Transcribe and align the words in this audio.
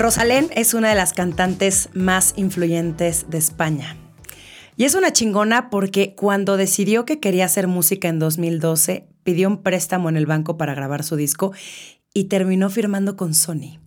Rosalén 0.00 0.48
es 0.56 0.72
una 0.72 0.88
de 0.88 0.94
las 0.94 1.12
cantantes 1.12 1.90
más 1.92 2.32
influyentes 2.36 3.26
de 3.28 3.36
España. 3.36 3.98
Y 4.74 4.84
es 4.84 4.94
una 4.94 5.12
chingona 5.12 5.68
porque 5.68 6.14
cuando 6.14 6.56
decidió 6.56 7.04
que 7.04 7.20
quería 7.20 7.44
hacer 7.44 7.66
música 7.66 8.08
en 8.08 8.18
2012, 8.18 9.06
pidió 9.24 9.46
un 9.46 9.62
préstamo 9.62 10.08
en 10.08 10.16
el 10.16 10.24
banco 10.24 10.56
para 10.56 10.74
grabar 10.74 11.04
su 11.04 11.16
disco 11.16 11.52
y 12.14 12.24
terminó 12.24 12.70
firmando 12.70 13.14
con 13.14 13.34
Sony. 13.34 13.78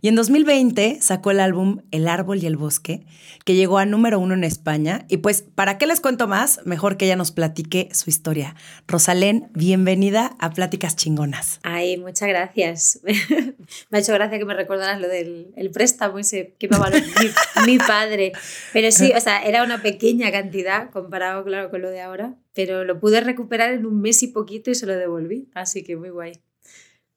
Y 0.00 0.08
en 0.08 0.14
2020 0.14 0.98
sacó 1.00 1.30
el 1.30 1.40
álbum 1.40 1.80
El 1.90 2.08
Árbol 2.08 2.42
y 2.42 2.46
el 2.46 2.56
Bosque, 2.56 3.06
que 3.44 3.54
llegó 3.54 3.78
a 3.78 3.86
número 3.86 4.18
uno 4.18 4.34
en 4.34 4.44
España. 4.44 5.06
Y 5.08 5.18
pues, 5.18 5.42
¿para 5.42 5.78
qué 5.78 5.86
les 5.86 6.00
cuento 6.00 6.28
más? 6.28 6.60
Mejor 6.64 6.96
que 6.96 7.06
ella 7.06 7.16
nos 7.16 7.32
platique 7.32 7.88
su 7.92 8.10
historia. 8.10 8.54
Rosalén, 8.86 9.50
bienvenida 9.54 10.36
a 10.38 10.50
Pláticas 10.50 10.96
Chingonas. 10.96 11.60
Ay, 11.62 11.96
muchas 11.96 12.28
gracias. 12.28 13.00
me 13.90 13.98
ha 13.98 14.00
hecho 14.00 14.12
gracia 14.12 14.38
que 14.38 14.44
me 14.44 14.54
recordaras 14.54 15.00
lo 15.00 15.08
del 15.08 15.52
el 15.56 15.70
préstamo 15.70 16.18
ese 16.18 16.54
que 16.58 16.68
me 16.68 16.78
valoró 16.78 17.04
mi, 17.04 17.66
mi 17.72 17.78
padre. 17.78 18.32
Pero 18.72 18.90
sí, 18.90 19.12
o 19.16 19.20
sea, 19.20 19.42
era 19.42 19.62
una 19.62 19.82
pequeña 19.82 20.30
cantidad 20.30 20.90
comparado, 20.90 21.44
claro, 21.44 21.70
con 21.70 21.82
lo 21.82 21.90
de 21.90 22.00
ahora. 22.00 22.34
Pero 22.54 22.84
lo 22.84 23.00
pude 23.00 23.20
recuperar 23.20 23.72
en 23.72 23.86
un 23.86 24.00
mes 24.00 24.22
y 24.22 24.28
poquito 24.28 24.70
y 24.70 24.74
se 24.74 24.86
lo 24.86 24.96
devolví. 24.96 25.48
Así 25.54 25.82
que 25.82 25.96
muy 25.96 26.10
guay. 26.10 26.40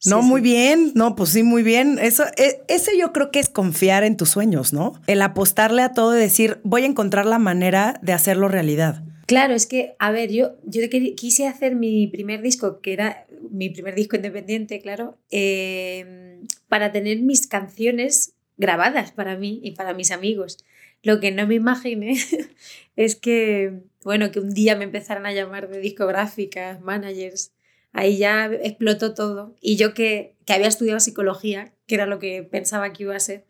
No, 0.05 0.21
muy 0.21 0.41
bien. 0.41 0.91
No, 0.95 1.15
pues 1.15 1.31
sí, 1.31 1.43
muy 1.43 1.63
bien. 1.63 1.97
Eso, 1.99 2.23
e, 2.37 2.61
ese 2.67 2.97
yo 2.97 3.11
creo 3.13 3.31
que 3.31 3.39
es 3.39 3.49
confiar 3.49 4.03
en 4.03 4.17
tus 4.17 4.29
sueños, 4.29 4.73
¿no? 4.73 4.93
El 5.07 5.21
apostarle 5.21 5.81
a 5.81 5.93
todo 5.93 6.15
y 6.15 6.19
decir, 6.19 6.59
voy 6.63 6.83
a 6.83 6.87
encontrar 6.87 7.25
la 7.25 7.39
manera 7.39 7.99
de 8.01 8.13
hacerlo 8.13 8.47
realidad. 8.47 9.03
Claro, 9.25 9.53
es 9.53 9.65
que, 9.65 9.95
a 9.99 10.11
ver, 10.11 10.31
yo, 10.31 10.55
yo 10.63 10.81
quise 10.89 11.47
hacer 11.47 11.75
mi 11.75 12.07
primer 12.07 12.41
disco, 12.41 12.79
que 12.79 12.93
era 12.93 13.25
mi 13.51 13.69
primer 13.69 13.95
disco 13.95 14.15
independiente, 14.15 14.79
claro, 14.79 15.17
em, 15.31 16.47
para 16.69 16.91
tener 16.91 17.19
mis 17.21 17.47
canciones 17.47 18.33
grabadas 18.57 19.11
para 19.11 19.35
mí 19.37 19.59
y 19.63 19.71
para 19.71 19.93
mis 19.93 20.11
amigos. 20.11 20.57
Lo 21.03 21.19
que 21.19 21.31
no 21.31 21.45
me 21.45 21.55
imaginé 21.55 22.15
es 22.95 23.15
que, 23.15 23.81
bueno, 24.03 24.31
que 24.31 24.39
un 24.39 24.53
día 24.53 24.75
me 24.75 24.85
empezaran 24.85 25.25
a 25.25 25.33
llamar 25.33 25.69
de 25.69 25.79
discográficas, 25.79 26.79
managers, 26.81 27.51
ahí 27.97 28.17
ya 28.17 28.45
explotó 28.45 29.13
todo. 29.15 29.55
Y 29.59 29.75
yo 29.75 29.93
que, 29.93 30.35
que 30.45 30.53
había 30.53 30.67
estudiado 30.67 30.99
psicología, 30.99 31.73
que 31.87 31.95
era 31.95 32.05
lo 32.05 32.19
que 32.19 32.43
pensaba 32.43 32.93
que 32.93 33.03
iba 33.03 33.15
a 33.15 33.19
ser, 33.19 33.45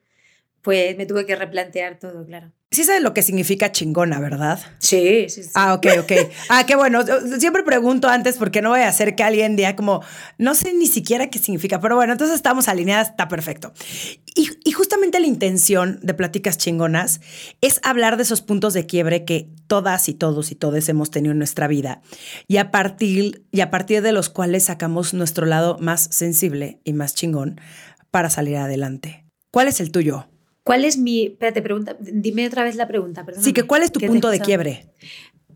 pues 0.62 0.98
me 0.98 1.06
tuve 1.06 1.26
que 1.26 1.36
replantear 1.36 2.00
todo, 2.00 2.26
claro. 2.26 2.54
Sí 2.70 2.84
sabes 2.84 3.02
lo 3.02 3.14
que 3.14 3.24
significa 3.24 3.72
chingona, 3.72 4.20
¿verdad? 4.20 4.60
Sí, 4.80 5.28
sí, 5.30 5.44
sí. 5.44 5.52
Ah, 5.54 5.74
ok, 5.74 5.88
ok. 6.02 6.12
Ah, 6.50 6.66
qué 6.66 6.76
bueno. 6.76 7.02
Siempre 7.40 7.64
pregunto 7.64 8.10
antes 8.10 8.36
porque 8.36 8.62
no 8.62 8.72
voy 8.72 8.82
a 8.82 8.90
hacer 8.90 9.16
que 9.16 9.24
alguien 9.24 9.56
diga 9.56 9.78
como, 9.78 10.04
no 10.38 10.54
sé 10.54 10.74
ni 10.74 10.88
siquiera 10.88 11.30
qué 11.30 11.40
significa, 11.40 11.80
pero 11.80 11.96
bueno, 11.96 12.12
entonces 12.12 12.36
estamos 12.36 12.68
alineadas, 12.68 13.12
está 13.12 13.30
perfecto. 13.30 13.72
Y, 14.36 14.50
y 14.66 14.74
justamente 14.74 15.22
la 15.22 15.28
intención 15.28 16.00
de 16.04 16.14
Pláticas 16.14 16.58
Chingonas 16.58 17.22
es 17.62 17.80
hablar 17.84 18.18
de 18.18 18.24
esos 18.24 18.42
puntos 18.42 18.74
de 18.74 18.86
quiebre 18.86 19.24
que 19.24 19.50
todas 19.68 20.10
y 20.10 20.14
todos 20.14 20.52
y 20.52 20.56
todes 20.56 20.90
hemos 20.90 21.10
tenido 21.10 21.32
en 21.32 21.38
nuestra 21.38 21.68
vida 21.68 22.02
y 22.50 22.58
a 22.58 22.70
partir, 22.70 23.46
y 23.50 23.62
a 23.62 23.72
partir 23.72 24.02
de 24.02 24.12
los 24.12 24.30
cuales 24.30 24.66
sacamos 24.66 25.14
nuestro 25.14 25.46
lado 25.46 25.78
más 25.80 26.10
sensible 26.12 26.82
y 26.84 26.92
más 26.92 27.16
chingón 27.16 27.62
para 28.12 28.30
salir 28.30 28.58
adelante. 28.58 29.26
¿Cuál 29.52 29.70
es 29.70 29.80
el 29.80 29.92
tuyo? 29.92 30.28
¿Cuál 30.68 30.84
es 30.84 30.98
mi. 30.98 31.28
Espérate, 31.28 31.62
pregunta. 31.62 31.96
Dime 31.98 32.46
otra 32.46 32.66
vez 32.66 32.76
la 32.76 32.90
pregunta. 32.90 33.26
Sí, 33.40 33.54
que 33.54 33.64
¿cuál 33.64 33.84
es 33.84 33.92
tu 33.94 34.02
punto 34.02 34.30
de 34.30 34.42
quiebre? 34.42 34.90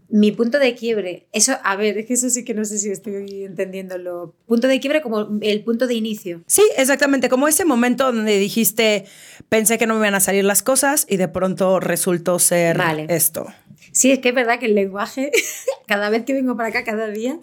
Mi 0.08 0.32
punto 0.32 0.58
de 0.58 0.74
quiebre. 0.74 1.28
Eso, 1.34 1.58
a 1.64 1.76
ver, 1.76 1.98
es 1.98 2.06
que 2.06 2.14
eso 2.14 2.30
sí 2.30 2.46
que 2.46 2.54
no 2.54 2.64
sé 2.64 2.80
si 2.80 2.90
estoy 2.90 3.44
entendiéndolo. 3.44 4.34
Punto 4.46 4.70
de 4.70 4.80
quiebre 4.80 5.02
como 5.02 5.28
el 5.42 5.64
punto 5.66 5.86
de 5.86 5.96
inicio. 5.96 6.44
Sí, 6.48 6.64
exactamente. 6.78 7.28
Como 7.28 7.50
ese 7.50 7.66
momento 7.66 8.14
donde 8.14 8.38
dijiste, 8.38 9.04
pensé 9.50 9.78
que 9.78 9.86
no 9.86 9.96
me 9.96 10.00
iban 10.00 10.16
a 10.16 10.22
salir 10.22 10.46
las 10.46 10.64
cosas 10.64 11.06
y 11.10 11.18
de 11.18 11.28
pronto 11.28 11.82
resultó 11.82 12.40
ser 12.40 12.80
esto. 13.10 13.48
Sí, 13.92 14.14
es 14.14 14.20
que 14.20 14.30
es 14.30 14.36
verdad 14.36 14.60
que 14.60 14.68
el 14.68 14.76
lenguaje, 14.76 15.32
cada 15.88 16.10
vez 16.10 16.24
que 16.24 16.34
vengo 16.34 16.56
para 16.56 16.70
acá, 16.70 16.86
cada 16.86 17.10
día, 17.10 17.38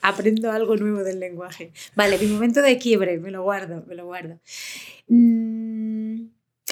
aprendo 0.00 0.50
algo 0.52 0.76
nuevo 0.76 1.04
del 1.04 1.20
lenguaje. 1.20 1.72
Vale, 1.94 2.16
mi 2.18 2.28
momento 2.28 2.62
de 2.62 2.78
quiebre, 2.78 3.18
me 3.18 3.30
lo 3.30 3.42
guardo, 3.42 3.84
me 3.86 3.94
lo 3.94 4.06
guardo. 4.06 4.38
Mmm 5.08 5.89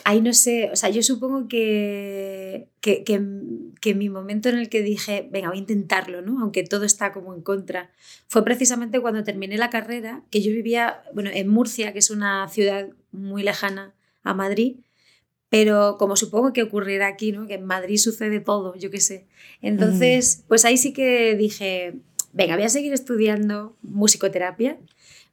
ahí 0.04 0.20
no 0.20 0.32
sé, 0.32 0.70
o 0.72 0.76
sea, 0.76 0.90
yo 0.90 1.02
supongo 1.02 1.48
que, 1.48 2.68
que, 2.80 3.04
que, 3.04 3.94
mi 3.94 4.08
momento 4.08 4.48
en 4.48 4.58
el 4.58 4.68
que 4.68 4.82
dije, 4.82 5.28
venga, 5.30 5.48
voy 5.48 5.58
a 5.58 5.60
intentarlo, 5.60 6.22
¿no? 6.22 6.40
Aunque 6.40 6.62
todo 6.62 6.84
está 6.84 7.12
como 7.12 7.34
en 7.34 7.42
contra, 7.42 7.90
fue 8.28 8.44
precisamente 8.44 9.00
cuando 9.00 9.24
terminé 9.24 9.56
la 9.56 9.70
carrera, 9.70 10.22
que 10.30 10.40
yo 10.40 10.52
vivía, 10.52 11.02
bueno, 11.14 11.30
en 11.32 11.48
Murcia, 11.48 11.92
que 11.92 11.98
es 11.98 12.10
una 12.10 12.48
ciudad 12.48 12.88
muy 13.12 13.42
lejana 13.42 13.94
a 14.22 14.34
Madrid, 14.34 14.76
pero 15.48 15.96
como 15.98 16.16
supongo 16.16 16.52
que 16.52 16.62
ocurrirá 16.62 17.06
aquí, 17.06 17.32
¿no? 17.32 17.46
Que 17.46 17.54
en 17.54 17.64
Madrid 17.64 17.96
sucede 17.96 18.40
todo, 18.40 18.74
yo 18.76 18.90
qué 18.90 19.00
sé. 19.00 19.26
Entonces, 19.62 20.44
pues 20.48 20.64
ahí 20.64 20.76
sí 20.76 20.92
que 20.92 21.34
dije, 21.36 21.94
venga, 22.32 22.56
voy 22.56 22.64
a 22.64 22.68
seguir 22.68 22.92
estudiando 22.92 23.76
musicoterapia, 23.82 24.78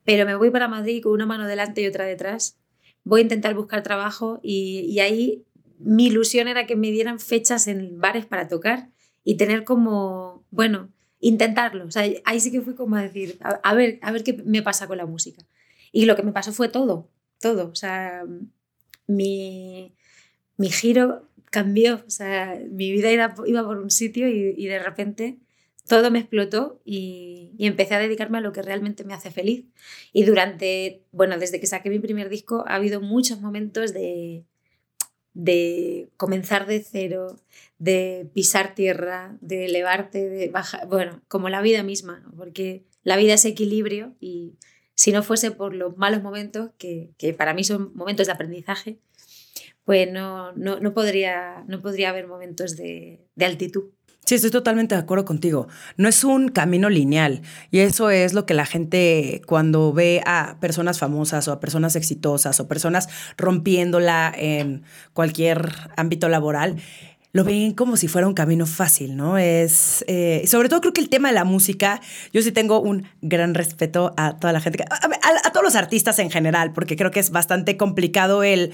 pero 0.05 0.25
me 0.25 0.35
voy 0.35 0.51
para 0.51 0.67
Madrid 0.67 1.03
con 1.03 1.11
una 1.11 1.25
mano 1.25 1.47
delante 1.47 1.81
y 1.81 1.87
otra 1.87 2.05
detrás 2.05 2.57
voy 3.05 3.21
a 3.21 3.23
intentar 3.23 3.55
buscar 3.55 3.83
trabajo 3.83 4.39
y, 4.43 4.99
ahí 4.99 5.45
mi 5.79 6.07
ilusión 6.07 6.47
era 6.47 6.65
que 6.65 6.75
me 6.75 6.91
dieran 6.91 7.19
fechas 7.19 7.67
en 7.67 7.99
bares 8.01 8.25
para 8.25 8.47
tocar 8.47 8.89
y 9.23 9.37
tener 9.37 9.63
como, 9.63 10.43
bueno, 10.51 10.89
intentarlo. 11.19 11.85
O 11.85 11.91
sea, 11.91 12.03
ahí 12.25 12.39
sí 12.39 12.51
que 12.51 12.61
fui 12.61 12.75
como 12.75 12.95
a 12.95 13.01
decir, 13.01 13.37
a, 13.41 13.73
ver, 13.73 13.99
a 14.01 14.11
ver 14.11 14.23
qué 14.23 14.33
me 14.33 14.61
pasa 14.61 14.87
con 14.87 14.97
la 14.97 15.05
música. 15.05 15.43
Y 15.91 16.05
lo 16.05 16.15
que 16.15 16.23
me 16.23 16.31
pasó 16.31 16.51
fue 16.51 16.69
todo, 16.69 17.09
todo. 17.39 17.69
O 17.69 17.75
sea, 17.75 18.23
mi, 19.07 19.93
mi 20.57 20.69
giro 20.69 21.27
cambió. 21.51 22.03
O 22.07 22.09
sea, 22.09 22.59
mi 22.69 22.91
vida 22.91 23.11
iba, 23.11 23.35
iba 23.45 23.63
por 23.63 23.77
un 23.77 23.91
sitio 23.91 24.27
y, 24.29 24.55
y 24.57 24.65
de 24.67 24.79
repente 24.79 25.39
todo 25.87 26.11
me 26.11 26.19
explotó 26.19 26.81
y, 26.85 27.53
empecé 27.57 27.95
a 27.95 27.99
dedicarme 27.99 28.39
a 28.39 28.41
lo 28.41 28.51
que 28.51 28.61
realmente 28.61 29.05
me 29.05 29.13
hace 29.13 29.31
feliz. 29.31 29.65
Y 30.11 30.25
durante, 30.25 31.03
bueno, 31.11 31.37
desde 31.37 31.59
que 31.59 31.67
saqué 31.67 31.89
mi 31.89 31.99
primer 31.99 32.27
disco 32.29 32.65
ha 32.67 32.75
habido 32.75 32.99
muchos 32.99 33.39
momentos 33.39 33.93
de, 33.93 34.43
de 35.33 36.09
comenzar 36.17 36.65
de 36.67 36.81
cero, 36.81 37.39
de 37.77 38.29
pisar 38.33 38.75
tierra, 38.75 39.37
de 39.39 39.65
elevarte, 39.65 40.29
de 40.29 40.49
bajar, 40.49 40.87
bueno, 40.87 41.21
como 41.29 41.47
la 41.49 41.61
vida 41.61 41.81
misma, 41.81 42.29
porque 42.35 42.83
la 43.03 43.15
vida 43.15 43.35
es 43.35 43.45
equilibrio 43.45 44.15
y 44.19 44.55
si 44.95 45.11
no 45.11 45.23
fuese 45.23 45.51
por 45.51 45.73
los 45.73 45.97
malos 45.97 46.21
momentos, 46.21 46.71
que, 46.77 47.13
para 47.37 47.53
mí 47.53 47.63
son 47.63 47.95
momentos 47.95 48.27
de 48.27 48.33
aprendizaje, 48.33 48.99
pues 49.85 50.11
no, 50.11 50.51
no, 50.53 50.93
podría, 50.93 51.63
no 51.67 51.81
podría 51.81 52.09
haber 52.09 52.27
momentos 52.27 52.75
de 52.75 53.19
altitud. 53.39 53.94
Sí, 54.25 54.33
estoy 54.33 54.49
totalmente 54.49 54.95
de 54.95 55.01
acuerdo 55.01 55.23
contigo. 55.23 55.67
No 55.97 56.09
es 56.09 56.23
un 56.23 56.49
camino 56.49 56.89
lineal 56.89 57.43
y 57.69 57.79
eso 57.79 58.09
es 58.09 58.33
lo 58.33 58.47
que 58.47 58.55
la 58.55 58.65
gente 58.65 59.41
cuando 59.45 59.93
ve 59.93 60.23
a 60.25 60.57
personas 60.59 60.97
famosas 60.97 61.47
o 61.47 61.51
a 61.51 61.59
personas 61.59 61.95
exitosas 61.95 62.59
o 62.59 62.67
personas 62.67 63.07
rompiéndola 63.37 64.33
en 64.35 64.81
cualquier 65.13 65.71
ámbito 65.95 66.27
laboral, 66.27 66.77
lo 67.33 67.43
ven 67.43 67.73
como 67.73 67.97
si 67.97 68.07
fuera 68.07 68.27
un 68.27 68.33
camino 68.33 68.65
fácil, 68.65 69.15
¿no? 69.15 69.37
Es, 69.37 70.03
eh, 70.07 70.45
sobre 70.47 70.69
todo 70.69 70.79
creo 70.81 70.93
que 70.93 71.01
el 71.01 71.09
tema 71.09 71.27
de 71.27 71.35
la 71.35 71.43
música, 71.43 72.01
yo 72.33 72.41
sí 72.41 72.51
tengo 72.51 72.79
un 72.79 73.05
gran 73.21 73.53
respeto 73.53 74.13
a 74.15 74.37
toda 74.39 74.53
la 74.53 74.61
gente, 74.61 74.85
a 74.89 75.51
todos 75.51 75.63
los 75.63 75.75
artistas 75.75 76.17
en 76.19 76.31
general, 76.31 76.71
porque 76.71 76.95
creo 76.95 77.11
que 77.11 77.19
es 77.19 77.31
bastante 77.31 77.75
complicado 77.75 78.41
el 78.41 78.71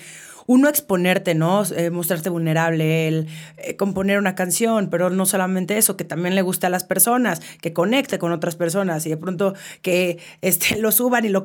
uno 0.52 0.68
exponerte, 0.68 1.34
¿no? 1.34 1.64
Eh, 1.78 1.92
mostrarte 1.92 2.30
vulnerable, 2.30 3.08
el 3.08 3.28
eh, 3.56 3.78
componer 3.78 4.18
una 4.18 4.36
canción, 4.36 4.90
pero 4.90 5.10
no 5.10 5.26
solamente 5.26 5.78
eso, 5.78 5.96
que 5.96 6.04
también 6.04 6.36
le 6.36 6.42
guste 6.42 6.68
a 6.68 6.70
las 6.70 6.84
personas, 6.84 7.40
que 7.62 7.72
conecte 7.72 8.20
con 8.20 8.34
otras 8.34 8.58
personas 8.58 9.06
y 9.06 9.10
de 9.10 9.16
pronto 9.16 9.54
que 9.82 10.20
este, 10.42 10.76
lo 10.82 10.92
suban 10.92 11.24
y 11.24 11.30
lo, 11.30 11.42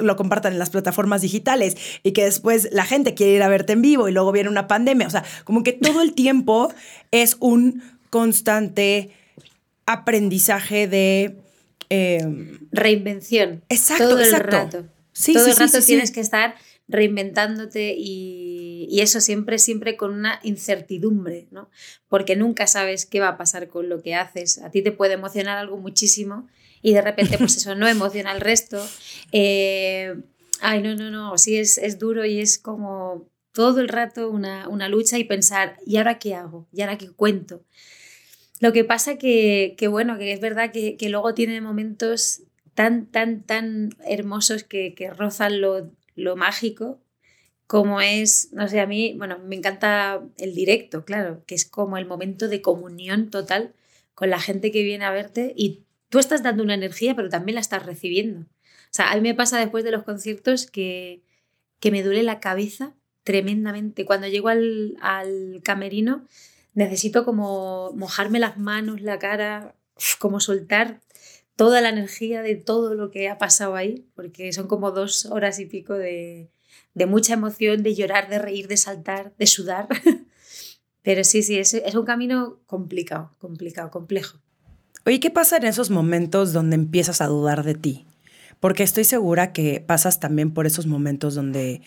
lo 0.00 0.16
compartan 0.16 0.54
en 0.54 0.58
las 0.58 0.70
plataformas 0.70 1.20
digitales 1.20 1.76
y 2.02 2.12
que 2.12 2.24
después 2.24 2.70
la 2.72 2.86
gente 2.86 3.12
quiere 3.12 3.34
ir 3.34 3.42
a 3.42 3.48
verte 3.48 3.74
en 3.74 3.82
vivo 3.82 4.08
y 4.08 4.12
luego 4.12 4.32
viene 4.32 4.48
una 4.48 4.66
pandemia. 4.66 5.06
O 5.06 5.10
sea, 5.10 5.22
como 5.44 5.62
que 5.62 5.74
todo 5.74 6.00
el 6.00 6.14
tiempo 6.14 6.72
es 7.10 7.36
un 7.40 7.82
constante 8.08 9.10
aprendizaje 9.84 10.88
de... 10.88 11.36
Em, 11.90 12.58
Reinvención. 12.72 13.62
Exacto, 13.68 14.08
todo 14.08 14.20
exacto. 14.20 14.56
El 14.56 14.62
rato. 14.62 14.84
Sí, 15.12 15.34
Todo 15.34 15.46
el 15.46 15.56
rato 15.56 15.82
tienes 15.82 16.10
que 16.10 16.20
estar 16.20 16.54
reinventándote 16.88 17.94
y, 17.98 18.86
y, 18.90 19.00
eso 19.00 19.20
siempre, 19.20 19.58
siempre 19.58 19.96
con 19.96 20.12
una 20.12 20.40
incertidumbre, 20.42 21.48
¿no? 21.50 21.68
Porque 22.08 22.36
nunca 22.36 22.66
sabes 22.66 23.06
qué 23.06 23.20
va 23.20 23.28
a 23.28 23.36
pasar 23.36 23.68
con 23.68 23.88
lo 23.88 24.02
que 24.02 24.14
haces. 24.14 24.58
A 24.58 24.70
ti 24.70 24.82
te 24.82 24.92
puede 24.92 25.14
emocionar 25.14 25.58
algo 25.58 25.78
muchísimo 25.78 26.46
y 26.82 26.92
de 26.92 27.02
repente 27.02 27.38
pues 27.38 27.56
eso 27.56 27.74
no 27.74 27.88
emociona 27.88 28.30
al 28.30 28.40
resto. 28.40 28.84
Eh, 29.32 30.14
ay, 30.60 30.82
no, 30.82 30.94
no, 30.94 31.10
no, 31.10 31.36
sí 31.38 31.56
es, 31.56 31.78
es 31.78 31.98
duro 31.98 32.24
y 32.24 32.40
es 32.40 32.58
como 32.58 33.28
todo 33.52 33.80
el 33.80 33.88
rato 33.88 34.30
una, 34.30 34.68
una, 34.68 34.88
lucha 34.88 35.18
y 35.18 35.24
pensar, 35.24 35.78
¿y 35.86 35.96
ahora 35.96 36.18
qué 36.18 36.34
hago? 36.34 36.68
¿Y 36.72 36.82
ahora 36.82 36.98
qué 36.98 37.10
cuento? 37.10 37.64
Lo 38.60 38.72
que 38.72 38.84
pasa 38.84 39.16
que, 39.16 39.74
que 39.78 39.88
bueno, 39.88 40.18
que 40.18 40.32
es 40.32 40.40
verdad 40.40 40.72
que, 40.72 40.96
que, 40.96 41.08
luego 41.08 41.34
tiene 41.34 41.60
momentos 41.60 42.42
tan, 42.74 43.06
tan, 43.06 43.42
tan 43.42 43.90
hermosos 44.06 44.62
que, 44.62 44.94
que 44.94 45.10
rozan 45.10 45.60
lo, 45.60 45.90
lo 46.16 46.36
mágico, 46.36 47.00
como 47.66 48.00
es, 48.00 48.52
no 48.52 48.68
sé, 48.68 48.80
a 48.80 48.86
mí, 48.86 49.14
bueno, 49.16 49.38
me 49.38 49.56
encanta 49.56 50.22
el 50.38 50.54
directo, 50.54 51.04
claro, 51.04 51.42
que 51.46 51.54
es 51.54 51.64
como 51.64 51.98
el 51.98 52.06
momento 52.06 52.48
de 52.48 52.62
comunión 52.62 53.30
total 53.30 53.74
con 54.14 54.30
la 54.30 54.40
gente 54.40 54.70
que 54.70 54.82
viene 54.82 55.04
a 55.04 55.10
verte 55.10 55.52
y 55.56 55.82
tú 56.08 56.18
estás 56.18 56.42
dando 56.42 56.62
una 56.62 56.74
energía, 56.74 57.14
pero 57.14 57.28
también 57.28 57.56
la 57.56 57.60
estás 57.60 57.84
recibiendo. 57.84 58.40
O 58.40 58.94
sea, 58.96 59.10
a 59.10 59.16
mí 59.16 59.20
me 59.20 59.34
pasa 59.34 59.58
después 59.58 59.84
de 59.84 59.90
los 59.90 60.04
conciertos 60.04 60.70
que, 60.70 61.22
que 61.80 61.90
me 61.90 62.02
duele 62.02 62.22
la 62.22 62.40
cabeza 62.40 62.94
tremendamente. 63.24 64.04
Cuando 64.04 64.28
llego 64.28 64.48
al, 64.48 64.96
al 65.00 65.60
camerino, 65.64 66.26
necesito 66.74 67.24
como 67.24 67.92
mojarme 67.94 68.38
las 68.38 68.58
manos, 68.58 69.02
la 69.02 69.18
cara, 69.18 69.74
como 70.18 70.40
soltar 70.40 71.00
toda 71.56 71.80
la 71.80 71.88
energía 71.88 72.42
de 72.42 72.54
todo 72.54 72.94
lo 72.94 73.10
que 73.10 73.28
ha 73.28 73.38
pasado 73.38 73.74
ahí, 73.74 74.06
porque 74.14 74.52
son 74.52 74.68
como 74.68 74.92
dos 74.92 75.26
horas 75.26 75.58
y 75.58 75.66
pico 75.66 75.94
de, 75.94 76.50
de 76.94 77.06
mucha 77.06 77.34
emoción, 77.34 77.82
de 77.82 77.94
llorar, 77.94 78.28
de 78.28 78.38
reír, 78.38 78.68
de 78.68 78.76
saltar, 78.76 79.34
de 79.38 79.46
sudar. 79.46 79.88
Pero 81.02 81.24
sí, 81.24 81.42
sí, 81.42 81.56
es, 81.58 81.74
un 81.94 82.04
camino 82.04 82.58
complicado, 82.66 83.30
complicado, 83.38 83.90
complejo. 83.90 84.38
Oye, 85.04 85.20
¿qué 85.20 85.30
pasa 85.30 85.56
en 85.56 85.64
esos 85.64 85.90
momentos 85.90 86.52
donde 86.52 86.74
empiezas 86.74 87.20
a 87.20 87.26
dudar 87.26 87.62
de 87.62 87.74
ti? 87.74 88.06
Porque 88.58 88.82
estoy 88.82 89.04
segura 89.04 89.52
que 89.52 89.80
pasas 89.80 90.18
también 90.18 90.52
por 90.52 90.66
esos 90.66 90.86
momentos 90.86 91.34
donde, 91.34 91.80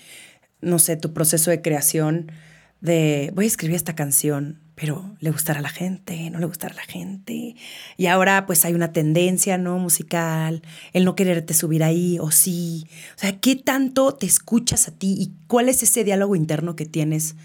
no 0.62 0.80
sé, 0.80 0.96
tu 0.96 1.12
proceso 1.12 1.52
de 1.52 1.62
creación 1.62 2.32
de 2.80 3.32
voy 3.36 3.46
a 3.46 3.48
escribir 3.48 3.76
esta 3.76 3.94
canción, 3.96 4.62
pero 4.80 5.14
le 5.20 5.30
gustará 5.30 5.60
a 5.60 5.62
la 5.62 5.70
gente, 5.70 6.30
no 6.30 6.40
le 6.40 6.46
gustará 6.46 6.74
a 6.74 6.78
la 6.78 6.84
gente. 6.84 7.56
Y 7.98 8.06
ahora 8.06 8.46
pues 8.46 8.64
hay 8.64 8.74
una 8.74 8.94
tendencia, 8.94 9.58
¿no? 9.58 9.78
Musical, 9.78 10.62
el 10.94 11.04
no 11.04 11.16
quererte 11.16 11.54
subir 11.54 11.84
ahí 11.84 12.18
o 12.20 12.32
sí. 12.32 12.88
O 13.16 13.20
sea, 13.20 13.38
¿qué 13.40 13.58
tanto 13.58 14.14
te 14.14 14.26
escuchas 14.26 14.88
a 14.88 14.92
ti 14.92 15.16
y 15.20 15.34
cuál 15.48 15.68
es 15.68 15.84
ese 15.84 16.06
diálogo 16.06 16.36
interno 16.38 16.78
que 16.78 16.86
tienes 16.86 17.36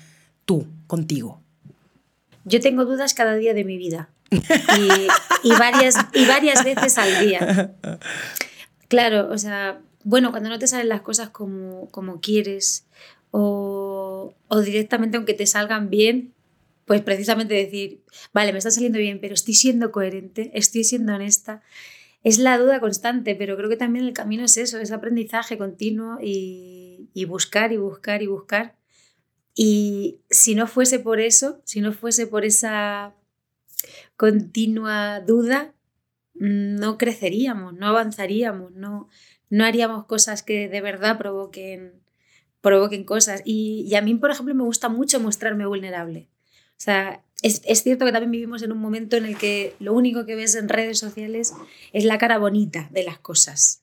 tú 0.45 0.69
contigo? 0.87 1.41
Yo 2.45 2.61
tengo 2.61 2.85
dudas 2.85 3.15
cada 3.15 3.35
día 3.35 3.53
de 3.53 3.65
mi 3.65 3.79
vida 3.79 4.11
y, 5.43 5.51
varias, 5.59 5.97
y 6.13 6.27
varias 6.27 6.63
veces 6.63 6.99
al 6.99 7.27
día. 7.27 7.75
Claro, 8.87 9.29
o 9.33 9.39
sea, 9.39 9.81
bueno, 10.05 10.31
cuando 10.31 10.51
no 10.51 10.59
te 10.61 10.69
salen 10.69 10.89
las 10.89 11.01
cosas 11.01 11.31
como, 11.31 11.89
como 11.91 12.21
quieres 12.21 12.87
o, 13.33 14.35
o 14.47 14.61
directamente 14.61 15.17
aunque 15.17 15.35
te 15.35 15.47
salgan 15.47 15.91
bien, 15.91 16.34
pues 16.85 17.03
precisamente 17.03 17.55
decir, 17.55 18.03
vale, 18.33 18.53
me 18.53 18.59
está 18.59 18.71
saliendo 18.71 18.99
bien, 18.99 19.21
pero 19.21 19.35
estoy 19.35 19.55
siendo 19.55 19.91
coherente, 19.93 20.51
estoy 20.55 20.85
siendo 20.85 21.15
honesta. 21.15 21.63
Es 22.23 22.39
la 22.39 22.59
duda 22.59 22.81
constante, 22.81 23.35
pero 23.35 23.57
creo 23.57 23.69
que 23.69 23.77
también 23.77 24.05
el 24.05 24.13
camino 24.13 24.45
es 24.45 24.57
eso, 24.57 24.79
es 24.79 24.93
aprendizaje 24.93 25.59
continuo 25.59 26.19
y, 26.23 27.11
y 27.15 27.25
buscar 27.27 27.73
y 27.73 27.77
buscar 27.77 28.23
y 28.23 28.27
buscar. 28.27 28.77
Y 29.55 30.21
si 30.31 30.55
no 30.55 30.67
fuese 30.67 30.99
por 30.99 31.21
eso, 31.21 31.61
si 31.65 31.81
no 31.81 31.93
fuese 31.93 32.27
por 32.27 32.45
esa 32.45 33.15
continua 34.17 35.21
duda, 35.21 35.75
no 36.35 36.99
creceríamos, 36.99 37.75
no 37.75 37.87
avanzaríamos, 37.87 38.73
no, 38.73 39.09
no 39.51 39.65
haríamos 39.65 40.07
cosas 40.07 40.43
que 40.43 40.69
de 40.69 40.81
verdad 40.81 41.19
provoquen, 41.19 42.03
provoquen 42.61 43.05
cosas. 43.05 43.43
Y, 43.45 43.87
y, 43.89 43.95
a 43.95 44.03
mí, 44.03 44.15
por 44.15 44.31
ejemplo, 44.31 44.55
me 44.55 44.65
gusta 44.65 44.89
mucho 44.89 45.21
mostrarme 45.21 45.67
vulnerable. 45.67 46.29
O 46.79 46.83
sea, 46.85 47.23
es, 47.43 47.63
es, 47.65 47.83
cierto 47.83 48.05
que 48.05 48.13
también 48.13 48.31
vivimos 48.31 48.63
en 48.63 48.73
un 48.73 48.79
momento 48.79 49.17
en 49.17 49.27
el 49.27 49.37
que 49.37 49.75
lo 49.79 49.93
único 49.93 50.27
que 50.27 50.35
ves 50.35 50.55
en 50.55 50.69
redes 50.69 50.99
sociales 50.99 51.55
es 51.93 52.05
la 52.05 52.19
cara 52.19 52.39
bonita 52.39 52.89
de 52.91 53.05
las 53.05 53.19
cosas. 53.19 53.81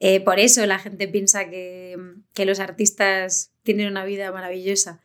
Eh, 0.00 0.20
por 0.20 0.40
eso 0.40 0.64
la 0.66 0.78
gente 0.78 1.06
piensa 1.08 1.48
que, 1.48 1.96
que, 2.34 2.44
los 2.44 2.58
artistas 2.58 3.52
tienen 3.62 3.88
una 3.88 4.04
vida 4.04 4.32
maravillosa. 4.32 5.00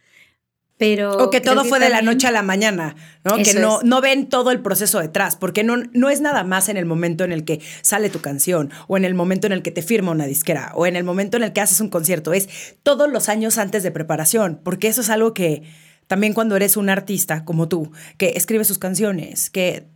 Pero 0.77 1.18
o 1.18 1.29
que 1.31 1.41
todo 1.41 1.65
fue 1.65 1.79
de 1.79 1.89
la 1.89 2.03
noche 2.03 2.27
a 2.27 2.31
la 2.31 2.44
mañana, 2.44 2.95
¿no? 3.24 3.38
Que 3.38 3.56
no, 3.56 3.79
no 3.83 4.00
ven 4.00 4.29
todo 4.29 4.51
el 4.51 4.62
proceso 4.62 5.00
detrás, 5.00 5.35
porque 5.35 5.63
no, 5.63 5.77
no 5.94 6.09
es 6.09 6.21
nada 6.21 6.44
más 6.44 6.69
en 6.69 6.77
el 6.77 6.85
momento 6.85 7.24
en 7.24 7.31
el 7.31 7.45
que 7.45 7.62
sale 7.81 8.12
tu 8.12 8.21
canción, 8.21 8.71
o 8.88 8.95
en 8.95 9.03
el 9.03 9.15
momento 9.15 9.47
en 9.47 9.53
el 9.53 9.63
que 9.63 9.71
te 9.71 9.81
firma 9.81 10.12
una 10.12 10.27
disquera, 10.27 10.71
o 10.75 10.85
en 10.85 10.95
el 10.95 11.03
momento 11.03 11.38
en 11.38 11.44
el 11.44 11.53
que 11.53 11.62
haces 11.62 11.81
un 11.81 11.89
concierto, 11.89 12.31
es 12.31 12.77
todos 12.83 13.09
los 13.09 13.27
años 13.27 13.57
antes 13.57 13.81
de 13.81 13.89
preparación, 13.89 14.62
porque 14.63 14.88
eso 14.88 15.01
es 15.01 15.09
algo 15.09 15.33
que, 15.33 15.63
también 16.07 16.33
cuando 16.33 16.56
eres 16.56 16.77
un 16.77 16.89
artista 16.89 17.45
como 17.45 17.68
tú, 17.68 17.92
que 18.18 18.33
escribe 18.36 18.63
sus 18.63 18.80
canciones, 18.80 19.50
que 19.50 19.88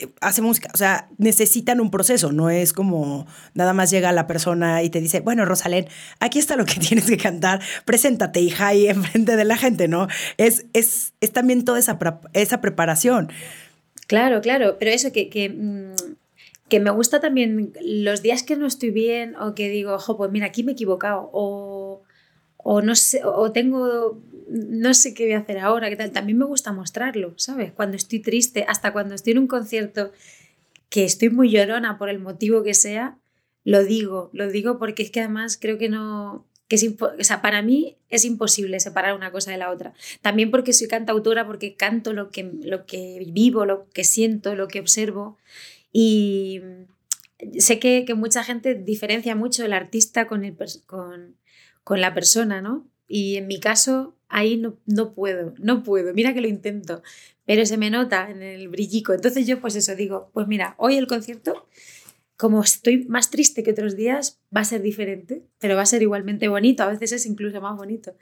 eh, 0.00 0.08
hace 0.20 0.42
música, 0.42 0.70
o 0.72 0.76
sea, 0.76 1.08
necesitan 1.18 1.80
un 1.80 1.90
proceso, 1.90 2.32
no 2.32 2.50
es 2.50 2.72
como 2.72 3.26
nada 3.54 3.72
más 3.72 3.90
llega 3.90 4.10
la 4.12 4.26
persona 4.26 4.82
y 4.82 4.90
te 4.90 5.00
dice, 5.00 5.20
bueno, 5.20 5.44
Rosalén, 5.44 5.86
aquí 6.18 6.38
está 6.38 6.56
lo 6.56 6.64
que 6.64 6.74
tienes 6.80 7.06
que 7.06 7.16
cantar, 7.16 7.60
preséntate, 7.84 8.40
hija, 8.40 8.68
ahí 8.68 8.86
enfrente 8.88 9.36
de 9.36 9.44
la 9.44 9.56
gente, 9.56 9.88
¿no? 9.88 10.08
Es, 10.38 10.66
es, 10.72 11.12
es 11.20 11.32
también 11.32 11.64
toda 11.64 11.78
esa, 11.78 11.98
esa 12.32 12.60
preparación. 12.60 13.30
Claro, 14.06 14.40
claro, 14.40 14.76
pero 14.78 14.90
eso 14.90 15.12
que, 15.12 15.28
que, 15.28 15.50
mm, 15.50 15.94
que, 16.68 16.80
me 16.80 16.90
gusta 16.90 17.20
también 17.20 17.72
los 17.80 18.22
días 18.22 18.42
que 18.42 18.56
no 18.56 18.66
estoy 18.66 18.90
bien 18.90 19.36
o 19.36 19.54
que 19.54 19.68
digo, 19.68 19.94
ojo, 19.94 20.16
pues 20.16 20.30
mira, 20.30 20.46
aquí 20.46 20.64
me 20.64 20.72
he 20.72 20.74
equivocado 20.74 21.30
o, 21.32 22.02
o 22.56 22.82
no 22.82 22.94
sé, 22.94 23.22
o 23.24 23.52
tengo 23.52 24.18
no 24.50 24.94
sé 24.94 25.14
qué 25.14 25.24
voy 25.24 25.34
a 25.34 25.38
hacer 25.38 25.58
ahora, 25.58 25.88
qué 25.88 25.96
tal. 25.96 26.10
También 26.10 26.38
me 26.38 26.44
gusta 26.44 26.72
mostrarlo, 26.72 27.34
¿sabes? 27.36 27.72
Cuando 27.72 27.96
estoy 27.96 28.18
triste, 28.20 28.64
hasta 28.68 28.92
cuando 28.92 29.14
estoy 29.14 29.32
en 29.32 29.38
un 29.40 29.46
concierto 29.46 30.12
que 30.88 31.04
estoy 31.04 31.30
muy 31.30 31.50
llorona 31.50 31.98
por 31.98 32.08
el 32.08 32.18
motivo 32.18 32.64
que 32.64 32.74
sea, 32.74 33.16
lo 33.64 33.84
digo, 33.84 34.30
lo 34.32 34.50
digo 34.50 34.78
porque 34.78 35.04
es 35.04 35.10
que 35.10 35.20
además 35.20 35.56
creo 35.60 35.78
que 35.78 35.88
no, 35.88 36.46
que 36.66 36.76
es 36.76 36.84
o 37.00 37.24
sea, 37.24 37.42
para 37.42 37.62
mí 37.62 37.96
es 38.08 38.24
imposible 38.24 38.80
separar 38.80 39.14
una 39.14 39.30
cosa 39.30 39.52
de 39.52 39.58
la 39.58 39.70
otra. 39.70 39.92
También 40.20 40.50
porque 40.50 40.72
soy 40.72 40.88
cantautora, 40.88 41.46
porque 41.46 41.74
canto 41.74 42.12
lo 42.12 42.30
que, 42.30 42.50
lo 42.62 42.86
que 42.86 43.24
vivo, 43.32 43.66
lo 43.66 43.88
que 43.90 44.04
siento, 44.04 44.54
lo 44.54 44.66
que 44.68 44.80
observo. 44.80 45.38
Y 45.92 46.60
sé 47.58 47.78
que, 47.78 48.04
que 48.04 48.14
mucha 48.14 48.44
gente 48.44 48.74
diferencia 48.74 49.34
mucho 49.36 49.64
el 49.64 49.72
artista 49.72 50.26
con, 50.26 50.44
el, 50.44 50.56
con, 50.86 51.36
con 51.84 52.00
la 52.00 52.14
persona, 52.14 52.60
¿no? 52.60 52.86
Y 53.08 53.36
en 53.36 53.46
mi 53.48 53.60
caso, 53.60 54.14
ahí 54.30 54.56
no, 54.56 54.78
no 54.86 55.12
puedo, 55.12 55.54
no 55.58 55.82
puedo, 55.82 56.14
mira 56.14 56.32
que 56.32 56.40
lo 56.40 56.48
intento, 56.48 57.02
pero 57.44 57.66
se 57.66 57.76
me 57.76 57.90
nota 57.90 58.30
en 58.30 58.42
el 58.42 58.68
brillico. 58.68 59.12
Entonces 59.12 59.46
yo 59.46 59.60
pues 59.60 59.74
eso 59.76 59.94
digo, 59.94 60.30
pues 60.32 60.46
mira, 60.46 60.74
hoy 60.78 60.96
el 60.96 61.06
concierto, 61.06 61.66
como 62.36 62.62
estoy 62.62 63.04
más 63.04 63.30
triste 63.30 63.62
que 63.62 63.72
otros 63.72 63.96
días, 63.96 64.40
va 64.54 64.62
a 64.62 64.64
ser 64.64 64.82
diferente, 64.82 65.42
pero 65.58 65.76
va 65.76 65.82
a 65.82 65.86
ser 65.86 66.02
igualmente 66.02 66.48
bonito, 66.48 66.82
a 66.82 66.88
veces 66.88 67.12
es 67.12 67.26
incluso 67.26 67.60
más 67.60 67.76
bonito. 67.76 68.14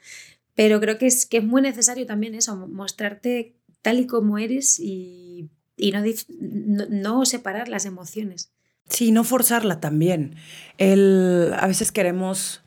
Pero 0.55 0.81
creo 0.81 0.97
que 0.97 1.07
es, 1.07 1.25
que 1.25 1.37
es 1.37 1.43
muy 1.43 1.61
necesario 1.61 2.05
también 2.05 2.35
eso, 2.35 2.55
mostrarte 2.67 3.53
tal 3.81 3.99
y 3.99 4.07
como 4.07 4.37
eres 4.37 4.79
y, 4.79 5.49
y 5.77 5.91
no, 5.91 6.01
no, 6.39 6.85
no 6.89 7.25
separar 7.25 7.69
las 7.69 7.85
emociones. 7.85 8.51
Sí, 8.89 9.11
no 9.11 9.23
forzarla 9.23 9.79
también. 9.79 10.35
El, 10.77 11.53
a 11.55 11.67
veces 11.67 11.91
queremos 11.91 12.63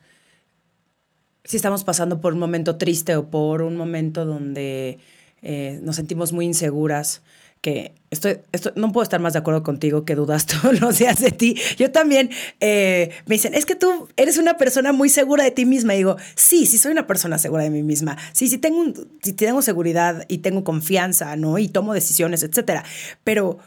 si 1.43 1.57
estamos 1.57 1.83
pasando 1.83 2.21
por 2.21 2.33
un 2.33 2.39
momento 2.39 2.77
triste 2.77 3.15
o 3.15 3.29
por 3.29 3.61
un 3.61 3.75
momento 3.75 4.25
donde 4.25 4.99
eh, 5.41 5.79
nos 5.83 5.97
sentimos 5.97 6.31
muy 6.31 6.45
inseguras, 6.45 7.21
que 7.63 7.93
estoy, 8.11 8.39
no 8.75 8.91
puedo 8.91 9.03
estar 9.03 9.21
más 9.21 9.31
de 9.31 9.39
acuerdo 9.39 9.63
contigo 9.63 10.03
que 10.03 10.15
dudas 10.15 10.45
todos 10.45 10.81
los 10.81 10.99
días 10.99 11.21
de 11.21 11.31
ti. 11.31 11.57
Yo 11.77 11.91
también 11.91 12.29
eh, 12.59 13.09
me 13.25 13.35
dicen, 13.35 13.53
es 13.53 13.65
que 13.65 13.75
tú 13.75 14.09
eres 14.17 14.37
una 14.37 14.57
persona 14.57 14.91
muy 14.91 15.07
segura 15.07 15.45
de 15.45 15.51
ti 15.51 15.65
misma. 15.65 15.93
Y 15.93 15.99
digo, 15.99 16.17
sí, 16.35 16.65
sí 16.65 16.77
soy 16.77 16.91
una 16.91 17.07
persona 17.07 17.37
segura 17.37 17.63
de 17.63 17.69
mí 17.69 17.81
misma. 17.81 18.17
Sí, 18.33 18.49
sí 18.49 18.57
tengo, 18.57 18.93
sí 19.21 19.31
tengo 19.31 19.61
seguridad 19.61 20.25
y 20.27 20.39
tengo 20.39 20.65
confianza, 20.65 21.37
¿no? 21.37 21.57
Y 21.57 21.69
tomo 21.69 21.93
decisiones, 21.93 22.43
etcétera. 22.43 22.83
Pero 23.23 23.59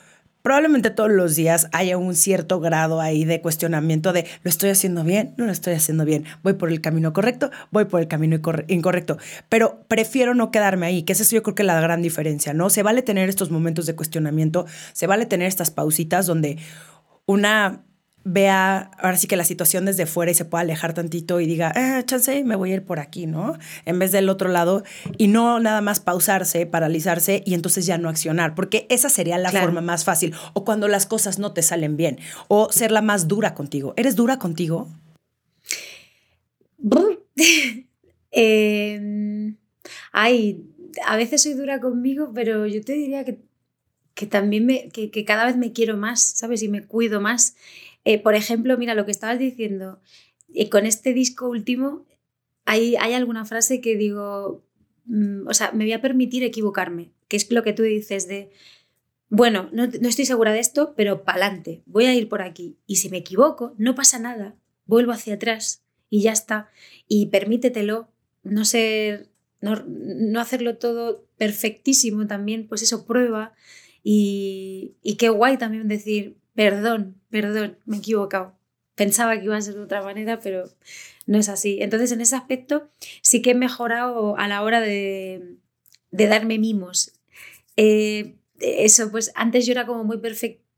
probablemente 0.47 0.91
todos 0.91 1.11
los 1.11 1.35
días 1.35 1.67
haya 1.73 1.99
un 1.99 2.15
cierto 2.15 2.61
grado 2.61 3.01
ahí 3.01 3.25
de 3.25 3.41
cuestionamiento 3.41 4.13
de 4.13 4.27
lo 4.45 4.49
estoy 4.49 4.71
haciendo 4.71 5.03
bien, 5.03 5.35
no 5.37 5.45
lo 5.45 5.51
estoy 5.51 5.75
haciendo 5.75 6.05
bien, 6.05 6.25
voy 6.45 6.53
por 6.53 6.71
el 6.71 6.81
camino 6.81 7.13
correcto, 7.13 7.51
voy 7.73 7.87
por 7.87 8.01
el 8.01 8.07
camino 8.07 8.39
incorrecto, 8.69 9.19
pero 9.49 9.81
prefiero 9.89 10.37
no 10.37 10.53
quedarme 10.53 10.87
ahí, 10.87 11.03
que 11.03 11.15
es 11.15 11.31
yo 11.33 11.43
creo 11.43 11.57
que 11.57 11.65
la 11.65 11.81
gran 11.81 12.01
diferencia, 12.01 12.55
¿no? 12.55 12.71
Se 12.71 12.85
vale 12.85 13.03
tener 13.03 13.29
estos 13.29 13.51
momentos 13.51 13.87
de 13.87 13.97
cuestionamiento, 13.97 14.67
se 14.93 15.09
vale 15.09 15.27
tener 15.27 15.49
estas 15.49 15.73
pausitas 15.73 16.27
donde 16.27 16.59
una 17.27 17.83
vea 18.29 18.91
ahora 18.99 19.17
sí 19.17 19.29
que 19.29 19.37
la 19.37 19.45
situación 19.45 19.85
desde 19.85 20.05
fuera 20.05 20.33
y 20.33 20.35
se 20.35 20.45
pueda 20.45 20.63
alejar 20.63 20.95
tantito 20.95 21.39
y 21.39 21.47
diga, 21.47 21.73
eh, 21.77 22.03
chance, 22.05 22.43
me 22.43 22.57
voy 22.57 22.73
a 22.73 22.75
ir 22.75 22.85
por 22.85 22.99
aquí, 22.99 23.27
¿no? 23.27 23.57
En 23.85 24.01
vez 24.01 24.11
del 24.11 24.29
otro 24.29 24.49
lado 24.49 24.83
y 25.17 25.29
no 25.29 25.61
nada 25.61 25.81
más 25.81 26.01
pausarse, 26.01 26.67
paralizarse 26.67 27.45
y 27.47 27.55
entonces 27.55 27.87
ya 27.87 27.99
no 27.99 28.09
accionar, 28.09 28.57
porque 28.57 28.89
esa 28.91 29.11
sería 29.11 29.39
la 29.39 29.53
forma 29.53 29.81
más 29.81 30.05
fácil. 30.05 30.35
O 30.55 30.65
cuando 30.65 30.89
las 30.89 31.07
cosas 31.07 31.39
no 31.39 31.53
te 31.53 31.63
salen 31.63 31.97
bien, 31.97 32.19
o 32.49 32.69
ser 32.73 32.91
la 32.91 33.01
más 33.01 33.29
dura 33.29 33.55
contigo. 33.55 33.95
¿Eres 33.97 34.17
dura 34.17 34.41
contigo? 34.41 34.89
eh, 38.33 39.55
ay, 40.13 40.65
a 41.07 41.17
veces 41.17 41.43
soy 41.45 41.55
dura 41.55 41.79
conmigo, 41.79 42.33
pero 42.35 42.67
yo 42.67 42.83
te 42.83 42.95
diría 42.95 43.25
que, 43.25 43.39
que 44.15 44.27
también 44.27 44.67
me, 44.67 44.89
que, 44.89 45.13
que 45.13 45.25
cada 45.25 45.47
vez 45.47 45.57
me 45.57 45.73
quiero 45.73 45.97
más, 45.97 46.23
¿sabes? 46.23 46.65
Y 46.65 46.69
me 46.69 46.85
cuido 46.85 47.21
más 47.21 47.55
eh, 48.07 48.21
por 48.21 48.37
ejemplo, 48.37 48.79
mira 48.79 48.95
lo 48.95 49.05
que 49.05 49.11
estabas 49.11 49.41
diciendo, 49.41 50.01
eh, 50.55 50.71
con 50.71 50.87
este 50.87 51.13
disco 51.13 51.49
último 51.49 52.07
hay, 52.65 52.95
hay 52.95 53.15
alguna 53.15 53.45
frase 53.45 53.81
que 53.81 53.97
digo, 53.97 54.65
mm, 55.07 55.49
o 55.49 55.53
sea, 55.53 55.73
me 55.73 55.85
voy 55.85 55.93
a 55.93 56.01
permitir 56.01 56.45
equivocarme, 56.45 57.11
que 57.27 57.37
es 57.37 57.51
lo 57.51 57.65
que 57.65 57.73
tú 57.73 57.83
dices 57.83 58.29
de, 58.29 58.53
bueno, 59.29 59.71
no, 59.73 59.85
estoy 59.85 60.25
segura 60.25 60.53
de 60.53 60.61
esto, 60.61 60.95
pero 60.97 61.25
pa'lante, 61.25 61.83
voy 61.85 62.05
a 62.05 62.15
ir 62.15 62.29
por 62.29 62.43
aquí. 62.43 62.79
Y 62.87 62.97
si 62.97 63.09
me 63.11 63.17
equivoco, 63.19 63.75
no 63.77 63.97
pasa 63.97 64.21
nada, 64.21 64.55
vuelvo 64.85 65.11
hacia 65.11 65.35
atrás 65.35 65.83
y 66.09 66.23
ya 66.23 66.31
está. 66.31 66.71
Y 67.09 67.27
permítetelo, 67.27 68.09
no 68.45 68.65
ser, 68.65 69.31
no, 69.61 69.83
no 69.85 70.39
hacerlo 70.39 70.79
todo 70.79 71.27
perfectísimo 71.39 72.29
también, 72.29 72.69
pues 72.69 72.83
eso, 72.83 73.05
prueba. 73.05 73.53
Y, 74.05 74.95
y 75.03 75.17
qué 75.17 75.29
guay 75.29 75.59
también 75.59 75.89
decir, 75.89 76.37
perdón, 76.57 77.21
perdón, 77.31 77.79
me 77.85 77.97
he 77.97 77.99
equivocado. 78.01 78.59
Pensaba 78.97 79.39
que 79.39 79.45
iba 79.45 79.57
a 79.57 79.61
ser 79.61 79.75
de 79.75 79.83
otra 79.83 80.03
manera, 80.03 80.41
pero 80.41 80.65
no 81.27 81.39
es 81.39 81.49
así. 81.49 81.79
Entonces, 81.81 82.11
en 82.13 82.23
ese 82.23 82.35
aspecto, 82.35 82.91
sí 83.21 83.43
que 83.43 83.51
he 83.51 83.55
mejorado 83.55 84.37
a 84.39 84.49
la 84.49 84.63
hora 84.63 84.81
de, 84.81 85.59
darme 86.11 86.59
mimos. 86.59 87.13
Eh, 87.77 88.37
eso, 88.59 89.11
pues 89.11 89.33
antes 89.35 89.67
yo 89.67 89.73
era 89.73 89.87
como 89.87 90.03
muy, 90.03 90.19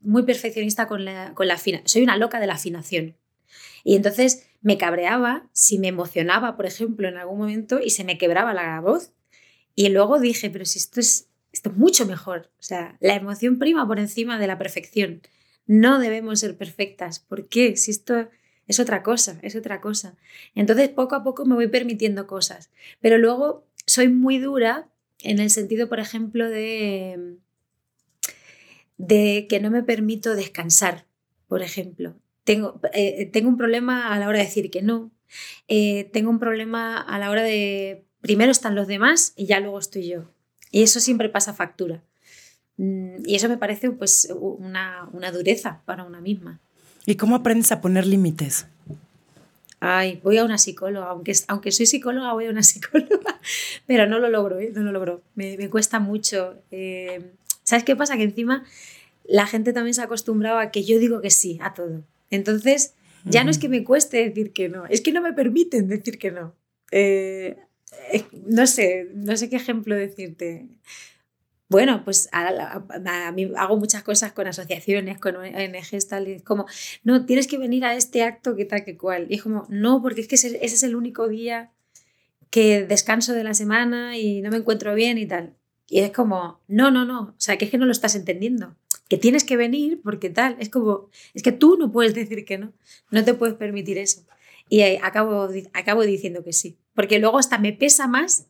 muy 0.01 0.23
perfeccionista 0.23 0.87
con 0.87 1.05
la, 1.05 1.33
con 1.33 1.47
la 1.47 1.57
Soy 1.57 2.03
una 2.03 2.17
loca 2.17 2.39
de 2.39 2.47
la 2.47 2.53
afinación. 2.53 3.15
Y 3.85 3.95
entonces 3.95 4.47
me 4.61 4.77
cabreaba 4.77 5.49
si 5.53 5.79
me 5.79 5.87
emocionaba, 5.87 6.57
por 6.57 6.65
ejemplo, 6.65 7.07
en 7.07 7.17
algún 7.17 7.39
momento 7.39 7.79
y 7.79 7.91
se 7.91 8.03
me 8.03 8.17
quebraba 8.17 8.53
la 8.53 8.81
voz. 8.81 9.13
Y 9.75 9.87
luego 9.89 10.19
dije, 10.19 10.49
pero 10.49 10.65
si 10.65 10.79
esto 10.79 10.99
es, 10.99 11.29
esto 11.53 11.69
es 11.69 11.77
mucho 11.77 12.05
mejor. 12.05 12.51
O 12.59 12.63
sea, 12.63 12.97
la 12.99 13.15
emoción 13.15 13.59
prima 13.59 13.87
por 13.87 13.99
encima 13.99 14.37
de 14.37 14.47
la 14.47 14.57
perfección. 14.57 15.21
No 15.69 15.99
debemos 15.99 16.39
ser 16.39 16.57
perfectas. 16.57 17.19
¿Por 17.19 17.47
qué? 17.47 17.77
Si 17.77 17.91
esto 17.91 18.27
es 18.65 18.79
otra 18.79 19.03
cosa, 19.03 19.37
es 19.43 19.55
otra 19.55 19.81
cosa. 19.81 20.17
Entonces, 20.55 20.89
poco 20.89 21.13
a 21.13 21.23
poco 21.23 21.45
me 21.45 21.53
voy 21.53 21.67
permitiendo 21.67 22.25
cosas. 22.25 22.71
Pero 23.01 23.19
luego 23.19 23.67
soy 23.85 24.09
muy 24.09 24.39
dura 24.39 24.89
en 25.21 25.37
el 25.37 25.51
sentido, 25.51 25.87
por 25.87 25.99
ejemplo, 25.99 26.49
de, 26.49 27.35
de 28.97 29.45
que 29.47 29.59
no 29.59 29.69
me 29.69 29.83
permito 29.83 30.33
descansar, 30.33 31.05
por 31.47 31.61
ejemplo. 31.61 32.15
Tengo, 32.45 32.81
eh, 32.91 33.27
tengo 33.27 33.47
un 33.47 33.57
problema 33.57 34.11
a 34.11 34.17
la 34.17 34.27
hora 34.27 34.39
de 34.39 34.45
decir 34.45 34.71
que 34.71 34.81
no. 34.81 35.11
Eh, 35.67 36.09
tengo 36.11 36.31
un 36.31 36.39
problema 36.39 36.99
a 36.99 37.19
la 37.19 37.29
hora 37.29 37.43
de 37.43 38.07
primero 38.21 38.51
están 38.51 38.73
los 38.73 38.87
demás 38.87 39.33
y 39.35 39.45
ya 39.45 39.59
luego 39.59 39.77
estoy 39.77 40.07
yo. 40.07 40.33
Y 40.71 40.81
eso 40.81 40.99
siempre 40.99 41.29
pasa 41.29 41.53
factura. 41.53 42.03
Mm, 42.79 43.25
y 43.25 43.35
eso 43.35 43.49
me 43.49 43.57
parece 43.57 43.91
pues 43.91 44.33
una, 44.39 45.09
dureza 45.33 45.81
para 45.85 46.05
una 46.05 46.21
misma. 46.21 46.61
¿Y 47.05 47.15
cómo 47.15 47.35
aprendes 47.35 47.73
a 47.73 47.81
poner 47.81 48.07
límites? 48.07 48.67
Ay, 49.81 50.21
voy 50.23 50.37
a 50.37 50.45
una 50.45 50.57
psicóloga, 50.57 51.07
aunque, 51.07 51.33
aunque 51.49 51.73
soy 51.73 51.85
psicóloga, 51.85 52.31
voy 52.31 52.45
a 52.45 52.51
una 52.51 52.63
psicóloga, 52.63 53.39
pero 53.85 54.07
no 54.07 54.17
lo 54.19 54.29
logro, 54.29 54.59
¿eh? 54.59 54.71
no 54.73 54.81
lo 54.83 54.93
logro, 54.93 55.21
me, 55.35 55.69
cuesta 55.69 55.99
mucho. 55.99 56.55
Eh, 56.71 57.33
¿Sabes 57.63 57.83
qué 57.83 57.97
pasa? 57.97 58.15
Que 58.15 58.23
encima 58.23 58.63
la 59.25 59.45
gente 59.45 59.73
también 59.73 59.93
se 59.93 59.99
ha 60.01 60.05
acostumbrado 60.05 60.57
a 60.57 60.71
que 60.71 60.85
yo 60.85 60.99
digo 60.99 61.19
que 61.19 61.31
sí 61.31 61.59
a 61.61 61.73
todo. 61.73 62.03
Entonces, 62.29 62.93
ya 63.25 63.43
no 63.43 63.51
es 63.51 63.57
que 63.57 63.67
me 63.67 63.83
cueste 63.83 64.29
decir 64.29 64.53
que 64.53 64.69
no, 64.69 64.85
es 64.85 65.01
que 65.01 65.11
no 65.11 65.21
me 65.21 65.33
permiten 65.33 65.89
decir 65.89 66.17
que 66.17 66.31
no. 66.31 66.55
Eh, 66.91 67.57
no 68.47 68.67
sé, 68.67 69.09
no 69.13 69.35
sé 69.35 69.49
qué 69.49 69.57
ejemplo 69.57 69.95
decirte. 69.95 70.65
Bueno, 71.69 72.03
pues 72.03 72.27
a, 72.31 73.31
mí 73.31 73.51
hago 73.55 73.77
muchas 73.77 74.01
cosas 74.01 74.33
con 74.33 74.47
asociaciones, 74.47 75.19
con 75.19 75.35
ONGs, 75.35 76.07
tal, 76.07 76.27
y 76.27 76.31
es 76.33 76.43
como, 76.43 76.65
no, 77.03 77.27
tienes 77.27 77.45
que 77.45 77.59
venir 77.59 77.85
a 77.85 77.93
este 77.93 78.23
acto 78.23 78.55
que 78.55 78.65
tal 78.65 78.83
que 78.83 78.97
cual. 78.97 79.27
Y 79.29 79.35
es 79.35 79.43
como, 79.43 79.67
no, 79.69 80.01
porque 80.01 80.21
es 80.21 80.27
que 80.27 80.33
ese, 80.33 80.57
es 80.65 80.81
el 80.81 80.95
único 80.95 81.27
día 81.27 81.71
que 82.49 82.83
descanso 82.85 83.33
de 83.33 83.43
la 83.43 83.53
semana 83.53 84.17
y 84.17 84.41
no 84.41 84.49
me 84.49 84.57
encuentro 84.57 84.95
bien 84.95 85.19
y 85.19 85.27
tal. 85.27 85.53
Y 85.87 85.99
es 85.99 86.11
como, 86.11 86.59
no, 86.67 86.89
no, 86.89 87.05
no, 87.05 87.21
o 87.21 87.35
sea, 87.37 87.57
que 87.57 87.65
es 87.65 87.71
que 87.71 87.77
no 87.77 87.85
lo 87.85 87.91
estás 87.91 88.15
entendiendo, 88.15 88.75
que 89.07 89.17
tienes 89.17 89.43
que 89.43 89.55
venir 89.55 90.01
porque 90.03 90.31
tal, 90.31 90.55
es 90.59 90.69
como, 90.69 91.09
es 91.35 91.43
que 91.43 91.51
tú 91.51 91.77
no 91.77 91.91
puedes 91.91 92.15
decir 92.15 92.45
que 92.45 92.57
no, 92.57 92.73
no 93.11 93.23
te 93.23 93.35
puedes 93.35 93.55
permitir 93.55 93.99
eso. 93.99 94.25
Y 94.69 94.81
acabo, 94.81 95.49
acabo 95.73 96.03
diciendo 96.03 96.43
que 96.43 96.53
sí, 96.53 96.77
porque 96.95 97.19
luego 97.19 97.37
hasta 97.37 97.59
me 97.59 97.73
pesa 97.73 98.07
más 98.07 98.47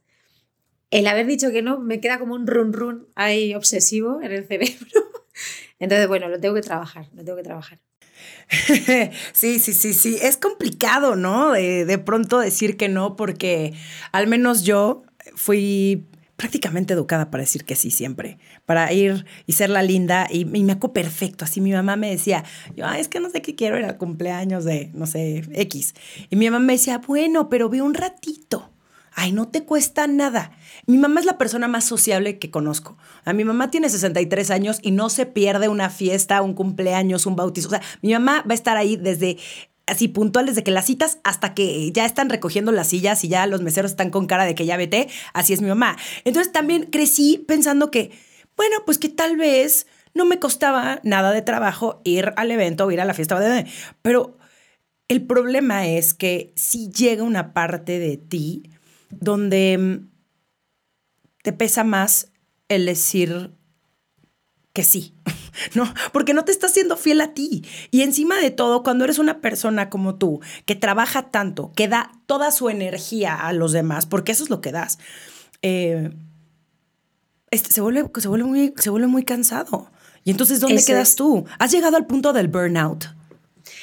el 0.91 1.07
haber 1.07 1.27
dicho 1.27 1.51
que 1.51 1.61
no 1.61 1.79
me 1.79 1.99
queda 1.99 2.19
como 2.19 2.35
un 2.35 2.47
run 2.47 2.73
run 2.73 3.07
ahí 3.15 3.53
obsesivo 3.53 4.21
en 4.21 4.31
el 4.31 4.45
cerebro. 4.45 5.01
Entonces, 5.79 6.07
bueno, 6.07 6.27
lo 6.29 6.39
tengo 6.39 6.55
que 6.55 6.61
trabajar, 6.61 7.07
lo 7.13 7.23
tengo 7.23 7.37
que 7.37 7.43
trabajar. 7.43 7.79
Sí, 9.33 9.59
sí, 9.59 9.73
sí, 9.73 9.93
sí. 9.93 10.17
Es 10.21 10.35
complicado, 10.35 11.15
¿no? 11.15 11.51
De, 11.51 11.85
de, 11.85 11.97
pronto 11.99 12.39
decir 12.39 12.75
que 12.75 12.89
no, 12.89 13.15
porque 13.15 13.73
al 14.11 14.27
menos 14.27 14.63
yo 14.63 15.03
fui 15.35 16.09
prácticamente 16.39 16.93
educada 16.93 17.29
para 17.29 17.43
decir 17.43 17.65
que 17.65 17.75
sí 17.75 17.91
siempre, 17.91 18.39
para 18.65 18.91
ir 18.93 19.25
y 19.45 19.53
ser 19.53 19.69
la 19.69 19.83
linda 19.83 20.25
y, 20.31 20.45
me 20.45 20.71
acuerdo 20.71 20.93
perfecto. 20.93 21.43
Así 21.43 21.59
mi 21.59 21.73
mamá 21.73 21.97
me 21.97 22.09
decía, 22.09 22.45
yo, 22.75 22.89
es 22.91 23.09
que 23.09 23.19
no 23.19 23.29
sé 23.29 23.41
qué 23.41 23.55
quiero, 23.55 23.75
era 23.75 23.97
cumpleaños 23.97 24.63
de, 24.63 24.89
no 24.93 25.05
sé, 25.05 25.43
X. 25.53 25.93
Y 26.29 26.37
mi 26.37 26.49
mamá 26.49 26.65
me 26.65 26.73
decía, 26.73 26.99
bueno, 27.05 27.49
pero 27.49 27.69
ve 27.69 27.81
un 27.81 27.93
ratito. 27.93 28.68
Ay, 29.21 29.33
no 29.33 29.49
te 29.49 29.63
cuesta 29.63 30.07
nada. 30.07 30.53
Mi 30.85 30.97
mamá 30.97 31.19
es 31.19 31.25
la 31.25 31.37
persona 31.37 31.67
más 31.67 31.83
sociable 31.83 32.39
que 32.39 32.51
conozco. 32.51 32.97
A 33.25 33.33
mi 33.33 33.43
mamá 33.43 33.69
tiene 33.69 33.89
63 33.89 34.49
años 34.49 34.79
y 34.81 34.91
no 34.91 35.09
se 35.09 35.25
pierde 35.25 35.67
una 35.67 35.89
fiesta, 35.89 36.41
un 36.41 36.53
cumpleaños, 36.53 37.25
un 37.25 37.35
bautizo. 37.35 37.67
O 37.67 37.71
sea, 37.71 37.81
mi 38.01 38.13
mamá 38.13 38.45
va 38.49 38.51
a 38.51 38.53
estar 38.53 38.77
ahí 38.77 38.95
desde 38.95 39.35
así 39.87 40.07
puntual 40.07 40.45
desde 40.45 40.63
que 40.63 40.71
las 40.71 40.85
citas 40.85 41.19
hasta 41.25 41.53
que 41.53 41.91
ya 41.91 42.05
están 42.05 42.29
recogiendo 42.29 42.71
las 42.71 42.87
sillas 42.87 43.25
y 43.25 43.27
ya 43.27 43.45
los 43.45 43.61
meseros 43.61 43.91
están 43.91 44.09
con 44.09 44.25
cara 44.25 44.45
de 44.45 44.55
que 44.55 44.65
ya 44.65 44.77
vete, 44.77 45.09
así 45.33 45.51
es 45.51 45.61
mi 45.61 45.67
mamá. 45.67 45.97
Entonces 46.23 46.53
también 46.53 46.83
crecí 46.83 47.43
pensando 47.45 47.91
que, 47.91 48.11
bueno, 48.55 48.77
pues 48.85 48.97
que 48.97 49.09
tal 49.09 49.35
vez 49.35 49.85
no 50.13 50.23
me 50.23 50.39
costaba 50.39 51.01
nada 51.03 51.33
de 51.33 51.41
trabajo 51.41 51.99
ir 52.05 52.31
al 52.37 52.51
evento 52.51 52.85
o 52.85 52.91
ir 52.91 53.01
a 53.01 53.05
la 53.05 53.13
fiesta 53.13 53.37
de 53.37 53.65
pero 54.01 54.37
el 55.09 55.25
problema 55.25 55.87
es 55.87 56.13
que 56.13 56.53
si 56.55 56.89
llega 56.89 57.23
una 57.23 57.51
parte 57.51 57.99
de 57.99 58.15
ti 58.15 58.63
donde 59.09 59.77
mm, 59.77 60.09
te 61.43 61.53
pesa 61.53 61.83
más 61.83 62.31
el 62.67 62.85
decir 62.85 63.51
que 64.73 64.83
sí, 64.83 65.13
¿no? 65.75 65.91
Porque 66.13 66.33
no 66.33 66.45
te 66.45 66.51
estás 66.51 66.73
siendo 66.73 66.95
fiel 66.95 67.21
a 67.21 67.33
ti. 67.33 67.65
Y 67.91 68.01
encima 68.01 68.37
de 68.37 68.51
todo, 68.51 68.83
cuando 68.83 69.03
eres 69.03 69.19
una 69.19 69.41
persona 69.41 69.89
como 69.89 70.15
tú, 70.15 70.41
que 70.65 70.75
trabaja 70.75 71.31
tanto, 71.31 71.71
que 71.75 71.87
da 71.87 72.11
toda 72.25 72.51
su 72.51 72.69
energía 72.69 73.35
a 73.35 73.53
los 73.53 73.71
demás, 73.71 74.05
porque 74.05 74.31
eso 74.31 74.43
es 74.43 74.49
lo 74.49 74.61
que 74.61 74.71
das, 74.71 74.99
eh, 75.61 76.11
este, 77.51 77.71
se, 77.71 77.81
vuelve, 77.81 78.09
se, 78.19 78.27
vuelve 78.27 78.45
muy, 78.45 78.73
se 78.77 78.89
vuelve 78.89 79.07
muy 79.07 79.23
cansado. 79.23 79.91
Y 80.23 80.31
entonces, 80.31 80.59
¿dónde 80.59 80.83
quedas 80.83 81.15
tú? 81.15 81.45
¿Has 81.57 81.71
llegado 81.71 81.97
al 81.97 82.05
punto 82.05 82.33
del 82.33 82.47
burnout? 82.47 83.05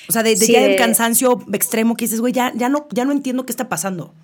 O 0.09 0.13
sea, 0.13 0.23
de, 0.23 0.37
ya 0.37 0.65
el 0.65 0.77
cansancio 0.77 1.45
extremo 1.53 1.97
que 1.97 2.05
dices, 2.05 2.21
güey, 2.21 2.33
ya, 2.33 2.53
ya, 2.55 2.69
no, 2.69 2.87
ya 2.93 3.05
no 3.05 3.13
entiendo 3.13 3.45
qué 3.45 3.53
está 3.53 3.69
pasando. 3.69 4.15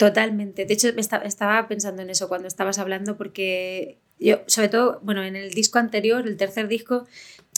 Totalmente. 0.00 0.64
De 0.64 0.72
hecho, 0.72 0.88
estaba 0.88 1.68
pensando 1.68 2.00
en 2.00 2.08
eso 2.08 2.26
cuando 2.26 2.48
estabas 2.48 2.78
hablando, 2.78 3.18
porque 3.18 3.98
yo, 4.18 4.40
sobre 4.46 4.70
todo, 4.70 4.98
bueno, 5.02 5.22
en 5.22 5.36
el 5.36 5.50
disco 5.50 5.78
anterior, 5.78 6.26
el 6.26 6.38
tercer 6.38 6.68
disco, 6.68 7.06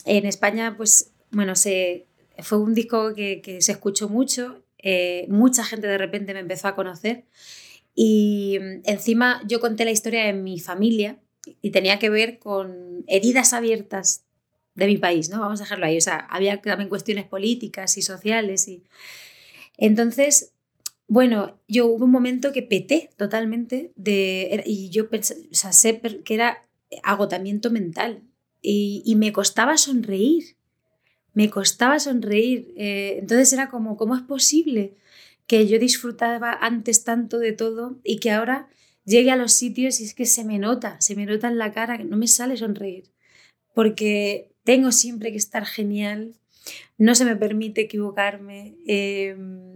en 0.07 0.27
España, 0.27 0.75
pues, 0.77 1.13
bueno, 1.31 1.55
se, 1.55 2.09
fue 2.41 2.59
un 2.59 2.75
disco 2.75 3.15
que, 3.15 3.59
se 3.61 3.71
escuchó 3.71 4.09
mucho, 4.09 4.61
eh, 4.79 5.25
mucha 5.29 5.63
gente 5.63 5.87
de 5.87 5.99
repente 5.99 6.35
me 6.35 6.41
empezó 6.41 6.67
a 6.67 6.75
conocer 6.75 7.27
y 7.95 8.59
mm, 8.61 8.81
encima 8.87 9.41
yo 9.47 9.61
conté 9.61 9.85
la 9.85 9.93
historia 9.93 10.25
de 10.25 10.33
mi 10.33 10.59
familia 10.59 11.21
y 11.61 11.71
tenía 11.71 12.01
que 12.01 12.11
ver 12.11 12.41
con 12.41 13.05
heridas 13.07 13.53
abiertas 13.53 14.25
de 14.75 14.89
mi 14.89 14.99
país, 14.99 15.31
¿no? 15.31 15.39
Vamos 15.39 15.61
a 15.61 15.63
dejarlo 15.63 15.87
ahí. 15.87 15.97
O 15.97 16.01
sea, 16.01 16.27
había 16.29 16.61
también 16.61 16.89
cuestiones 16.89 17.25
políticas 17.25 17.97
y 17.99 18.03
sociales 18.03 18.67
y... 18.67 18.83
Entonces, 19.79 20.53
bueno, 21.13 21.61
yo 21.69 21.89
hubo 21.89 22.07
un 22.07 22.11
momento 22.11 22.53
que 22.53 22.63
peté 22.63 23.11
totalmente 23.19 23.93
de, 23.97 24.63
y 24.65 24.89
yo 24.89 25.11
pensé, 25.11 25.35
o 25.53 25.55
sea, 25.55 25.75
sé 25.75 26.01
que 26.25 26.33
era 26.33 26.67
agotamiento 27.03 27.71
mental 27.71 28.23
y, 28.63 29.15
me 29.17 29.31
costaba 29.31 29.77
sonreír 29.77 30.57
me 31.35 31.51
costaba 31.51 31.99
sonreír. 31.99 32.73
Eh, 32.79 33.17
entonces 33.19 33.53
era 33.53 33.69
como, 33.69 33.99
¿cómo 33.99 34.17
es 34.17 34.23
posible 34.23 34.95
que 35.47 35.69
yo 35.69 35.79
disfrutaba 35.79 36.57
antes 36.59 37.05
tanto 37.05 37.39
de 37.39 37.53
todo 37.53 38.01
y 38.05 38.17
que 38.17 38.31
ahora 38.31 38.71
llegue 39.05 39.33
a 39.33 39.37
los 39.37 39.53
sitios 39.53 40.01
y 40.01 40.05
es 40.05 40.15
que 40.15 40.25
se 40.25 40.45
me 40.45 40.59
nota, 40.59 40.99
se 41.03 41.15
me 41.15 41.27
nota 41.27 41.49
en 41.49 41.59
la 41.59 41.73
cara 41.73 41.99
que 41.99 42.05
no 42.05 42.17
me 42.17 42.27
sale 42.27 42.57
sonreír? 42.57 43.13
Porque 43.75 44.51
tengo 44.65 44.93
siempre 44.93 45.31
que 45.31 45.37
estar 45.37 45.67
genial, 45.67 46.33
no 46.97 47.15
se 47.15 47.27
me 47.27 47.37
permite 47.37 47.83
equivocarme. 47.83 48.77
Em, 48.87 49.72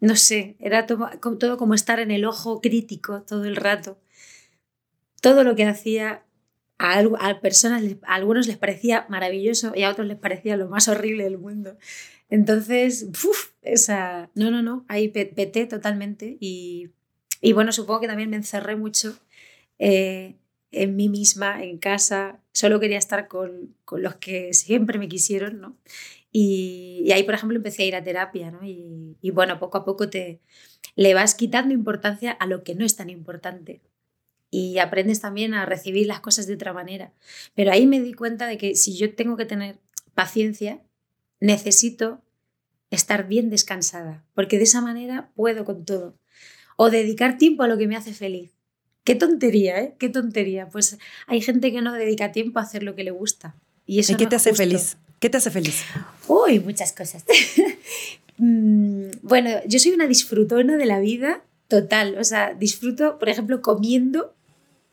no 0.00 0.16
sé, 0.16 0.56
era 0.60 0.86
todo, 0.86 1.10
como 1.58 1.74
estar 1.74 2.00
en 2.00 2.10
el 2.10 2.24
ojo 2.24 2.60
crítico 2.60 3.22
todo 3.22 3.44
el 3.44 3.56
rato. 3.56 3.98
Todo 5.20 5.42
lo 5.42 5.56
que 5.56 5.64
hacía 5.64 6.22
a, 6.78 7.40
personas, 7.40 7.82
a 8.06 8.14
algunos 8.14 8.46
les 8.46 8.56
parecía 8.56 9.06
maravilloso 9.08 9.72
y 9.74 9.82
a 9.82 9.90
otros 9.90 10.06
les 10.06 10.16
parecía 10.16 10.56
lo 10.56 10.68
más 10.68 10.88
horrible 10.88 11.24
del 11.24 11.38
mundo. 11.38 11.76
Entonces, 12.30 13.06
uf, 13.24 13.52
esa, 13.62 14.30
no, 14.34 14.50
no, 14.50 14.62
no, 14.62 14.84
ahí 14.88 15.08
peté 15.08 15.66
totalmente 15.66 16.36
y, 16.40 16.90
y, 17.40 17.52
bueno, 17.52 17.72
supongo 17.72 18.00
que 18.00 18.06
también 18.06 18.30
me 18.30 18.36
encerré 18.36 18.76
mucho 18.76 19.18
eh, 19.78 20.36
en 20.70 20.96
mí 20.96 21.08
misma, 21.08 21.64
en 21.64 21.78
casa, 21.78 22.40
solo 22.52 22.78
quería 22.78 22.98
estar 22.98 23.28
con, 23.28 23.74
con 23.84 24.02
los 24.02 24.16
que 24.16 24.52
siempre 24.52 24.98
me 24.98 25.08
quisieron, 25.08 25.60
¿no? 25.60 25.76
Y, 26.40 27.02
y, 27.04 27.10
ahí, 27.10 27.24
por 27.24 27.34
ejemplo, 27.34 27.56
empecé 27.56 27.82
a 27.82 27.86
ir 27.86 27.96
a 27.96 28.04
terapia, 28.04 28.52
¿no? 28.52 28.64
Y, 28.64 29.16
y 29.20 29.30
bueno, 29.32 29.58
poco 29.58 29.78
a 29.78 29.84
poco 29.84 30.08
te 30.08 30.40
le 30.94 31.12
vas 31.12 31.34
quitando 31.34 31.74
importancia 31.74 32.30
a 32.30 32.46
lo 32.46 32.62
que 32.62 32.76
no 32.76 32.84
es 32.84 32.94
tan 32.94 33.10
importante 33.10 33.80
y 34.48 34.78
aprendes 34.78 35.20
también 35.20 35.52
a 35.52 35.66
recibir 35.66 36.06
las 36.06 36.20
cosas 36.20 36.46
de 36.46 36.54
otra 36.54 36.72
manera. 36.72 37.12
Pero 37.56 37.72
ahí 37.72 37.88
me 37.88 38.00
di 38.00 38.14
cuenta 38.14 38.46
de 38.46 38.56
que 38.56 38.76
si 38.76 38.96
yo 38.96 39.16
tengo 39.16 39.36
que 39.36 39.46
tener 39.46 39.80
paciencia, 40.14 40.80
necesito 41.40 42.22
estar 42.90 43.26
bien 43.26 43.50
descansada, 43.50 44.24
porque 44.34 44.58
de 44.58 44.64
esa 44.64 44.80
manera 44.80 45.32
puedo 45.34 45.64
con 45.64 45.84
todo. 45.84 46.14
O 46.76 46.88
dedicar 46.88 47.36
tiempo 47.36 47.64
a 47.64 47.68
lo 47.68 47.78
que 47.78 47.88
me 47.88 47.96
hace 47.96 48.14
feliz. 48.14 48.52
Qué 49.02 49.16
tontería, 49.16 49.80
¿eh? 49.80 49.96
Qué 49.98 50.08
tontería. 50.08 50.68
Pues 50.68 50.98
hay 51.26 51.40
gente 51.40 51.72
que 51.72 51.82
no 51.82 51.92
dedica 51.94 52.30
tiempo 52.30 52.60
a 52.60 52.62
hacer 52.62 52.84
lo 52.84 52.94
que 52.94 53.02
le 53.02 53.10
gusta. 53.10 53.56
¿Y, 53.86 53.98
eso 53.98 54.16
qué 54.16 54.26
te 54.28 54.36
hace 54.36 54.54
feliz? 54.54 54.98
¿Qué 55.18 55.28
te 55.30 55.38
hace 55.38 55.50
feliz? 55.50 55.82
Uy, 56.26 56.60
muchas 56.60 56.92
cosas. 56.92 57.24
Mm, 58.40 59.10
bueno, 59.22 59.50
yo 59.66 59.80
soy 59.80 59.90
una 59.90 60.06
disfrutona 60.06 60.76
de 60.76 60.86
la 60.86 61.00
vida 61.00 61.42
total. 61.66 62.16
O 62.18 62.22
sea, 62.22 62.54
disfruto, 62.54 63.18
por 63.18 63.28
ejemplo, 63.28 63.62
comiendo 63.62 64.32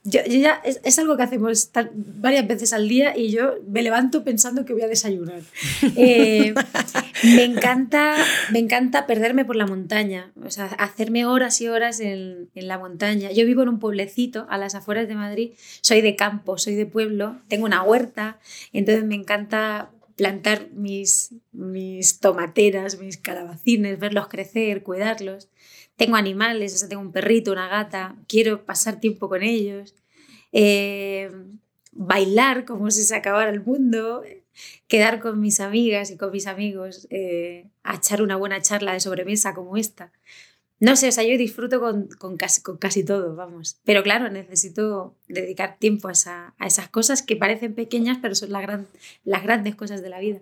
yo, 0.08 0.22
ya 0.24 0.62
es, 0.64 1.00
algo 1.00 1.18
que 1.18 1.24
hacemos 1.24 1.72
varias 1.96 2.48
veces 2.48 2.74
al 2.74 2.88
día 2.88 3.18
y 3.18 3.32
yo 3.32 3.56
me 3.68 3.82
levanto 3.82 4.24
pensando 4.24 4.64
que 4.64 4.74
voy 4.74 4.84
a 4.84 4.88
desayunar. 4.88 5.42
Eh, 5.98 6.54
me, 7.24 7.44
encanta, 7.44 8.16
me 8.52 8.60
encanta 8.60 9.08
perderme 9.08 9.46
por 9.46 9.56
la 9.56 9.66
montaña, 9.66 10.32
o 10.44 10.52
sea, 10.52 10.66
hacerme 10.66 11.26
horas 11.26 11.60
y 11.62 11.68
horas 11.68 12.00
en, 12.00 12.50
en, 12.54 12.68
la 12.68 12.78
montaña. 12.78 13.32
Yo 13.32 13.46
vivo 13.46 13.64
en 13.64 13.70
un 13.70 13.80
pueblecito 13.80 14.46
a 14.50 14.58
las 14.58 14.76
afueras 14.76 15.08
de 15.08 15.16
Madrid, 15.16 15.52
soy 15.82 16.02
de 16.02 16.16
campo, 16.16 16.58
soy 16.58 16.76
de 16.76 16.86
pueblo, 16.86 17.38
tengo 17.48 17.66
una 17.66 17.82
huerta, 17.82 18.40
entonces 18.74 19.06
me 19.06 19.16
encanta 19.16 19.90
plantar 20.16 20.70
mis, 20.72 21.34
mis 21.52 22.20
tomateras, 22.20 23.00
mis 23.00 23.18
calabacines, 23.18 24.00
verlos 24.00 24.28
crecer, 24.28 24.84
cuidarlos 24.84 25.50
tengo 25.96 26.16
animales, 26.16 26.76
o 26.76 26.78
sea, 26.78 26.90
tengo 26.90 27.02
un 27.02 27.12
perrito, 27.12 27.52
una 27.52 27.68
gata, 27.68 28.16
quiero 28.28 28.66
pasar 28.66 29.00
tiempo 29.00 29.30
con 29.30 29.44
ellos, 29.44 29.96
eh, 30.52 31.32
bailar 31.92 32.66
como 32.66 32.92
si 32.92 33.04
se 33.04 33.16
acabara 33.16 33.50
el 33.50 33.62
mundo, 33.62 34.24
quedar 34.88 35.20
con 35.20 35.40
mis 35.40 35.60
amigas 35.60 36.12
y 36.12 36.18
con 36.18 36.32
mis 36.32 36.48
amigos 36.48 37.08
eh, 37.10 37.68
echar 37.94 38.22
una 38.22 38.36
buena 38.36 38.62
charla 38.62 38.94
de 38.94 39.00
sobremesa 39.00 39.54
como 39.54 39.78
esta. 39.78 40.12
No 40.80 40.96
sé, 40.96 41.08
o 41.08 41.12
sea, 41.12 41.24
yo 41.24 41.38
disfruto 41.38 41.80
con, 41.80 42.08
con, 42.20 42.36
casi, 42.36 42.62
con 42.62 42.78
casi, 42.78 43.04
todo, 43.04 43.36
vamos. 43.36 43.80
Pero 43.86 44.04
claro, 44.04 44.30
necesito 44.30 45.16
dedicar 45.28 45.78
tiempo 45.80 46.10
a, 46.10 46.54
esas 46.66 46.90
cosas 46.90 47.22
que 47.22 47.38
parecen 47.38 47.74
pequeñas, 47.74 48.18
pero 48.22 48.36
son 48.36 48.52
la 48.52 48.62
gran, 48.62 48.88
las 49.24 49.44
grandes 49.44 49.76
cosas 49.76 50.02
de 50.02 50.10
la 50.10 50.20
vida. 50.20 50.42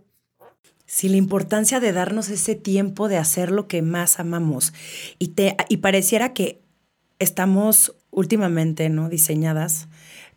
Sí, 0.85 1.07
la 1.07 1.17
importancia 1.17 1.79
de 1.79 1.91
darnos 1.91 2.29
ese 2.29 2.55
tiempo 2.55 3.07
de 3.07 3.17
hacer 3.17 3.51
lo 3.51 3.67
que 3.67 3.81
más 3.81 4.19
amamos. 4.19 4.73
Y, 5.19 5.29
te, 5.29 5.55
y 5.69 5.77
pareciera 5.77 6.33
que 6.33 6.61
estamos 7.19 7.95
últimamente, 8.09 8.89
¿no? 8.89 9.09
Diseñadas 9.09 9.87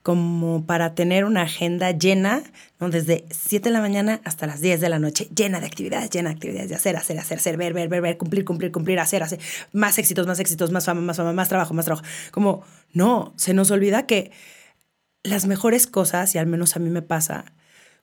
como 0.07 0.65
para 0.67 0.95
tener 0.95 1.25
una 1.25 1.43
agenda 1.43 1.91
llena, 1.91 2.45
desde 2.79 3.25
7 3.29 3.71
de 3.71 3.73
la 3.73 3.81
mañana 3.81 4.21
hasta 4.23 4.47
las 4.47 4.61
10 4.61 4.81
de 4.81 4.89
la 4.89 5.01
noche, 5.01 5.29
llena 5.35 5.59
de 5.59 5.67
actividades, 5.67 6.11
llena 6.11 6.29
de 6.29 6.37
actividades, 6.37 6.69
de 6.69 6.77
hacer, 6.77 6.97
hacer, 6.97 7.19
hacer, 7.19 7.39
hacer, 7.39 7.57
ver, 7.57 7.73
ver, 7.73 7.89
ver, 7.89 8.01
ver, 8.01 8.17
cumplir, 8.17 8.45
cumplir, 8.45 8.71
cumplir, 8.71 9.01
hacer, 9.01 9.25
hacer, 9.25 9.41
más 9.73 9.99
éxitos, 9.99 10.29
más 10.29 10.39
éxitos, 10.39 10.71
más 10.71 10.85
fama, 10.85 11.01
más 11.01 11.17
fama, 11.17 11.33
más 11.33 11.49
trabajo, 11.49 11.75
más 11.75 11.87
trabajo. 11.87 12.07
Como, 12.31 12.63
no, 12.93 13.35
se 13.37 13.53
nos 13.53 13.73
olvida 13.73 14.07
que 14.07 14.31
las 15.25 15.47
mejores 15.47 15.89
cosas, 15.89 16.37
y 16.37 16.39
al 16.39 16.47
menos 16.47 16.77
a 16.77 16.79
mí 16.79 16.89
me 16.89 17.03
pasa, 17.03 17.45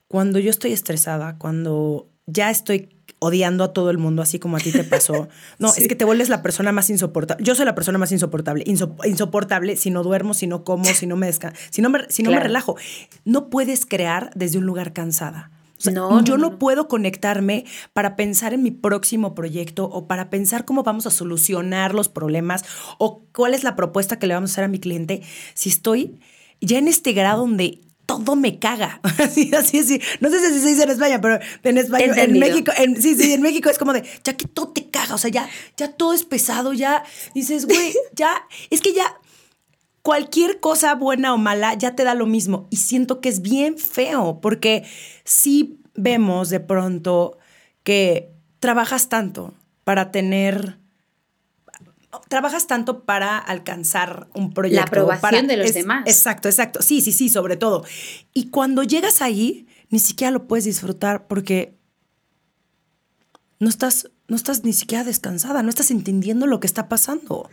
cuando 0.09 0.39
yo 0.39 0.49
estoy 0.49 0.73
estresada, 0.73 1.37
cuando 1.37 2.09
ya 2.25 2.49
estoy 2.49 2.89
odiando 3.23 3.63
a 3.63 3.73
todo 3.73 3.89
el 3.89 3.97
mundo, 3.97 4.21
así 4.21 4.37
como 4.37 4.57
a 4.57 4.59
ti 4.59 4.71
te 4.71 4.83
pasó. 4.83 5.29
No, 5.59 5.69
es 5.69 5.87
que 5.87 5.95
te 5.95 6.03
vuelves 6.03 6.29
la 6.29 6.41
persona 6.41 6.71
más 6.71 6.89
insoportable. 6.89 7.43
Yo 7.43 7.55
soy 7.55 7.65
la 7.65 7.75
persona 7.75 7.97
más 7.97 8.11
insoportable. 8.11 8.63
insoportable 8.65 9.77
si 9.77 9.91
no 9.91 10.03
duermo, 10.03 10.33
si 10.33 10.47
no 10.47 10.63
como, 10.63 10.85
si 10.85 11.07
no 11.07 11.15
me 11.15 11.27
descanso, 11.27 11.59
si 11.69 11.81
no 11.81 11.89
me, 11.89 11.99
si 12.09 12.23
no 12.23 12.31
me 12.31 12.39
relajo. 12.39 12.75
No 13.23 13.49
puedes 13.49 13.85
crear 13.85 14.31
desde 14.35 14.57
un 14.57 14.65
lugar 14.65 14.93
cansada. 14.93 15.51
no, 15.93 16.23
yo 16.23 16.37
no, 16.37 16.59
puedo 16.59 16.87
conectarme 16.87 17.65
para 17.93 18.15
pensar 18.15 18.53
en 18.53 18.63
mi 18.63 18.71
próximo 18.71 19.35
proyecto 19.35 19.85
o 19.85 20.07
para 20.07 20.29
pensar 20.29 20.65
cómo 20.65 20.83
vamos 20.83 21.07
a 21.07 21.11
solucionar 21.11 21.93
los 21.93 22.09
problemas 22.09 22.65
o 22.97 23.23
cuál 23.31 23.53
es 23.53 23.63
la 23.63 23.75
propuesta 23.75 24.19
que 24.19 24.27
le 24.27 24.33
vamos 24.33 24.51
a 24.51 24.53
hacer 24.53 24.63
a 24.65 24.69
mi 24.69 24.79
cliente 24.79 25.21
si 25.53 25.69
estoy 25.69 26.19
ya 26.59 26.77
en 26.77 26.87
este 26.87 27.13
grado 27.13 27.41
donde 27.41 27.81
todo 28.19 28.35
me 28.35 28.59
caga. 28.59 28.99
Así, 29.17 29.51
así, 29.53 29.79
así. 29.79 30.01
No 30.19 30.29
sé 30.29 30.39
si 30.39 30.59
se 30.59 30.67
dice 30.67 30.83
en 30.83 30.89
España, 30.89 31.21
pero 31.21 31.39
en 31.63 31.77
España, 31.77 32.13
en 32.23 32.39
México, 32.39 32.71
en, 32.77 33.01
sí, 33.01 33.15
sí, 33.15 33.33
en 33.33 33.41
México 33.47 33.69
es 33.69 33.77
como 33.77 33.93
de, 33.93 34.03
ya 34.23 34.35
que 34.35 34.47
todo 34.47 34.69
te 34.69 34.89
caga, 34.89 35.15
o 35.15 35.17
sea, 35.17 35.29
ya, 35.29 35.49
ya 35.77 35.91
todo 35.91 36.13
es 36.13 36.23
pesado, 36.23 36.73
ya 36.73 37.03
dices, 37.33 37.65
güey, 37.65 37.93
ya, 38.13 38.43
es 38.69 38.81
que 38.81 38.93
ya 38.93 39.17
cualquier 40.01 40.59
cosa 40.59 40.95
buena 40.95 41.33
o 41.33 41.37
mala 41.37 41.73
ya 41.75 41.95
te 41.95 42.03
da 42.03 42.13
lo 42.13 42.25
mismo. 42.25 42.67
Y 42.69 42.77
siento 42.77 43.21
que 43.21 43.29
es 43.29 43.41
bien 43.41 43.77
feo, 43.77 44.39
porque 44.41 44.83
sí 45.23 45.79
vemos 45.95 46.49
de 46.49 46.59
pronto 46.59 47.37
que 47.83 48.31
trabajas 48.59 49.09
tanto 49.09 49.53
para 49.83 50.11
tener 50.11 50.82
trabajas 52.27 52.67
tanto 52.67 53.03
para 53.03 53.37
alcanzar 53.37 54.27
un 54.33 54.53
proyecto. 54.53 54.81
La 54.81 54.87
aprobación 54.87 55.47
de 55.47 55.57
los 55.57 55.73
demás. 55.73 56.03
Exacto, 56.05 56.47
exacto. 56.47 56.81
Sí, 56.81 57.01
sí, 57.01 57.11
sí, 57.11 57.29
sobre 57.29 57.57
todo. 57.57 57.85
Y 58.33 58.49
cuando 58.49 58.83
llegas 58.83 59.21
ahí, 59.21 59.67
ni 59.89 59.99
siquiera 59.99 60.31
lo 60.31 60.47
puedes 60.47 60.65
disfrutar 60.65 61.27
porque 61.27 61.75
no 63.59 63.69
estás, 63.69 64.09
no 64.27 64.35
estás 64.35 64.63
ni 64.63 64.73
siquiera 64.73 65.03
descansada, 65.03 65.63
no 65.63 65.69
estás 65.69 65.91
entendiendo 65.91 66.47
lo 66.47 66.59
que 66.59 66.67
está 66.67 66.89
pasando. 66.89 67.49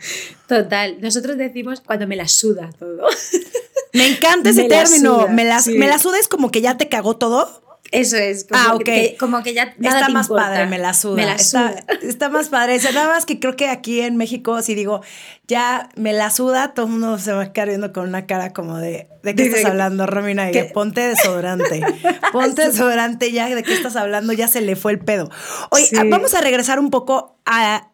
Total. 0.47 0.99
Nosotros 1.01 1.37
decimos 1.37 1.81
cuando 1.81 2.07
me 2.07 2.15
la 2.15 2.27
suda 2.27 2.69
todo. 2.77 3.07
Me 3.93 4.07
encanta 4.07 4.51
ese 4.51 4.63
término. 4.69 5.27
me, 5.27 5.43
la, 5.43 5.61
me 5.67 5.85
la 5.85 5.99
suda 5.99 6.17
es 6.17 6.29
como 6.29 6.49
que 6.49 6.61
ya 6.61 6.77
te 6.77 6.87
cagó 6.87 7.17
todo. 7.17 7.61
Eso 7.91 8.15
es. 8.15 8.45
Como 8.45 8.61
ah, 8.61 8.75
ok. 8.75 8.83
Que, 8.83 9.15
como 9.19 9.43
que 9.43 9.53
ya 9.53 9.75
está 9.79 10.09
más 10.09 10.29
padre, 10.29 10.65
me 10.65 10.79
la 10.79 10.93
suda. 10.93 11.15
Me 11.15 11.25
la 11.25 11.37
suda. 11.37 11.75
Está, 12.01 12.29
más 12.29 12.49
padre. 12.49 12.79
nada 12.93 13.09
más 13.09 13.25
que 13.25 13.39
creo 13.39 13.55
que 13.55 13.67
aquí 13.67 13.99
en 13.99 14.15
México, 14.15 14.61
si 14.61 14.75
digo, 14.75 15.01
ya 15.47 15.89
me 15.95 16.13
la 16.13 16.31
suda, 16.31 16.73
todo 16.73 16.85
el 16.85 16.93
mundo 16.93 17.17
se 17.19 17.33
va 17.33 17.43
a 17.43 17.53
quedar 17.53 17.67
viendo 17.67 17.91
con 17.91 18.07
una 18.07 18.25
cara 18.25 18.53
como 18.53 18.77
de, 18.77 19.09
¿de 19.23 19.35
qué 19.35 19.43
estás 19.43 19.65
hablando, 19.65 20.07
Romina? 20.07 20.49
Y 20.49 20.63
ponte 20.73 21.01
desodorante. 21.01 21.81
Ponte 22.31 22.67
desodorante 22.67 23.31
ya, 23.33 23.53
¿de 23.53 23.61
qué 23.61 23.73
estás 23.73 23.97
hablando? 23.97 24.31
Ya 24.31 24.47
se 24.47 24.61
le 24.61 24.77
fue 24.77 24.93
el 24.93 24.99
pedo. 24.99 25.29
Oye, 25.69 25.89
vamos 26.09 26.33
a 26.33 26.39
regresar 26.39 26.79
un 26.79 26.91
poco 26.91 27.37
a, 27.45 27.91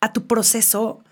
a 0.00 0.12
tu 0.12 0.28
proceso 0.28 1.02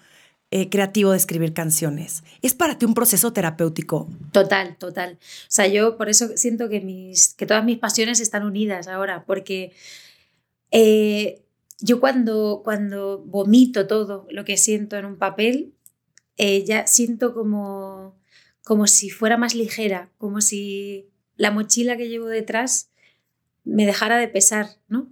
eh, 0.55 0.69
creativo 0.69 1.13
de 1.13 1.17
escribir 1.17 1.55
canciones. 1.55 2.25
¿Es 2.43 2.53
para 2.53 2.77
ti 2.77 2.85
un 2.85 2.93
proceso 2.93 3.33
terapéutico? 3.33 4.11
Total, 4.33 4.77
total. 4.77 5.15
O 5.15 5.47
sea, 5.49 5.67
yo 5.67 5.97
por 5.97 6.11
eso 6.11 6.29
siento 6.37 6.69
que, 6.69 6.83
mis, 6.83 7.33
que 7.33 7.47
todas 7.47 7.65
mis 7.65 7.79
pasiones 7.79 8.21
están 8.21 8.45
unidas 8.45 8.87
ahora, 8.87 9.25
porque 9.25 9.73
eh, 10.71 11.41
yo 11.81 12.01
cuando, 12.01 12.61
cuando 12.63 13.25
vomito 13.25 13.87
todo 13.87 14.27
lo 14.31 14.45
que 14.45 14.59
siento 14.59 14.99
en 14.99 15.07
un 15.07 15.17
papel, 15.17 15.73
eh, 16.37 16.67
ya 16.67 16.87
siento 16.87 17.33
como, 17.33 18.15
como 18.63 18.87
si 18.87 19.09
fuera 19.09 19.39
más 19.39 19.55
ligera, 19.55 20.11
como 20.19 20.43
si 20.43 21.09
la 21.39 21.51
mochila 21.51 21.97
que 21.97 22.11
llevo 22.11 22.27
detrás 22.27 22.91
me 23.65 23.87
dejara 23.87 24.19
de 24.19 24.29
pesar, 24.29 24.67
¿no? 24.87 25.11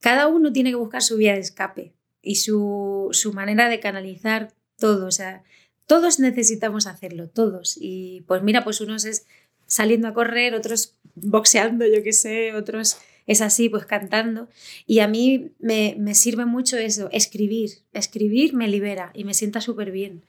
Cada 0.00 0.26
uno 0.26 0.52
tiene 0.52 0.68
que 0.68 0.76
buscar 0.76 1.00
su 1.00 1.16
vía 1.16 1.32
de 1.32 1.40
escape 1.40 1.94
y 2.20 2.34
su, 2.34 3.08
su 3.12 3.32
manera 3.32 3.70
de 3.70 3.80
canalizar 3.80 4.52
todo, 4.82 5.06
o 5.06 5.12
sea, 5.12 5.44
todos 5.86 6.18
necesitamos 6.18 6.88
hacerlo, 6.88 7.28
todos. 7.28 7.78
Y 7.80 8.24
pues 8.26 8.42
mira, 8.42 8.64
pues 8.64 8.80
unos 8.80 9.04
es 9.04 9.26
saliendo 9.68 10.08
a 10.08 10.12
correr, 10.12 10.56
otros 10.56 10.96
boxeando, 11.14 11.86
yo 11.86 12.02
qué 12.02 12.12
sé, 12.12 12.52
otros 12.56 12.96
es 13.28 13.40
así, 13.42 13.68
pues 13.68 13.86
cantando. 13.86 14.48
Y 14.84 14.98
a 14.98 15.06
mí 15.06 15.52
me, 15.60 16.14
sirve 16.16 16.46
mucho 16.46 16.78
eso, 16.78 17.08
escribir. 17.12 17.70
Escribir 17.92 18.54
me 18.54 18.66
libera 18.66 19.12
y 19.14 19.22
me 19.22 19.34
sienta 19.34 19.60
súper 19.60 19.92
bien. 19.92 20.24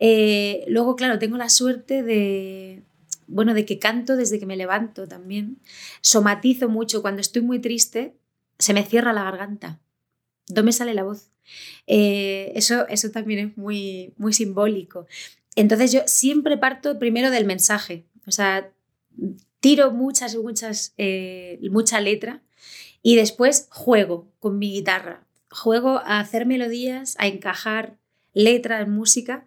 Eh, 0.00 0.64
luego, 0.66 0.96
claro, 0.96 1.20
tengo 1.20 1.36
la 1.36 1.48
suerte 1.48 2.02
de, 2.02 2.82
bueno, 3.28 3.54
de 3.54 3.64
que 3.64 3.78
canto 3.78 4.16
desde 4.16 4.40
que 4.40 4.46
me 4.46 4.56
levanto 4.56 5.06
también. 5.06 5.58
Somatizo 6.00 6.68
mucho. 6.68 7.02
Cuando 7.02 7.20
estoy 7.20 7.42
muy 7.42 7.60
triste, 7.60 8.16
se 8.58 8.74
me 8.74 8.82
cierra 8.82 9.12
la 9.12 9.22
garganta. 9.22 9.78
No 10.54 10.62
me 10.62 10.72
sale 10.72 10.94
la 10.94 11.04
voz. 11.04 11.30
Eh, 11.86 12.52
eso, 12.54 12.86
eso 12.88 13.10
también 13.10 13.48
es 13.48 13.56
muy, 13.56 14.12
muy 14.16 14.32
simbólico. 14.32 15.06
Entonces 15.56 15.92
yo 15.92 16.00
siempre 16.06 16.56
parto 16.56 16.98
primero 16.98 17.30
del 17.30 17.44
mensaje. 17.44 18.04
O 18.26 18.30
sea, 18.30 18.70
tiro 19.60 19.90
muchas, 19.90 20.36
muchas, 20.36 20.94
eh, 20.98 21.58
mucha 21.70 22.00
letra 22.00 22.42
y 23.02 23.16
después 23.16 23.66
juego 23.70 24.28
con 24.38 24.58
mi 24.58 24.72
guitarra. 24.72 25.26
Juego 25.50 26.00
a 26.04 26.20
hacer 26.20 26.46
melodías, 26.46 27.16
a 27.18 27.26
encajar 27.26 27.96
letra 28.32 28.80
en 28.80 28.90
música 28.90 29.46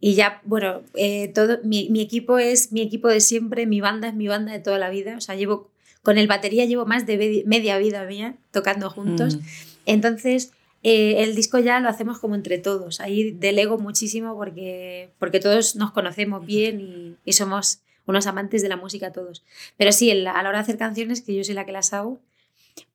y 0.00 0.14
ya, 0.14 0.40
bueno, 0.44 0.82
eh, 0.94 1.28
todo, 1.28 1.58
mi, 1.64 1.88
equipo 2.00 2.38
es 2.38 2.72
mi 2.72 2.82
equipo 2.82 3.08
de 3.08 3.20
siempre, 3.20 3.66
mi 3.66 3.80
banda 3.80 4.08
es 4.08 4.14
mi 4.14 4.28
banda 4.28 4.52
de 4.52 4.60
toda 4.60 4.78
la 4.78 4.90
vida. 4.90 5.16
O 5.16 5.20
sea, 5.20 5.34
llevo, 5.34 5.70
con 6.02 6.18
el 6.18 6.28
batería 6.28 6.64
llevo 6.66 6.86
más 6.86 7.06
de 7.06 7.44
media 7.46 7.78
vida 7.78 8.04
mía 8.04 8.36
tocando 8.52 8.90
juntos. 8.90 9.36
Mm. 9.36 9.40
Entonces, 9.88 10.52
eh, 10.82 11.24
el 11.24 11.34
disco 11.34 11.58
ya 11.58 11.80
lo 11.80 11.88
hacemos 11.88 12.18
como 12.18 12.34
entre 12.34 12.58
todos. 12.58 13.00
Ahí 13.00 13.32
delego 13.32 13.78
muchísimo 13.78 14.36
porque, 14.36 15.10
porque 15.18 15.40
todos 15.40 15.76
nos 15.76 15.92
conocemos 15.92 16.44
bien 16.44 16.80
y, 16.80 17.16
y 17.24 17.32
somos 17.32 17.80
unos 18.06 18.26
amantes 18.26 18.62
de 18.62 18.68
la 18.68 18.76
música 18.76 19.12
todos. 19.12 19.44
Pero 19.78 19.90
sí, 19.92 20.10
a 20.10 20.14
la 20.14 20.38
hora 20.38 20.52
de 20.52 20.58
hacer 20.58 20.76
canciones, 20.76 21.22
que 21.22 21.34
yo 21.34 21.42
soy 21.42 21.54
la 21.54 21.64
que 21.64 21.72
las 21.72 21.92
hago, 21.94 22.20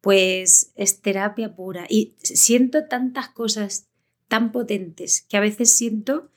pues 0.01 0.71
es 0.75 1.01
terapia 1.01 1.55
pura. 1.55 1.85
Y 1.89 2.13
siento 2.21 2.85
tantas 2.85 3.29
cosas 3.29 3.87
tan 4.27 4.51
potentes 4.51 5.25
que 5.27 5.37
a 5.37 5.41
veces 5.41 5.75
siento 5.75 6.29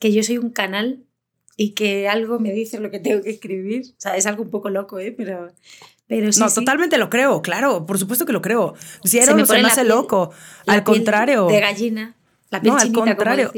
que 0.00 0.12
yo 0.12 0.22
soy 0.22 0.38
un 0.38 0.50
canal 0.50 1.04
y 1.56 1.70
que 1.70 2.08
algo 2.08 2.38
me 2.38 2.52
dice 2.52 2.80
lo 2.80 2.90
que 2.90 2.98
tengo 2.98 3.22
que 3.22 3.30
escribir. 3.30 3.82
O 3.90 4.00
sea, 4.00 4.16
es 4.16 4.24
algo 4.26 4.42
un 4.42 4.50
poco 4.50 4.70
loco, 4.70 4.98
¿eh? 5.00 5.12
Pero, 5.12 5.52
pero 6.08 6.32
sí, 6.32 6.40
no, 6.40 6.50
totalmente 6.50 6.96
lo 6.96 7.10
creo, 7.10 7.42
claro, 7.42 7.84
por 7.84 7.98
supuesto 7.98 8.24
que 8.24 8.32
lo 8.32 8.40
creo. 8.40 8.74
Si 9.04 9.18
era, 9.18 9.26
se 9.26 9.34
me, 9.34 9.46
se 9.46 9.60
me 9.60 9.68
hace 9.68 9.84
loco. 9.84 10.30
Al 10.66 10.82
contrario. 10.82 11.46
De 11.46 11.60
gallina. 11.60 12.14
La 12.50 12.62
piel 12.62 12.74
no, 12.74 12.80
al 12.80 12.92
contrario. 12.92 13.52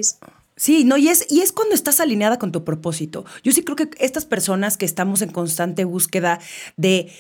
Sí, 0.57 0.85
no, 0.85 0.99
y 0.99 1.09
es, 1.09 1.27
y 1.31 1.41
es 1.41 1.53
cuando 1.53 1.75
estás 1.75 2.01
alineada 2.01 2.39
con 2.39 2.53
tu 2.53 2.65
propósito. 2.65 3.25
Yo 3.43 3.53
sí 3.53 3.63
creo 3.63 3.77
que 3.77 3.89
estas 3.99 4.27
personas 4.27 4.77
que 4.77 4.85
estamos 4.85 5.23
en 5.23 5.31
constante 5.31 5.85
búsqueda 5.85 6.39
de 6.77 7.11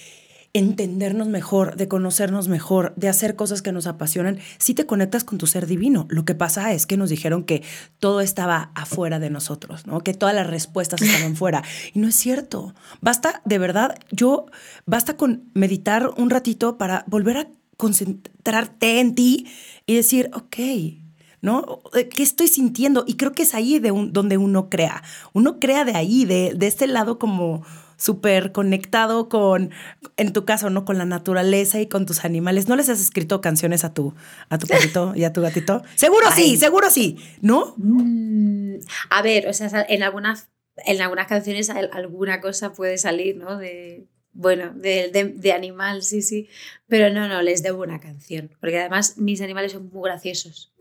entendernos 0.52 1.28
mejor, 1.28 1.76
de 1.76 1.86
conocernos 1.86 2.48
mejor, 2.48 2.92
de 2.96 3.08
hacer 3.08 3.36
cosas 3.36 3.62
que 3.62 3.70
nos 3.70 3.86
apasionan, 3.86 4.38
sí 4.58 4.74
te 4.74 4.84
conectas 4.86 5.22
con 5.22 5.38
tu 5.38 5.46
ser 5.46 5.66
divino. 5.66 6.06
Lo 6.10 6.24
que 6.24 6.34
pasa 6.34 6.72
es 6.72 6.86
que 6.86 6.96
nos 6.96 7.10
dijeron 7.10 7.44
que 7.44 7.62
todo 7.98 8.20
estaba 8.20 8.72
afuera 8.74 9.20
de 9.20 9.30
nosotros, 9.30 9.86
¿no? 9.86 10.00
Que 10.00 10.14
todas 10.14 10.34
las 10.34 10.48
respuestas 10.48 11.02
estaban 11.02 11.36
fuera. 11.36 11.62
Y 11.94 12.00
no 12.00 12.08
es 12.08 12.16
cierto. 12.16 12.74
Basta, 13.00 13.42
de 13.44 13.58
verdad, 13.58 13.96
yo, 14.10 14.46
basta 14.86 15.16
con 15.16 15.44
meditar 15.54 16.10
un 16.16 16.30
ratito 16.30 16.78
para 16.78 17.04
volver 17.06 17.36
a 17.36 17.48
concentrarte 17.76 19.00
en 19.00 19.14
ti 19.14 19.46
y 19.86 19.94
decir, 19.94 20.30
ok, 20.34 20.56
¿no? 21.42 21.80
Eh, 21.94 22.08
¿Qué 22.08 22.22
estoy 22.22 22.48
sintiendo? 22.48 23.04
Y 23.06 23.14
creo 23.14 23.32
que 23.32 23.44
es 23.44 23.54
ahí 23.54 23.78
de 23.78 23.90
donde 24.10 24.36
uno 24.36 24.68
crea. 24.68 25.02
Uno 25.32 25.60
crea 25.60 25.84
de 25.84 25.94
ahí, 25.94 26.24
de, 26.24 26.54
de 26.56 26.66
este 26.66 26.88
lado 26.88 27.18
como 27.18 27.62
súper 28.00 28.50
conectado 28.50 29.28
con, 29.28 29.70
en 30.16 30.32
tu 30.32 30.44
caso, 30.44 30.70
¿no? 30.70 30.84
Con 30.84 30.96
la 30.96 31.04
naturaleza 31.04 31.80
y 31.80 31.86
con 31.86 32.06
tus 32.06 32.24
animales. 32.24 32.66
¿No 32.66 32.74
les 32.74 32.88
has 32.88 33.00
escrito 33.00 33.40
canciones 33.42 33.84
a 33.84 33.92
tu, 33.92 34.14
a 34.48 34.58
tu 34.58 34.66
perrito 34.66 35.12
y 35.14 35.24
a 35.24 35.32
tu 35.32 35.42
gatito? 35.42 35.82
Seguro 35.96 36.26
sí, 36.34 36.56
seguro 36.56 36.88
sí, 36.90 37.18
¿no? 37.42 37.74
Mm, 37.76 38.78
a 39.10 39.22
ver, 39.22 39.48
o 39.48 39.52
sea, 39.52 39.86
en 39.88 40.02
algunas, 40.02 40.48
en 40.76 41.02
algunas 41.02 41.26
canciones 41.26 41.68
alguna 41.68 42.40
cosa 42.40 42.72
puede 42.72 42.96
salir, 42.96 43.36
¿no? 43.36 43.58
De, 43.58 44.06
bueno, 44.32 44.72
de, 44.74 45.10
de, 45.36 45.52
animal, 45.52 46.02
sí, 46.02 46.22
sí. 46.22 46.48
Pero 46.88 47.12
no, 47.12 47.28
no, 47.28 47.42
les 47.42 47.62
debo 47.62 47.82
una 47.82 48.00
canción. 48.00 48.50
Porque 48.60 48.78
además 48.78 49.18
mis 49.18 49.42
animales 49.42 49.72
son 49.72 49.90
muy 49.92 50.08
graciosos. 50.08 50.72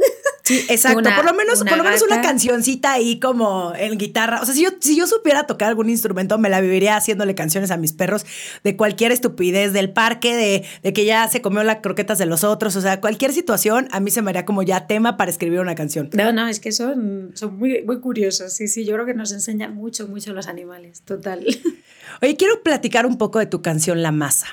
Sí, 0.50 0.66
exacto. 0.68 1.08
por 1.16 1.26
lo 1.26 1.36
menos, 1.36 1.60
por 1.60 1.78
lo 1.78 1.84
menos 1.84 2.02
una 2.02 2.22
cancioncita 2.22 2.94
ahí 2.94 3.20
como 3.20 3.72
en 3.76 4.00
guitarra. 4.00 4.42
O 4.42 4.46
sea, 4.46 4.56
si 4.56 4.64
yo, 4.64 4.70
si 4.80 4.96
yo 4.96 5.06
supiera 5.06 5.44
tocar 5.44 5.68
algún 5.68 5.92
instrumento, 5.92 6.40
me 6.40 6.50
la 6.50 6.60
viviría 6.60 6.98
haciéndole 6.98 7.36
canciones 7.36 7.70
a 7.70 7.78
mis 7.78 7.94
perros 7.94 8.26
de 8.64 8.76
cualquier 8.76 9.12
estupidez, 9.12 9.74
del 9.74 9.92
parque, 9.92 10.36
de, 10.36 10.66
de 10.82 10.92
que 10.92 11.06
ya 11.06 11.28
se 11.28 11.44
comió 11.44 11.62
las 11.64 11.82
croquetas 11.82 12.18
de 12.18 12.26
los 12.26 12.44
otros. 12.44 12.76
O 12.76 12.82
sea, 12.82 13.00
cualquier 13.00 13.32
situación, 13.32 13.90
a 13.92 14.00
mí 14.00 14.10
se 14.10 14.24
me 14.24 14.32
haría 14.32 14.44
como 14.44 14.64
ya 14.64 14.88
tema 14.88 15.18
para 15.18 15.30
escribir 15.30 15.60
una 15.60 15.76
canción. 15.76 16.10
No, 16.14 16.34
no, 16.34 16.48
es 16.48 16.60
que 16.60 16.72
son, 16.72 17.30
son 17.36 17.60
muy, 17.60 17.84
muy 17.84 18.00
curiosos. 18.00 18.52
Sí, 18.52 18.68
sí, 18.68 18.86
yo 18.86 18.96
creo 18.96 19.06
que 19.06 19.14
nos 19.14 19.32
enseñan 19.32 19.76
mucho, 19.76 20.08
mucho 20.08 20.34
los 20.34 20.48
animales. 20.48 21.04
Total. 21.04 21.46
Oye, 22.24 22.36
quiero 22.38 22.64
platicar 22.64 23.06
un 23.06 23.20
poco 23.20 23.38
de 23.38 23.46
tu 23.46 23.62
canción 23.62 24.02
La 24.02 24.12
Masa. 24.12 24.48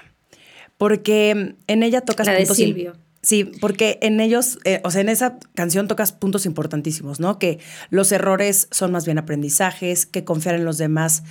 Porque 0.76 1.54
en 1.66 1.82
ella 1.82 2.02
tocas 2.02 2.26
la 2.26 2.34
de 2.34 2.44
Silvio. 2.44 2.92
Sí, 3.26 3.42
porque 3.42 3.98
en 4.02 4.20
ellos, 4.20 4.60
eh, 4.62 4.80
o 4.84 4.90
sea, 4.92 5.00
en 5.00 5.08
esa 5.08 5.40
canción 5.56 5.88
tocas 5.88 6.12
puntos 6.12 6.46
importantísimos, 6.46 7.18
¿no? 7.18 7.40
Que 7.40 7.58
los 7.90 8.12
errores 8.12 8.68
son 8.70 8.92
más 8.92 9.04
bien 9.04 9.18
aprendizajes, 9.18 10.06
que 10.06 10.22
confiar 10.22 10.54
en 10.54 10.64
los 10.64 10.78
demás 10.78 11.24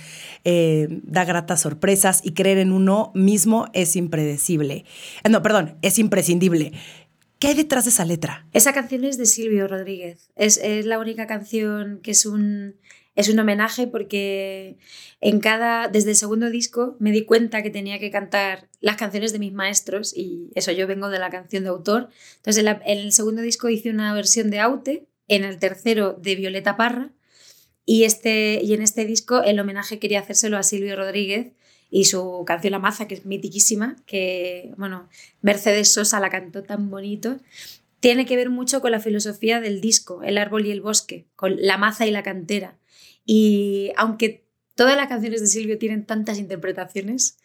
eh, 0.44 0.88
da 1.04 1.24
gratas 1.24 1.62
sorpresas 1.62 2.20
y 2.22 2.34
creer 2.34 2.58
en 2.58 2.72
uno 2.72 3.12
mismo 3.14 3.68
es 3.72 3.96
impredecible. 3.96 4.84
Eh, 5.24 5.30
no, 5.30 5.42
perdón, 5.42 5.78
es 5.80 5.98
imprescindible. 5.98 6.72
¿Qué 7.38 7.48
hay 7.48 7.54
detrás 7.54 7.84
de 7.84 7.90
esa 7.92 8.04
letra? 8.04 8.46
Esa 8.52 8.74
canción 8.74 9.02
es 9.04 9.16
de 9.16 9.24
Silvio 9.24 9.66
Rodríguez. 9.66 10.28
Es, 10.36 10.58
es 10.58 10.84
la 10.84 10.98
única 10.98 11.26
canción 11.26 12.00
que 12.02 12.10
es 12.10 12.26
un 12.26 12.76
es 13.16 13.28
un 13.28 13.38
homenaje 13.38 13.86
porque 13.86 14.76
en 15.20 15.40
cada, 15.40 15.88
desde 15.88 16.10
el 16.10 16.16
segundo 16.16 16.50
disco 16.50 16.96
me 17.00 17.10
di 17.10 17.24
cuenta 17.24 17.62
que 17.62 17.70
tenía 17.70 17.98
que 17.98 18.10
cantar 18.10 18.68
las 18.80 18.96
canciones 18.96 19.32
de 19.32 19.38
mis 19.38 19.52
maestros 19.52 20.16
y 20.16 20.50
eso 20.54 20.70
yo 20.70 20.86
vengo 20.86 21.08
de 21.08 21.18
la 21.18 21.30
canción 21.30 21.64
de 21.64 21.70
autor. 21.70 22.10
Entonces 22.36 22.64
en, 22.64 22.80
el 22.84 23.12
segundo 23.12 23.42
disco 23.42 23.68
hice 23.68 23.90
una 23.90 24.14
versión 24.14 24.50
de 24.50 24.60
Aute, 24.60 25.06
en 25.28 25.42
el 25.42 25.58
tercero 25.58 26.12
de 26.12 26.36
Violeta 26.36 26.76
Parra 26.76 27.10
y, 27.84 28.04
este, 28.04 28.60
y 28.62 28.74
en 28.74 28.82
este 28.82 29.04
disco 29.04 29.42
el 29.42 29.58
homenaje 29.58 29.98
quería 29.98 30.20
hacérselo 30.20 30.56
a 30.56 30.62
Silvio 30.62 30.94
Rodríguez 30.94 31.52
y 31.90 32.04
su 32.04 32.44
canción 32.46 32.72
La 32.72 32.78
Maza, 32.78 33.08
que 33.08 33.14
es 33.14 33.26
mitiquísima, 33.26 33.96
que, 34.06 34.72
bueno, 34.76 35.08
Mercedes 35.40 35.92
Sosa 35.92 36.20
la 36.20 36.30
cantó 36.30 36.62
tan 36.62 36.90
bonito 36.90 37.38
tiene 38.00 38.26
que 38.26 38.36
ver 38.36 38.50
mucho 38.50 38.80
con 38.80 38.92
la 38.92 39.00
filosofía 39.00 39.60
del 39.60 39.80
disco, 39.80 40.22
el 40.22 40.38
árbol 40.38 40.66
y 40.66 40.70
el 40.70 40.80
bosque, 40.80 41.26
con 41.34 41.56
la 41.58 41.76
maza 41.76 42.06
y 42.06 42.10
la 42.10 42.22
cantera. 42.22 42.76
Y 43.26 43.92
aunque 43.96 44.46
todas 44.74 44.96
las 44.96 45.08
canciones 45.08 45.40
de 45.40 45.48
Silvio 45.48 45.76
tienen 45.76 46.06
tantas 46.06 46.38
interpretaciones, 46.38 47.36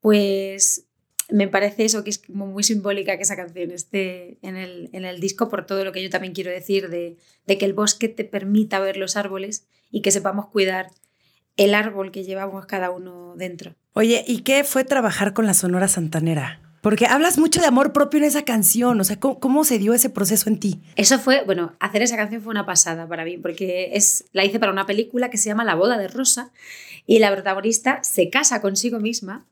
pues 0.00 0.84
me 1.30 1.48
parece 1.48 1.84
eso 1.84 2.04
que 2.04 2.10
es 2.10 2.28
muy 2.28 2.62
simbólica 2.64 3.16
que 3.16 3.22
esa 3.22 3.36
canción 3.36 3.70
esté 3.70 4.38
en 4.42 4.56
el, 4.56 4.90
en 4.92 5.04
el 5.04 5.20
disco 5.20 5.48
por 5.48 5.66
todo 5.66 5.84
lo 5.84 5.92
que 5.92 6.02
yo 6.02 6.10
también 6.10 6.34
quiero 6.34 6.50
decir 6.50 6.88
de, 6.88 7.16
de, 7.46 7.58
que 7.58 7.66
el 7.66 7.74
bosque 7.74 8.08
te 8.08 8.24
permita 8.24 8.80
ver 8.80 8.96
los 8.96 9.16
árboles 9.16 9.66
y 9.90 10.02
que 10.02 10.10
sepamos 10.10 10.46
cuidar 10.46 10.90
el 11.56 11.74
árbol 11.74 12.10
que 12.10 12.24
llevamos 12.24 12.66
cada 12.66 12.90
uno 12.90 13.34
dentro. 13.36 13.74
Oye, 13.92 14.24
¿y 14.26 14.40
qué 14.40 14.64
fue 14.64 14.84
trabajar 14.84 15.34
con 15.34 15.46
la 15.46 15.54
Sonora 15.54 15.88
Santanera? 15.88 16.67
Porque 16.80 17.06
hablas 17.06 17.38
mucho 17.38 17.60
de 17.60 17.66
amor 17.66 17.92
propio 17.92 18.18
en 18.18 18.24
esa 18.24 18.44
canción, 18.44 19.00
o 19.00 19.04
sea, 19.04 19.18
¿cómo, 19.18 19.64
se 19.64 19.78
dio 19.78 19.94
ese 19.94 20.10
proceso 20.10 20.48
en 20.48 20.60
ti? 20.60 20.80
Eso 20.96 21.18
fue, 21.18 21.42
bueno, 21.44 21.74
hacer 21.80 22.02
esa 22.02 22.16
canción 22.16 22.40
fue 22.40 22.50
una 22.50 22.66
pasada 22.66 23.08
para 23.08 23.24
mí, 23.24 23.36
porque 23.36 23.90
es, 23.94 24.24
la 24.32 24.44
hice 24.44 24.60
para 24.60 24.72
una 24.72 24.86
película 24.86 25.30
que 25.30 25.38
se 25.38 25.48
llama 25.48 25.64
La 25.64 25.74
boda 25.74 25.98
de 25.98 26.08
Rosa 26.08 26.52
y 27.06 27.18
la 27.18 27.32
protagonista 27.32 28.00
se 28.02 28.30
casa 28.30 28.60
consigo 28.60 29.00
misma 29.00 29.46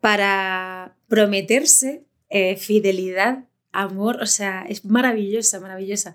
para 0.00 0.96
prometerse 1.08 2.04
eh, 2.28 2.56
fidelidad, 2.56 3.44
amor, 3.72 4.22
o 4.22 4.26
sea, 4.26 4.64
es 4.68 4.84
maravillosa, 4.84 5.60
maravillosa. 5.60 6.14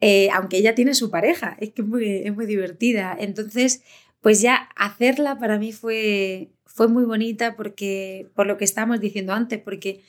Eh, 0.00 0.28
aunque 0.32 0.58
ella 0.58 0.74
tiene 0.74 0.94
su 0.94 1.10
pareja, 1.10 1.56
es 1.60 1.70
que 1.72 1.82
es 1.82 2.34
muy 2.34 2.46
divertida. 2.46 3.16
Entonces, 3.18 3.82
pues 4.20 4.40
ya 4.40 4.68
hacerla 4.76 5.38
para 5.38 5.58
mí 5.58 5.72
fue, 5.72 6.50
fue 6.78 6.86
muy 6.86 7.04
bonita 7.04 7.56
porque, 7.56 8.28
por 8.36 8.46
lo 8.46 8.56
que 8.56 8.64
estábamos 8.64 9.00
diciendo 9.00 9.32
antes, 9.32 9.58
porque 9.58 10.00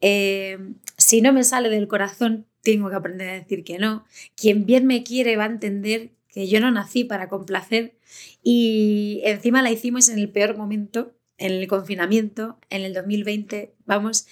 eh, 0.00 0.56
si 0.96 1.20
no 1.20 1.32
me 1.32 1.42
sale 1.42 1.68
del 1.68 1.88
corazón, 1.88 2.46
tengo 2.62 2.88
que 2.88 2.94
aprender 2.94 3.28
a 3.28 3.32
decir 3.32 3.64
que 3.64 3.78
no. 3.78 4.04
Quien 4.36 4.64
bien 4.64 4.86
me 4.86 5.02
quiere 5.02 5.36
va 5.36 5.44
a 5.44 5.48
entender 5.48 6.12
que 6.28 6.46
yo 6.46 6.60
no 6.60 6.70
nací 6.70 7.02
para 7.02 7.28
complacer 7.28 7.96
y 8.40 9.20
encima 9.24 9.62
la 9.62 9.72
hicimos 9.72 10.08
en 10.10 10.20
el 10.20 10.28
peor 10.28 10.56
momento, 10.56 11.12
en 11.38 11.54
el 11.54 11.66
confinamiento, 11.66 12.56
en 12.70 12.82
el 12.82 12.94
2020. 12.94 13.74
Vamos, 13.84 14.28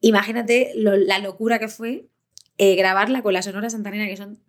imagínate 0.00 0.72
la 0.74 1.20
locura 1.20 1.60
que 1.60 1.68
fue 1.68 2.06
eh, 2.58 2.74
grabarla 2.74 3.22
con 3.22 3.32
la 3.32 3.42
Sonora 3.42 3.70
Santanera, 3.70 4.08
que 4.08 4.16
son, 4.16 4.40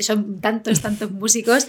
son 0.00 0.40
tantos, 0.40 0.80
tantos 0.80 1.10
músicos, 1.22 1.68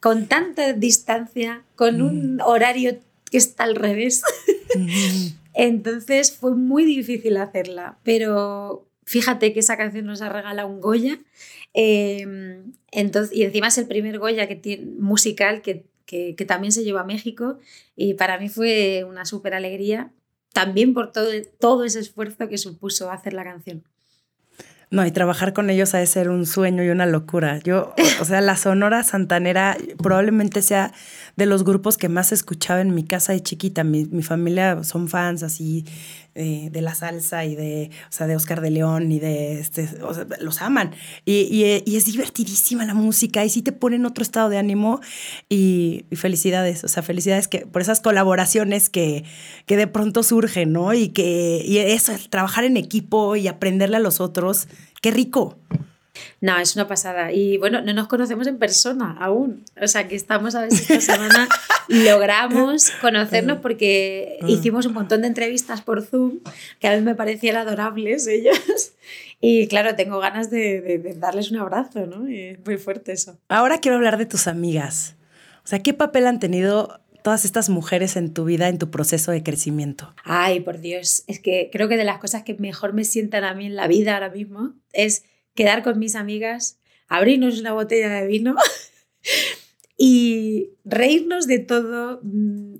con 0.00 0.28
tanta 0.28 0.72
distancia, 0.72 1.62
con 1.74 2.00
un 2.00 2.40
horario 2.40 3.00
que 3.36 3.40
está 3.40 3.64
al 3.64 3.76
revés. 3.76 4.22
Entonces 5.52 6.34
fue 6.34 6.54
muy 6.54 6.86
difícil 6.86 7.36
hacerla, 7.36 7.98
pero 8.02 8.88
fíjate 9.04 9.52
que 9.52 9.60
esa 9.60 9.76
canción 9.76 10.06
nos 10.06 10.22
ha 10.22 10.30
regalado 10.30 10.68
un 10.68 10.80
Goya. 10.80 11.20
Em, 11.74 12.72
entonces, 12.90 13.36
y 13.36 13.42
encima 13.42 13.68
es 13.68 13.76
el 13.76 13.86
primer 13.86 14.18
Goya 14.18 14.48
que 14.48 14.56
tiene, 14.56 14.86
musical 14.98 15.60
que, 15.60 15.84
que, 16.06 16.32
también 16.46 16.72
se 16.72 16.82
llevó 16.82 16.98
a 16.98 17.04
México 17.04 17.58
y 17.94 18.14
para 18.14 18.38
mí 18.38 18.48
fue 18.48 19.04
una 19.04 19.26
súper 19.26 19.52
alegría, 19.52 20.10
también 20.54 20.94
por 20.94 21.12
todo, 21.12 21.28
todo 21.60 21.84
ese 21.84 22.00
esfuerzo 22.00 22.48
que 22.48 22.56
supuso 22.56 23.10
hacer 23.10 23.34
la 23.34 23.44
canción. 23.44 23.84
No, 24.88 25.04
y 25.04 25.10
trabajar 25.10 25.52
con 25.52 25.68
ellos 25.68 25.94
ha 25.94 25.98
de 25.98 26.06
ser 26.06 26.28
un 26.28 26.46
sueño 26.46 26.84
y 26.84 26.90
una 26.90 27.06
locura. 27.06 27.58
Yo, 27.64 27.92
o 28.20 28.24
sea, 28.24 28.40
la 28.40 28.56
Sonora 28.56 29.02
Santanera 29.02 29.76
probablemente 30.00 30.62
sea 30.62 30.92
de 31.34 31.46
los 31.46 31.64
grupos 31.64 31.96
que 31.96 32.08
más 32.08 32.30
escuchaba 32.30 32.80
en 32.80 32.94
mi 32.94 33.04
casa 33.04 33.32
de 33.32 33.42
chiquita. 33.42 33.82
Mi, 33.82 34.04
mi 34.04 34.22
familia 34.22 34.84
son 34.84 35.08
fans 35.08 35.42
así 35.42 35.84
eh, 36.38 36.68
de 36.70 36.82
la 36.82 36.94
salsa 36.94 37.46
y 37.46 37.54
de, 37.54 37.90
o 38.10 38.12
sea, 38.12 38.26
de 38.26 38.36
Oscar 38.36 38.60
de 38.60 38.70
León 38.70 39.10
y 39.10 39.18
de, 39.18 39.58
este, 39.58 39.88
o 40.02 40.12
sea, 40.12 40.26
los 40.40 40.60
aman. 40.60 40.94
Y, 41.24 41.48
y, 41.50 41.96
es 41.96 42.04
divertidísima 42.04 42.84
la 42.84 42.92
música 42.92 43.42
y 43.42 43.48
sí 43.48 43.62
te 43.62 43.72
pone 43.72 43.96
en 43.96 44.04
otro 44.04 44.22
estado 44.22 44.50
de 44.50 44.58
ánimo 44.58 45.00
y, 45.48 46.04
felicidades, 46.12 46.84
o 46.84 46.88
sea, 46.88 47.02
felicidades 47.02 47.48
que, 47.48 47.60
por 47.60 47.80
esas 47.80 48.00
colaboraciones 48.00 48.90
que, 48.90 49.24
que 49.64 49.78
de 49.78 49.86
pronto 49.86 50.22
surgen, 50.22 50.72
¿no? 50.72 50.92
Y 50.92 51.08
que, 51.08 51.62
y 51.64 51.78
eso, 51.78 52.12
trabajar 52.28 52.64
en 52.64 52.76
equipo 52.76 53.34
y 53.36 53.48
aprenderle 53.48 53.96
a 53.96 54.00
los 54.00 54.20
otros, 54.20 54.68
qué 55.00 55.10
rico. 55.10 55.58
No, 56.40 56.58
es 56.58 56.74
una 56.76 56.86
pasada. 56.86 57.32
Y 57.32 57.58
bueno, 57.58 57.80
no 57.82 57.92
nos 57.92 58.08
conocemos 58.08 58.46
en 58.46 58.58
persona 58.58 59.16
aún. 59.20 59.64
O 59.80 59.88
sea, 59.88 60.08
que 60.08 60.16
estamos 60.16 60.54
a 60.54 60.62
ver 60.62 60.72
si 60.72 60.82
esta 60.92 61.00
semana 61.14 61.48
logramos 61.88 62.90
conocernos 63.00 63.58
porque 63.58 64.38
hicimos 64.46 64.86
un 64.86 64.94
montón 64.94 65.22
de 65.22 65.28
entrevistas 65.28 65.82
por 65.82 66.02
Zoom 66.02 66.40
que 66.80 66.88
a 66.88 66.96
mí 66.96 67.02
me 67.02 67.14
parecían 67.14 67.56
adorables 67.56 68.26
ellos. 68.26 68.92
Y 69.40 69.68
claro, 69.68 69.94
tengo 69.94 70.18
ganas 70.18 70.50
de, 70.50 71.14
darles 71.18 71.50
un 71.50 71.58
abrazo, 71.58 72.06
¿no? 72.06 72.28
Y 72.28 72.58
muy 72.64 72.78
fuerte 72.78 73.12
eso. 73.12 73.38
Ahora 73.48 73.78
quiero 73.78 73.96
hablar 73.96 74.16
de 74.18 74.26
tus 74.26 74.46
amigas. 74.46 75.14
O 75.64 75.68
sea, 75.68 75.80
¿qué 75.80 75.92
papel 75.92 76.26
han 76.26 76.40
tenido 76.40 77.00
todas 77.22 77.44
estas 77.44 77.68
mujeres 77.68 78.16
en 78.16 78.32
tu 78.32 78.44
vida, 78.44 78.68
en 78.68 78.78
tu 78.78 78.90
proceso 78.90 79.32
de 79.32 79.42
crecimiento? 79.42 80.14
Ay, 80.24 80.60
por 80.60 80.78
Dios, 80.78 81.24
es 81.26 81.40
que 81.40 81.70
creo 81.72 81.88
que 81.88 81.96
de 81.96 82.04
las 82.04 82.18
cosas 82.18 82.44
que 82.44 82.54
mejor 82.54 82.92
me 82.92 83.04
sientan 83.04 83.44
a 83.44 83.52
mí 83.52 83.66
en 83.66 83.74
la 83.74 83.88
vida 83.88 84.14
ahora 84.14 84.30
mismo 84.30 84.74
es 84.92 85.24
quedar 85.56 85.82
con 85.82 85.98
mis 85.98 86.14
amigas, 86.14 86.78
abrirnos 87.08 87.58
una 87.58 87.72
botella 87.72 88.08
de 88.08 88.26
vino 88.28 88.54
y 89.98 90.70
reírnos 90.84 91.48
de 91.48 91.58
todo, 91.58 92.20
mm, 92.22 92.74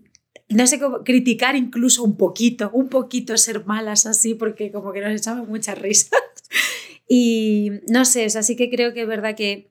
no 0.50 0.66
sé 0.66 0.78
cómo, 0.78 1.02
criticar 1.02 1.56
incluso 1.56 2.04
un 2.04 2.16
poquito, 2.16 2.70
un 2.72 2.88
poquito 2.88 3.36
ser 3.36 3.64
malas 3.64 4.06
así, 4.06 4.34
porque 4.34 4.70
como 4.70 4.92
que 4.92 5.00
nos 5.00 5.18
echamos 5.18 5.48
muchas 5.48 5.78
risas. 5.78 6.20
y 7.08 7.72
no 7.88 8.04
sé, 8.04 8.24
así 8.26 8.54
que 8.54 8.70
creo 8.70 8.92
que 8.92 9.02
es 9.02 9.08
verdad 9.08 9.34
que, 9.34 9.70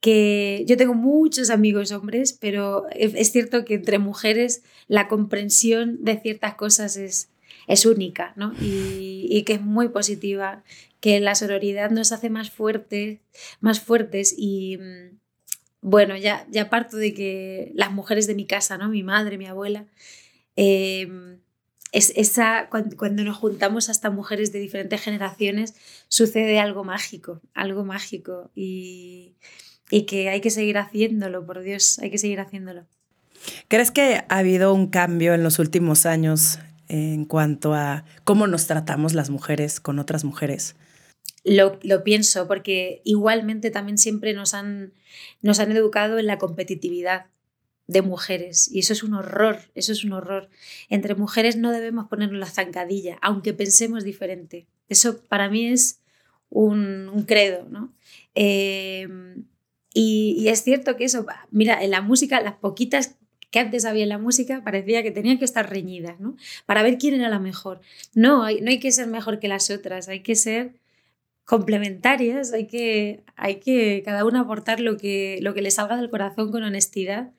que 0.00 0.64
yo 0.68 0.76
tengo 0.76 0.94
muchos 0.94 1.50
amigos 1.50 1.90
hombres, 1.90 2.32
pero 2.32 2.84
es, 2.90 3.32
cierto 3.32 3.64
que 3.64 3.74
entre 3.74 3.98
mujeres 3.98 4.62
la 4.86 5.08
comprensión 5.08 6.04
de 6.04 6.20
ciertas 6.20 6.54
cosas 6.54 6.96
es, 6.96 7.30
es 7.66 7.86
única, 7.86 8.32
¿no? 8.36 8.52
Y, 8.60 9.42
que 9.46 9.54
es 9.54 9.60
muy 9.60 9.88
positiva 9.88 10.62
que 11.00 11.20
la 11.20 11.34
sororidad 11.34 11.90
nos 11.90 12.12
hace 12.12 12.30
más 12.30 12.50
fuertes, 12.50 13.20
más 13.60 13.80
fuertes 13.80 14.34
y 14.36 14.78
mm, 14.78 15.18
bueno, 15.82 16.16
ya, 16.16 16.46
ya 16.50 16.70
parto 16.70 16.96
de 16.96 17.12
que 17.12 17.70
las 17.74 17.92
mujeres 17.92 18.26
de 18.26 18.34
mi 18.34 18.46
casa, 18.46 18.78
¿no? 18.78 18.88
mi 18.88 19.02
madre, 19.02 19.36
mi 19.36 19.46
abuela, 19.46 19.86
em, 20.56 21.40
es 21.92 22.12
esa, 22.16 22.68
cuando, 22.70 23.22
nos 23.22 23.36
juntamos 23.36 23.88
hasta 23.88 24.10
mujeres 24.10 24.50
de 24.52 24.60
diferentes 24.60 25.00
generaciones, 25.00 25.74
sucede 26.08 26.58
algo 26.58 26.84
mágico, 26.84 27.40
algo 27.54 27.84
mágico 27.84 28.50
y, 28.54 29.36
y 29.90 30.06
que 30.06 30.28
hay 30.30 30.40
que 30.40 30.50
seguir 30.50 30.78
haciéndolo, 30.78 31.44
por 31.44 31.60
Dios, 31.60 31.98
hay 31.98 32.10
que 32.10 32.18
seguir 32.18 32.40
haciéndolo. 32.40 32.86
¿Crees 33.68 33.90
que 33.90 34.24
ha 34.28 34.38
habido 34.38 34.72
un 34.72 34.88
cambio 34.88 35.34
en 35.34 35.42
los 35.42 35.58
últimos 35.58 36.06
años 36.06 36.58
en 36.88 37.24
cuanto 37.24 37.74
a 37.74 38.04
cómo 38.24 38.46
nos 38.46 38.66
tratamos 38.66 39.14
las 39.14 39.30
mujeres 39.30 39.80
con 39.80 39.98
otras 39.98 40.24
mujeres? 40.24 40.76
Lo, 41.44 41.78
pienso 42.04 42.48
porque 42.48 43.02
igualmente 43.04 43.70
también 43.70 43.98
siempre 43.98 44.32
nos 44.32 44.54
han, 44.54 44.94
nos 45.42 45.60
han 45.60 45.72
educado 45.72 46.18
en 46.18 46.26
la 46.26 46.38
competitividad 46.38 47.26
de 47.86 48.00
mujeres 48.00 48.70
y 48.72 48.78
eso 48.78 48.94
es 48.94 49.02
un 49.02 49.12
horror, 49.12 49.58
eso 49.74 49.92
es 49.92 50.04
un 50.04 50.14
horror. 50.14 50.48
Entre 50.88 51.14
mujeres 51.14 51.56
no 51.56 51.70
debemos 51.70 52.08
ponernos 52.08 52.38
la 52.38 52.46
zancadilla, 52.46 53.18
aunque 53.20 53.52
pensemos 53.52 54.04
diferente. 54.04 54.66
Eso 54.88 55.22
para 55.28 55.50
mí 55.50 55.66
es 55.66 56.00
un, 56.48 57.24
credo, 57.26 57.66
¿no? 57.68 57.92
Em, 58.34 59.44
y, 59.92 60.34
y, 60.38 60.48
es 60.48 60.62
cierto 60.62 60.96
que 60.96 61.04
eso, 61.04 61.26
mira, 61.50 61.84
en 61.84 61.90
la 61.90 62.00
música, 62.00 62.40
las 62.40 62.54
poquitas 62.54 63.16
que 63.54 63.60
antes 63.60 63.84
había 63.84 64.02
en 64.02 64.08
la 64.08 64.18
música 64.18 64.62
parecía 64.64 65.04
que 65.04 65.12
tenían 65.12 65.38
que 65.38 65.44
estar 65.44 65.70
reñidas, 65.70 66.18
¿no? 66.18 66.36
Para 66.66 66.82
ver 66.82 66.98
quién 66.98 67.14
era 67.14 67.28
la 67.28 67.38
mejor. 67.38 67.80
No, 68.12 68.42
hay, 68.42 68.60
no 68.60 68.68
hay 68.68 68.80
que 68.80 68.90
ser 68.90 69.06
mejor 69.06 69.38
que 69.38 69.46
las 69.46 69.70
otras, 69.70 70.08
hay 70.08 70.24
que 70.24 70.34
ser 70.34 70.74
complementarias, 71.44 72.52
hay 72.52 72.66
que, 72.66 73.22
hay 73.36 73.60
que 73.60 74.02
cada 74.04 74.24
una 74.24 74.40
aportar 74.40 74.80
lo 74.80 74.96
que, 74.96 75.38
lo 75.40 75.54
que 75.54 75.62
le 75.62 75.70
salga 75.70 75.96
del 75.96 76.10
corazón 76.10 76.50
con 76.50 76.64
honestidad. 76.64 77.30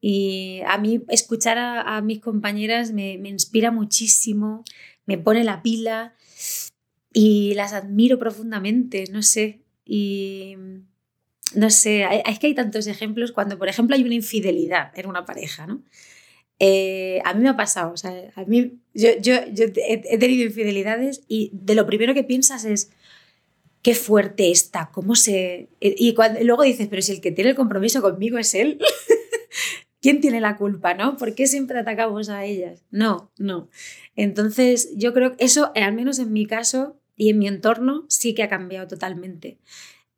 Y 0.00 0.60
a 0.68 0.78
mí 0.78 1.02
escuchar 1.08 1.58
a, 1.58 2.00
mis 2.00 2.20
compañeras 2.20 2.92
me, 2.92 3.14
inspira 3.14 3.72
muchísimo, 3.72 4.62
me 5.04 5.18
pone 5.18 5.42
la 5.42 5.62
pila 5.62 6.14
y 7.12 7.54
las 7.54 7.72
admiro 7.72 8.20
profundamente, 8.20 9.06
no 9.10 9.20
sé. 9.24 9.62
Y 9.84 10.54
no 11.54 11.70
sé, 11.70 12.06
es 12.26 12.38
que 12.38 12.48
hay 12.48 12.54
tantos 12.54 12.86
ejemplos 12.86 13.32
cuando, 13.32 13.58
por 13.58 13.68
ejemplo, 13.68 13.96
hay 13.96 14.02
una 14.02 14.14
infidelidad 14.14 14.96
en 14.98 15.06
una 15.06 15.24
pareja, 15.24 15.66
¿no? 15.66 15.82
Eh, 16.58 17.20
a 17.24 17.34
mí 17.34 17.42
me 17.42 17.50
ha 17.50 17.56
pasado, 17.56 17.92
o 17.92 17.96
sea, 17.96 18.32
a 18.34 18.44
mí, 18.44 18.78
yo, 18.94 19.10
yo, 19.20 19.34
yo 19.52 19.66
he 19.74 20.18
tenido 20.18 20.46
infidelidades 20.46 21.22
y 21.28 21.50
de 21.52 21.74
lo 21.74 21.86
primero 21.86 22.14
que 22.14 22.24
piensas 22.24 22.64
es, 22.64 22.90
qué 23.86 23.94
fuerte 23.94 24.50
está, 24.50 24.90
cómo 24.92 25.14
se... 25.14 25.68
Y 25.80 26.14
cuando, 26.14 26.40
luego 26.42 26.64
dices, 26.64 26.88
pero 26.88 27.02
si 27.02 27.12
el 27.12 27.20
que 27.20 27.30
tiene 27.30 27.50
el 27.50 27.56
compromiso 27.56 28.02
conmigo 28.02 28.36
es 28.36 28.52
él, 28.54 28.80
¿quién 30.00 30.20
tiene 30.20 30.40
la 30.40 30.56
culpa, 30.56 30.94
no? 30.94 31.16
¿Por 31.16 31.36
qué 31.36 31.46
siempre 31.46 31.78
atacamos 31.78 32.28
a 32.28 32.44
ellas? 32.44 32.84
No, 32.90 33.30
no. 33.38 33.68
Entonces, 34.16 34.90
yo 34.96 35.14
creo 35.14 35.36
que 35.36 35.44
eso, 35.44 35.70
al 35.76 35.94
menos 35.94 36.18
en 36.18 36.32
mi 36.32 36.46
caso 36.46 36.98
y 37.14 37.30
en 37.30 37.38
mi 37.38 37.46
entorno, 37.46 38.06
sí 38.08 38.34
que 38.34 38.42
ha 38.42 38.48
cambiado 38.48 38.88
totalmente. 38.88 39.58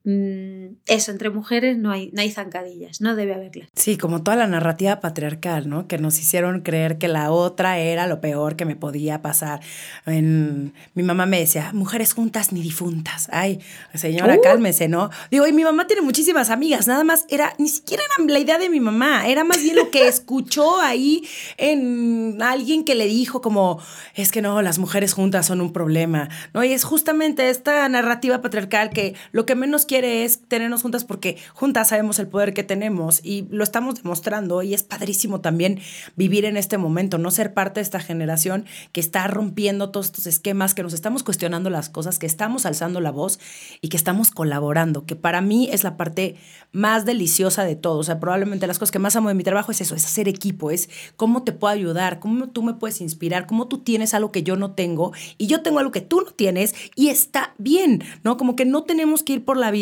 Mm, 0.04 0.76
eso, 0.86 1.10
entre 1.10 1.28
mujeres 1.28 1.76
no 1.76 1.90
hay, 1.90 2.10
no 2.14 2.22
hay 2.22 2.30
zancadillas, 2.30 3.00
no 3.00 3.16
debe 3.16 3.34
haberlas. 3.34 3.68
Sí, 3.74 3.98
como 3.98 4.22
toda 4.22 4.36
la 4.36 4.46
narrativa 4.46 5.00
patriarcal, 5.00 5.68
¿no? 5.68 5.88
Que 5.88 5.98
nos 5.98 6.18
hicieron 6.18 6.60
creer 6.60 6.98
que 6.98 7.08
la 7.08 7.30
otra 7.32 7.78
era 7.78 8.06
lo 8.06 8.20
peor 8.20 8.56
que 8.56 8.64
me 8.64 8.76
podía 8.76 9.22
pasar. 9.22 9.60
En, 10.06 10.72
mi 10.94 11.02
mamá 11.02 11.26
me 11.26 11.40
decía, 11.40 11.72
mujeres 11.74 12.14
juntas 12.14 12.52
ni 12.52 12.62
difuntas. 12.62 13.28
Ay, 13.32 13.58
señora, 13.94 14.36
uh. 14.36 14.40
cálmese, 14.40 14.88
¿no? 14.88 15.10
Digo, 15.30 15.46
y 15.46 15.52
mi 15.52 15.64
mamá 15.64 15.86
tiene 15.86 16.02
muchísimas 16.02 16.50
amigas, 16.50 16.86
nada 16.86 17.04
más 17.04 17.26
era, 17.28 17.52
ni 17.58 17.68
siquiera 17.68 18.02
era 18.04 18.32
la 18.32 18.38
idea 18.38 18.58
de 18.58 18.70
mi 18.70 18.80
mamá, 18.80 19.28
era 19.28 19.44
más 19.44 19.62
bien 19.62 19.76
lo 19.76 19.90
que 19.90 20.06
escuchó 20.08 20.80
ahí 20.80 21.26
en 21.56 22.40
alguien 22.40 22.84
que 22.84 22.94
le 22.94 23.06
dijo 23.06 23.40
como, 23.40 23.82
es 24.14 24.30
que 24.30 24.42
no, 24.42 24.62
las 24.62 24.78
mujeres 24.78 25.12
juntas 25.12 25.46
son 25.46 25.60
un 25.60 25.72
problema, 25.72 26.28
¿no? 26.54 26.62
Y 26.62 26.72
es 26.72 26.84
justamente 26.84 27.50
esta 27.50 27.88
narrativa 27.88 28.40
patriarcal 28.40 28.90
que 28.90 29.14
lo 29.32 29.44
que 29.44 29.56
menos 29.56 29.86
quiere 29.88 30.24
es 30.24 30.46
tenernos 30.46 30.82
juntas 30.82 31.04
porque 31.04 31.36
juntas 31.52 31.88
sabemos 31.88 32.20
el 32.20 32.28
poder 32.28 32.54
que 32.54 32.62
tenemos 32.62 33.20
y 33.24 33.48
lo 33.50 33.64
estamos 33.64 33.96
demostrando 33.96 34.62
y 34.62 34.74
es 34.74 34.84
padrísimo 34.84 35.40
también 35.40 35.80
vivir 36.14 36.44
en 36.44 36.56
este 36.56 36.78
momento, 36.78 37.18
no 37.18 37.32
ser 37.32 37.54
parte 37.54 37.80
de 37.80 37.82
esta 37.82 37.98
generación 37.98 38.66
que 38.92 39.00
está 39.00 39.26
rompiendo 39.26 39.90
todos 39.90 40.06
estos 40.06 40.26
esquemas, 40.26 40.74
que 40.74 40.84
nos 40.84 40.92
estamos 40.92 41.24
cuestionando 41.24 41.70
las 41.70 41.88
cosas, 41.88 42.20
que 42.20 42.26
estamos 42.26 42.66
alzando 42.66 43.00
la 43.00 43.10
voz 43.10 43.40
y 43.80 43.88
que 43.88 43.96
estamos 43.96 44.30
colaborando, 44.30 45.04
que 45.06 45.16
para 45.16 45.40
mí 45.40 45.68
es 45.72 45.82
la 45.82 45.96
parte 45.96 46.36
más 46.70 47.04
deliciosa 47.04 47.64
de 47.64 47.74
todo. 47.74 47.98
O 47.98 48.04
sea, 48.04 48.20
probablemente 48.20 48.66
las 48.66 48.78
cosas 48.78 48.92
que 48.92 48.98
más 48.98 49.16
amo 49.16 49.28
de 49.28 49.34
mi 49.34 49.42
trabajo 49.42 49.72
es 49.72 49.80
eso, 49.80 49.94
es 49.94 50.04
hacer 50.04 50.28
equipo, 50.28 50.70
es 50.70 50.88
cómo 51.16 51.42
te 51.42 51.52
puedo 51.52 51.72
ayudar, 51.72 52.20
cómo 52.20 52.48
tú 52.50 52.62
me 52.62 52.74
puedes 52.74 53.00
inspirar, 53.00 53.46
cómo 53.46 53.68
tú 53.68 53.78
tienes 53.78 54.14
algo 54.14 54.30
que 54.30 54.42
yo 54.42 54.56
no 54.56 54.72
tengo 54.72 55.12
y 55.38 55.46
yo 55.46 55.62
tengo 55.62 55.78
algo 55.78 55.92
que 55.92 56.02
tú 56.02 56.20
no 56.20 56.32
tienes 56.32 56.74
y 56.94 57.08
está 57.08 57.54
bien, 57.58 58.04
¿no? 58.22 58.36
Como 58.36 58.54
que 58.54 58.66
no 58.66 58.82
tenemos 58.82 59.22
que 59.22 59.34
ir 59.34 59.44
por 59.44 59.56
la 59.56 59.70
vida 59.70 59.77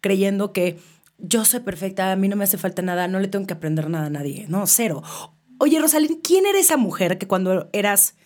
creyendo 0.00 0.52
que 0.52 0.78
yo 1.18 1.44
soy 1.44 1.60
perfecta, 1.60 2.12
a 2.12 2.16
mí 2.16 2.28
no 2.28 2.36
me 2.36 2.44
hace 2.44 2.58
falta 2.58 2.82
nada, 2.82 3.08
no 3.08 3.20
le 3.20 3.28
tengo 3.28 3.46
que 3.46 3.54
aprender 3.54 3.88
nada 3.88 4.06
a 4.06 4.10
nadie, 4.10 4.46
no, 4.48 4.66
cero. 4.66 5.02
Oye, 5.58 5.78
Rosalind, 5.80 6.20
¿quién 6.22 6.46
era 6.46 6.58
esa 6.58 6.76
mujer 6.76 7.18
que 7.18 7.28
cuando 7.28 7.68
eras 7.72 8.16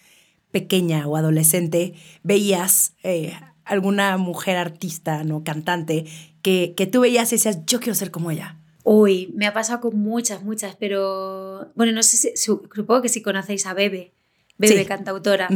pequeña 0.50 1.07
o 1.07 1.16
adolescente 1.16 1.94
veías 2.22 2.94
eh, 3.02 3.35
alguna 3.64 4.16
mujer 4.16 4.57
artista, 4.57 5.24
no 5.24 5.44
cantante, 5.44 6.07
que, 6.40 6.74
que 6.76 6.87
tú 6.87 7.02
veías 7.02 7.31
y 7.33 7.37
decías, 7.37 7.66
yo 7.66 7.81
quiero 7.81 7.94
ser 7.94 8.11
como 8.11 8.31
ella? 8.31 8.57
Uy, 8.85 9.33
me 9.35 9.46
ha 9.46 9.52
pasado 9.52 9.81
con 9.81 9.98
muchas, 9.98 10.42
muchas, 10.44 10.76
pero 10.76 11.70
bueno, 11.74 11.92
no 11.92 12.02
sé 12.02 12.16
si, 12.16 12.37
supongo 12.37 13.02
que 13.02 13.09
si 13.09 13.20
conocéis 13.20 13.66
a 13.66 13.74
Bebe, 13.74 14.12
Bebe, 14.59 14.87
cantautora. 14.87 15.48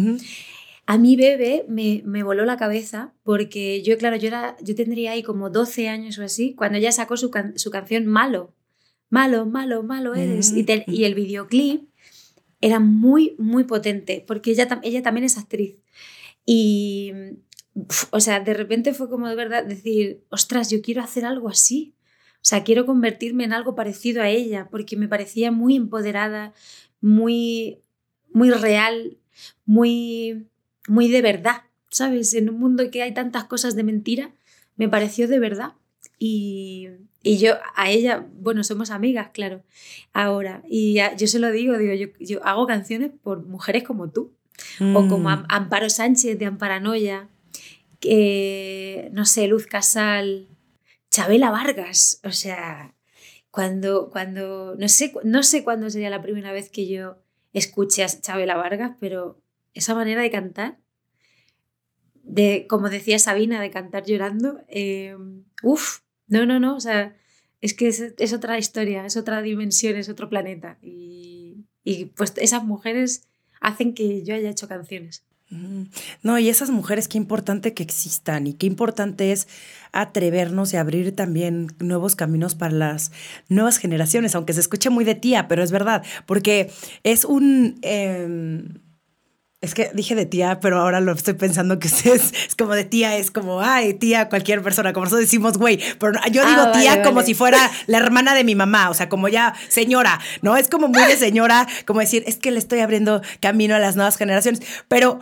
A 0.91 0.99
mí 0.99 1.15
Bebe 1.15 1.65
me, 1.69 2.03
me, 2.05 2.25
voló 2.25 2.45
la 2.45 2.57
cabeza 2.57 3.15
porque 3.23 3.81
yo, 3.85 3.97
claro, 3.97 4.17
yo, 4.17 4.27
era, 4.27 4.57
yo 4.61 4.75
tendría 4.75 5.13
ahí 5.13 5.23
como 5.23 5.49
12 5.49 5.89
años 5.89 6.19
o 6.19 6.25
así, 6.25 6.57
cuando 6.57 6.79
ella 6.79 6.91
sacó 6.91 7.17
su, 7.17 7.31
su 7.55 7.71
canción 7.71 8.07
Malo. 8.07 8.57
Malo, 9.09 9.47
malo, 9.47 9.85
malo 9.85 10.17
eres. 10.17 10.51
y, 10.51 10.67
y, 10.89 11.05
el 11.05 11.15
videoclip 11.15 11.89
era 12.61 12.81
muy, 12.81 13.37
muy 13.39 13.63
potente, 13.63 14.25
porque 14.27 14.51
ella, 14.51 14.81
ella 14.83 15.01
también 15.01 15.23
es 15.23 15.39
actriz. 15.39 15.77
Y, 16.45 17.13
o 18.11 18.19
sea, 18.19 18.41
de 18.41 18.55
repente 18.55 18.93
fue 18.93 19.09
como 19.09 19.29
de 19.29 19.37
verdad 19.37 19.65
decir, 19.65 20.25
ostras, 20.29 20.71
yo 20.71 20.83
quiero 20.83 21.03
hacer 21.03 21.25
algo 21.25 21.49
así. 21.49 21.95
O 22.35 22.43
sea, 22.43 22.65
quiero 22.65 22.85
convertirme 22.85 23.45
en 23.45 23.53
algo 23.53 23.77
parecido 23.77 24.23
a 24.23 24.29
ella, 24.29 24.67
porque 24.69 24.97
me 24.97 25.07
parecía 25.07 25.53
muy 25.53 25.77
empoderada, 25.77 26.53
muy, 27.01 27.79
muy 28.33 28.51
real, 28.51 29.19
muy, 29.65 30.51
muy 30.91 31.09
de 31.09 31.23
verdad, 31.23 31.63
¿sabes? 31.89 32.35
En 32.35 32.51
un 32.51 32.59
mundo 32.59 32.83
en 32.83 32.91
que 32.91 33.03
hay 33.03 33.15
tantas 33.15 33.45
cosas 33.45 33.77
de 33.77 33.85
mentira, 33.85 34.33
me 34.75 34.89
pareció 34.89 35.29
de 35.29 35.39
verdad. 35.39 35.75
Y, 36.19 36.89
y 37.23 37.39
yo 37.39 37.55
a 37.77 37.91
ella, 37.91 38.27
bueno, 38.41 38.65
somos 38.65 38.91
amigas, 38.91 39.31
claro, 39.33 39.63
ahora. 40.13 40.65
Y 40.69 40.99
yo 41.17 41.29
se 41.29 41.39
lo 41.39 41.53
digo, 41.53 41.79
digo, 41.79 41.95
yo, 41.95 42.09
yo 42.19 42.45
hago 42.45 42.67
canciones 42.67 43.13
por 43.23 43.47
mujeres 43.47 43.85
como 43.85 44.11
tú, 44.11 44.33
o 44.81 45.07
como 45.07 45.31
mm. 45.31 45.45
Amparo 45.49 45.89
Sánchez 45.89 46.37
de 46.41 46.47
Amparanoia, 46.47 47.29
que, 48.01 49.11
no 49.13 49.27
sé, 49.27 49.47
Luz 49.47 49.67
Casal, 49.67 50.49
Chabela 51.09 51.53
Vargas, 51.53 52.21
o 52.25 52.33
sea, 52.33 52.97
cuando, 53.53 54.11
cuando, 54.11 54.75
no 54.77 54.89
sé, 54.89 55.13
no 55.23 55.45
sé 55.45 55.63
cuándo 55.63 55.89
sería 55.89 56.11
la 56.11 56.21
primera 56.21 56.51
vez 56.51 56.69
que 56.69 56.89
yo 56.89 57.17
escuché 57.53 58.03
a 58.03 58.09
Chabela 58.09 58.57
Vargas, 58.57 58.97
pero 58.99 59.41
esa 59.75 59.95
manera 59.95 60.23
de 60.23 60.31
cantar, 60.31 60.79
de, 62.23 62.67
como 62.69 62.89
decía 62.89 63.19
Sabina, 63.19 63.61
de 63.61 63.71
cantar 63.71 64.05
llorando, 64.05 64.61
eh, 64.69 65.17
uff, 65.63 66.01
no, 66.27 66.47
no, 66.47 66.61
no, 66.61 66.77
o 66.77 66.81
sea, 66.81 67.17
es 67.61 67.75
que 67.75 67.89
es, 67.89 68.33
otra 68.33 68.59
historia, 68.59 69.05
es 69.05 69.17
otra 69.17 69.43
dimensión, 69.43 69.97
es 69.97 70.09
otro 70.09 70.29
planeta. 70.29 70.79
Y, 70.81 71.67
y 71.85 72.07
pues 72.07 72.33
esas 72.37 72.65
mujeres 72.65 73.29
hacen 73.61 73.95
que 73.95 74.25
yo 74.25 74.35
haya 74.35 74.51
hecho 74.51 74.69
canciones. 74.69 75.25
No, 76.23 76.39
y 76.39 76.49
esas 76.49 76.71
mujeres, 76.71 77.09
qué 77.09 77.19
importante 77.19 77.75
que 77.75 77.83
existan 77.83 78.47
y 78.47 78.55
qué 78.55 78.67
importante 78.67 79.33
es 79.33 79.49
atrevernos 79.91 80.73
y 80.73 80.77
abrir 80.77 81.17
también 81.17 81.67
nuevos 81.81 82.15
caminos 82.15 82.55
para 82.55 82.73
las 82.73 83.11
nuevas 83.49 83.79
generaciones, 83.79 84.37
aunque 84.37 84.53
se 84.53 84.61
escuche 84.61 84.91
muy 84.91 85.05
de 85.05 85.17
tía, 85.17 85.49
pero 85.49 85.65
es 85.65 85.73
verdad, 85.73 86.05
porque 86.27 86.71
es 87.03 87.25
un... 87.25 87.79
Em, 87.83 88.81
es 89.61 89.75
que 89.75 89.91
dije 89.93 90.15
de 90.15 90.25
tía, 90.25 90.59
pero 90.61 90.81
ahora 90.81 91.01
lo 91.01 91.13
estoy 91.13 91.35
pensando 91.35 91.79
que 91.79 91.89
es, 92.05 92.05
es 92.05 92.57
como 92.57 92.75
de 92.75 92.85
tía, 92.85 93.17
es 93.17 93.31
como, 93.31 93.61
ay, 93.61 93.95
tía, 93.95 94.29
cualquier 94.29 94.63
persona, 94.63 94.93
como 94.93 95.05
nosotros 95.05 95.27
decimos, 95.27 95.59
güey, 95.59 95.79
pero 95.99 96.19
yo 96.31 96.47
digo 96.47 96.63
ah, 96.63 96.73
tía 96.73 97.03
como 97.03 97.23
si 97.23 97.35
fuera 97.35 97.71
la 97.87 97.99
hermana 97.99 98.35
de 98.35 98.45
mi 98.45 98.55
mamá, 98.55 98.89
o 98.91 98.95
sea, 98.95 99.09
como 99.09 99.29
ya 99.29 99.55
señora, 99.69 100.19
¿no? 100.41 100.57
Es 100.57 100.69
como 100.69 100.89
muy 100.89 101.03
de 101.05 101.17
señora, 101.19 101.69
como 101.87 102.01
decir, 102.01 102.25
es 102.27 102.37
que 102.37 102.51
le 102.51 102.59
estoy 102.59 102.81
abriendo 102.81 103.21
camino 103.41 103.75
a 103.75 103.79
las 103.79 103.97
nuevas 103.97 104.17
generaciones, 104.17 104.63
pero 104.89 105.21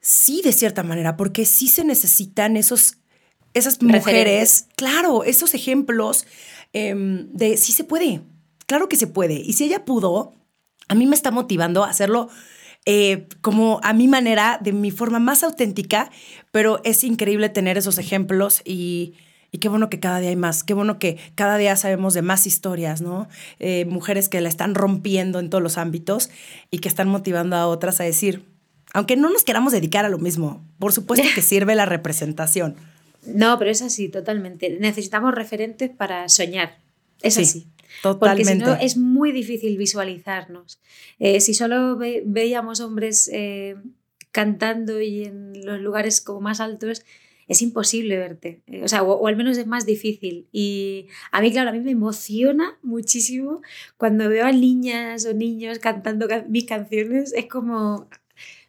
sí, 0.00 0.42
de 0.44 0.52
cierta 0.52 0.82
manera, 0.82 1.16
porque 1.16 1.46
sí 1.46 1.68
se 1.68 1.84
necesitan 1.84 2.56
esos, 2.56 2.98
esas 3.54 3.80
mujeres, 3.80 4.66
claro, 4.76 5.24
esos 5.24 5.54
ejemplos 5.54 6.26
em, 6.74 7.32
de 7.32 7.56
sí 7.56 7.72
se 7.72 7.84
puede, 7.84 8.20
claro 8.66 8.90
que 8.90 8.96
se 8.96 9.06
puede, 9.06 9.34
y 9.34 9.54
si 9.54 9.64
ella 9.64 9.86
pudo, 9.86 10.34
a 10.88 10.94
mí 10.94 11.06
me 11.06 11.16
está 11.16 11.30
motivando 11.30 11.82
a 11.82 11.88
hacerlo 11.88 12.28
eh, 12.86 13.26
como 13.40 13.80
a 13.82 13.92
mi 13.92 14.08
manera, 14.08 14.58
de 14.62 14.72
mi 14.72 14.90
forma 14.90 15.18
más 15.18 15.42
auténtica, 15.42 16.10
pero 16.52 16.80
es 16.84 17.04
increíble 17.04 17.48
tener 17.48 17.76
esos 17.78 17.98
ejemplos 17.98 18.62
y, 18.64 19.14
qué 19.60 19.68
bueno 19.68 19.90
que 19.90 20.00
cada 20.00 20.20
día 20.20 20.30
hay 20.30 20.36
más, 20.36 20.64
qué 20.64 20.74
bueno 20.74 20.98
que 20.98 21.18
cada 21.34 21.56
día 21.58 21.74
sabemos 21.76 22.14
de 22.14 22.22
más 22.22 22.46
historias, 22.46 23.00
¿no? 23.00 23.28
Eh, 23.58 23.84
mujeres 23.86 24.28
que 24.28 24.40
la 24.40 24.48
están 24.48 24.74
rompiendo 24.74 25.38
en 25.38 25.50
todos 25.50 25.62
los 25.62 25.78
ámbitos 25.78 26.30
y 26.70 26.78
que 26.78 26.88
están 26.88 27.08
motivando 27.08 27.56
a 27.56 27.66
otras 27.66 28.00
a 28.00 28.04
decir, 28.04 28.44
aunque 28.94 29.16
no 29.16 29.30
nos 29.30 29.44
queramos 29.44 29.72
dedicar 29.72 30.04
a 30.04 30.08
lo 30.08 30.18
mismo, 30.18 30.62
por 30.78 30.92
supuesto 30.92 31.26
que 31.34 31.42
sirve 31.42 31.74
la 31.74 31.86
representación. 31.86 32.76
No, 33.26 33.58
pero 33.58 33.70
es 33.70 33.82
así, 33.82 34.08
totalmente. 34.08 34.78
Necesitamos 34.80 35.34
referentes 35.34 35.90
para 35.90 36.28
soñar. 36.28 36.78
Es 37.20 37.36
así. 37.36 37.66
Totalmente. 38.02 38.64
Porque 38.64 38.76
si 38.76 38.80
no 38.80 38.86
es 38.86 38.96
muy 38.96 39.32
difícil 39.32 39.76
visualizarnos. 39.76 40.80
Eh, 41.18 41.40
si 41.40 41.54
solo 41.54 41.96
veíamos 41.96 42.80
hombres 42.80 43.30
eh, 43.32 43.76
cantando 44.32 45.00
y 45.00 45.24
en 45.24 45.64
los 45.64 45.80
lugares 45.80 46.20
como 46.20 46.40
más 46.40 46.60
altos, 46.60 47.04
es 47.48 47.62
imposible 47.62 48.16
verte. 48.18 48.60
Eh, 48.66 48.82
o 48.84 48.88
sea, 48.88 49.02
o, 49.02 49.26
al 49.26 49.36
menos 49.36 49.56
es 49.56 49.66
más 49.66 49.86
difícil. 49.86 50.46
Y 50.52 51.06
a 51.32 51.40
mí, 51.40 51.50
claro, 51.50 51.70
a 51.70 51.72
mí 51.72 51.80
me 51.80 51.90
emociona 51.90 52.78
muchísimo 52.82 53.62
cuando 53.96 54.28
veo 54.28 54.44
a 54.44 54.52
niñas 54.52 55.24
o 55.26 55.32
niños 55.32 55.78
cantando 55.78 56.28
mis 56.48 56.64
canciones. 56.64 57.32
Es 57.32 57.46
como... 57.46 58.08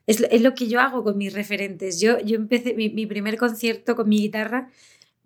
Es, 0.07 0.25
es, 0.31 0.41
lo 0.41 0.55
que 0.55 0.67
yo 0.67 0.79
hago 0.79 1.03
con 1.03 1.19
mis 1.19 1.33
referentes. 1.33 2.01
Yo, 2.01 2.19
yo 2.21 2.35
empecé 2.35 2.73
mi, 2.73 2.89
mi 2.89 3.05
primer 3.05 3.37
concierto 3.37 3.95
con 3.95 4.09
mi 4.09 4.17
guitarra 4.17 4.71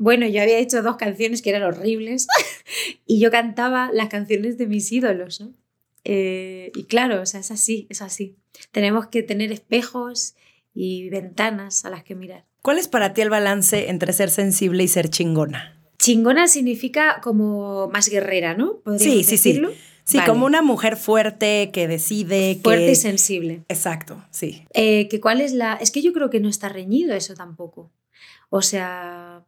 bueno, 0.04 0.28
yo 0.28 0.42
había 0.42 0.60
hecho 0.60 0.84
dos 0.84 0.98
canciones 0.98 1.42
que 1.42 1.50
eran 1.50 1.64
horribles 1.64 2.28
y 3.08 3.22
yo 3.22 3.32
cantaba 3.32 3.90
las 3.94 4.10
canciones 4.10 4.58
de 4.58 4.68
mis 4.68 4.92
ídolos, 4.92 5.40
¿no? 5.40 5.54
Eh, 6.04 6.74
y 6.76 6.84
claro, 6.84 7.22
o 7.22 7.26
sea, 7.26 7.40
es 7.40 7.52
así, 7.52 7.88
es 7.90 8.02
así. 8.02 8.36
Tenemos 8.72 9.08
que 9.08 9.24
tener 9.24 9.54
espejos 9.54 10.36
y 10.74 11.10
ventanas 11.10 11.86
a 11.86 11.90
las 11.90 12.04
que 12.04 12.16
mirar. 12.16 12.44
¿Cuál 12.62 12.80
es 12.80 12.90
para 12.90 13.14
ti 13.14 13.22
el 13.22 13.30
balance 13.30 13.90
entre 13.90 14.12
ser 14.12 14.30
sensible 14.30 14.84
y 14.84 14.90
ser 14.90 15.10
chingona? 15.10 15.82
Chingona 16.00 16.50
significa 16.50 17.22
como 17.24 17.88
más 17.88 18.10
guerrera, 18.10 18.56
¿no? 18.56 18.82
Sí, 18.98 19.24
sí, 19.24 19.38
sí. 19.38 19.62
Sí, 20.04 20.20
como 20.26 20.46
una 20.46 20.62
mujer 20.62 20.98
fuerte 20.98 21.72
que 21.72 21.88
decide. 21.88 22.60
Fuerte 22.62 22.92
y 22.92 22.96
sensible. 22.96 23.64
Exacto, 23.70 24.22
sí. 24.32 24.66
Eh, 24.74 25.08
que 25.08 25.22
cuál 25.22 25.40
es 25.40 25.54
la. 25.54 25.76
Es 25.76 25.92
que 25.92 26.02
yo 26.02 26.12
creo 26.12 26.30
que 26.30 26.42
no 26.42 26.50
está 26.50 26.68
reñido 26.68 27.16
eso 27.16 27.36
tampoco. 27.36 27.90
O 28.50 28.62
sea, 28.62 29.46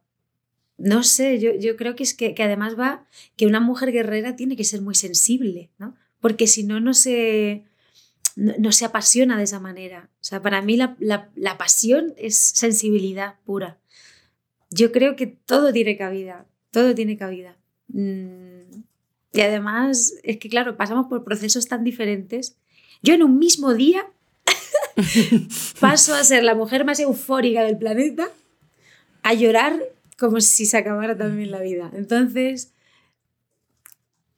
no 0.78 1.02
sé, 1.02 1.38
yo, 1.38 1.54
yo 1.54 1.76
creo 1.76 1.96
que 1.96 2.02
es 2.02 2.14
que, 2.14 2.34
además 2.38 2.78
va 2.78 3.06
que 3.36 3.46
una 3.46 3.60
mujer 3.60 3.92
guerrera 3.92 4.36
tiene 4.36 4.56
que 4.56 4.64
ser 4.64 4.82
muy 4.82 4.94
sensible, 4.94 5.70
¿no? 5.78 5.96
Porque 6.20 6.46
si 6.46 6.64
no, 6.64 6.80
no 6.80 6.92
se, 6.92 7.64
no, 8.36 8.72
se 8.72 8.84
apasiona 8.84 9.38
de 9.38 9.44
esa 9.44 9.60
manera. 9.60 10.10
O 10.20 10.24
sea, 10.24 10.42
para 10.42 10.60
mí 10.60 10.76
la, 10.76 10.96
la, 10.98 11.58
pasión 11.58 12.14
es 12.16 12.36
sensibilidad 12.36 13.36
pura. 13.44 13.78
Yo 14.70 14.92
creo 14.92 15.16
que 15.16 15.26
todo 15.26 15.72
tiene 15.72 15.96
cabida, 15.96 16.46
todo 16.70 16.94
tiene 16.94 17.16
cabida. 17.16 17.56
Mm, 17.88 18.82
y 19.32 19.40
además, 19.40 20.14
es 20.22 20.38
que 20.38 20.48
claro, 20.48 20.76
pasamos 20.76 21.06
por 21.06 21.24
procesos 21.24 21.68
tan 21.68 21.84
diferentes. 21.84 22.56
Yo 23.02 23.14
en 23.14 23.22
un 23.22 23.38
mismo 23.38 23.72
día 23.74 24.06
paso 25.80 26.14
a 26.14 26.24
ser 26.24 26.44
la 26.44 26.54
mujer 26.54 26.84
más 26.84 27.00
eufórica 27.00 27.62
del 27.62 27.78
planeta, 27.78 28.28
a 29.22 29.34
llorar 29.34 29.80
como 30.18 30.40
si 30.40 30.66
se 30.66 30.76
acabara 30.76 31.16
también 31.16 31.50
la 31.50 31.60
vida. 31.60 31.90
Entonces, 31.94 32.72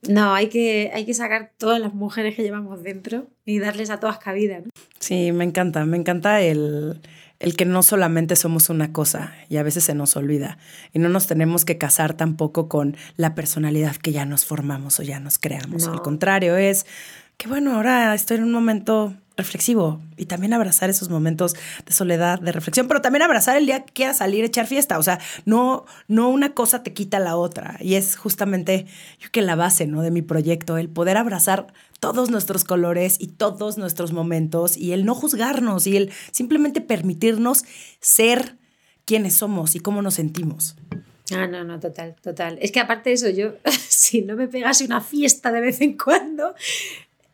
no, 0.03 0.35
hay 0.35 0.49
que, 0.49 0.91
hay 0.95 1.05
que 1.05 1.15
sacar 1.15 1.53
todas 1.57 1.81
las 1.81 1.95
mujeres 1.95 2.37
que 2.37 2.43
llevamos 2.43 2.83
dentro 2.83 3.29
y 3.45 3.59
darles 3.59 3.91
a 3.91 4.01
todas 4.01 4.19
cabida. 4.19 4.63
Sí, 5.01 5.33
me 5.33 5.45
encanta, 5.45 5.85
me 5.85 5.97
encanta 5.97 6.41
el, 6.41 7.01
el 7.41 7.57
que 7.57 7.65
no 7.65 7.83
solamente 7.83 8.37
somos 8.37 8.71
una 8.71 8.93
cosa 8.93 9.35
y 9.49 9.57
a 9.57 9.63
veces 9.63 9.85
se 9.85 9.95
nos 9.95 10.17
olvida 10.17 10.59
y 10.93 10.99
no 10.99 11.09
nos 11.09 11.27
tenemos 11.27 11.65
que 11.65 11.79
casar 11.79 12.15
tampoco 12.15 12.69
con 12.69 12.97
la 13.17 13.35
personalidad 13.35 13.97
que 13.97 14.13
ya 14.13 14.25
nos 14.25 14.45
formamos 14.45 14.99
o 15.01 15.03
ya 15.03 15.21
nos 15.21 15.39
creamos. 15.39 15.87
Al 15.89 16.03
contrario, 16.03 16.57
es 16.57 16.87
que 17.37 17.49
bueno, 17.49 17.75
ahora 17.75 18.15
estoy 18.15 18.39
en 18.39 18.45
un 18.45 18.53
momento 18.53 19.15
reflexivo 19.39 20.01
y 20.17 20.27
también 20.27 20.53
abrazar 20.53 20.91
esos 20.91 21.09
momentos 21.09 21.55
de 21.87 21.93
soledad, 21.93 22.41
de 22.41 22.53
reflexión, 22.53 22.89
pero 22.89 23.01
también 23.01 23.23
abrazar 23.23 23.57
el 23.57 23.65
día 23.65 23.85
que 23.85 23.93
quieras 23.93 24.19
salir, 24.19 24.45
echar 24.45 24.67
fiesta. 24.67 24.99
O 24.99 25.03
sea, 25.03 25.19
no, 25.47 25.87
no 26.09 26.29
una 26.29 26.53
cosa 26.53 26.83
te 26.83 26.93
quita 26.93 27.19
la 27.21 27.37
otra. 27.37 27.79
Y 27.81 27.95
es 27.95 28.17
justamente, 28.17 28.87
yo 29.19 29.31
que 29.31 29.41
la 29.41 29.55
base 29.55 29.87
¿no? 29.87 30.03
de 30.03 30.11
mi 30.11 30.21
proyecto, 30.21 30.77
el 30.77 30.91
poder 30.91 31.17
abrazar 31.17 31.69
todos 32.01 32.31
nuestros 32.31 32.65
colores 32.65 33.17
y 33.19 33.29
todos 33.29 33.79
nuestros 33.79 34.13
momentos 34.13 34.77
y 34.77 34.93
el 34.93 35.05
no 35.05 35.15
juzgarnos 35.15 35.87
y 35.87 35.97
el 35.97 36.13
simplemente 36.33 36.81
permitirnos 36.81 37.65
ser 38.01 38.57
quienes 39.05 39.35
somos 39.35 39.75
y 39.75 39.81
cómo 39.81 40.03
nos 40.03 40.15
sentimos. 40.15 40.77
Ah, 41.31 41.47
no, 41.47 41.63
no, 41.63 41.79
total, 41.79 42.17
total. 42.23 42.59
Es 42.61 42.73
que 42.73 42.81
aparte 42.81 43.11
de 43.11 43.15
eso, 43.15 43.29
yo, 43.29 43.53
si 43.89 44.23
no 44.23 44.35
me 44.35 44.49
pegase 44.49 44.85
una 44.85 45.01
fiesta 45.01 45.53
de 45.53 45.61
vez 45.61 45.81
en 45.81 45.97
cuando, 45.97 46.55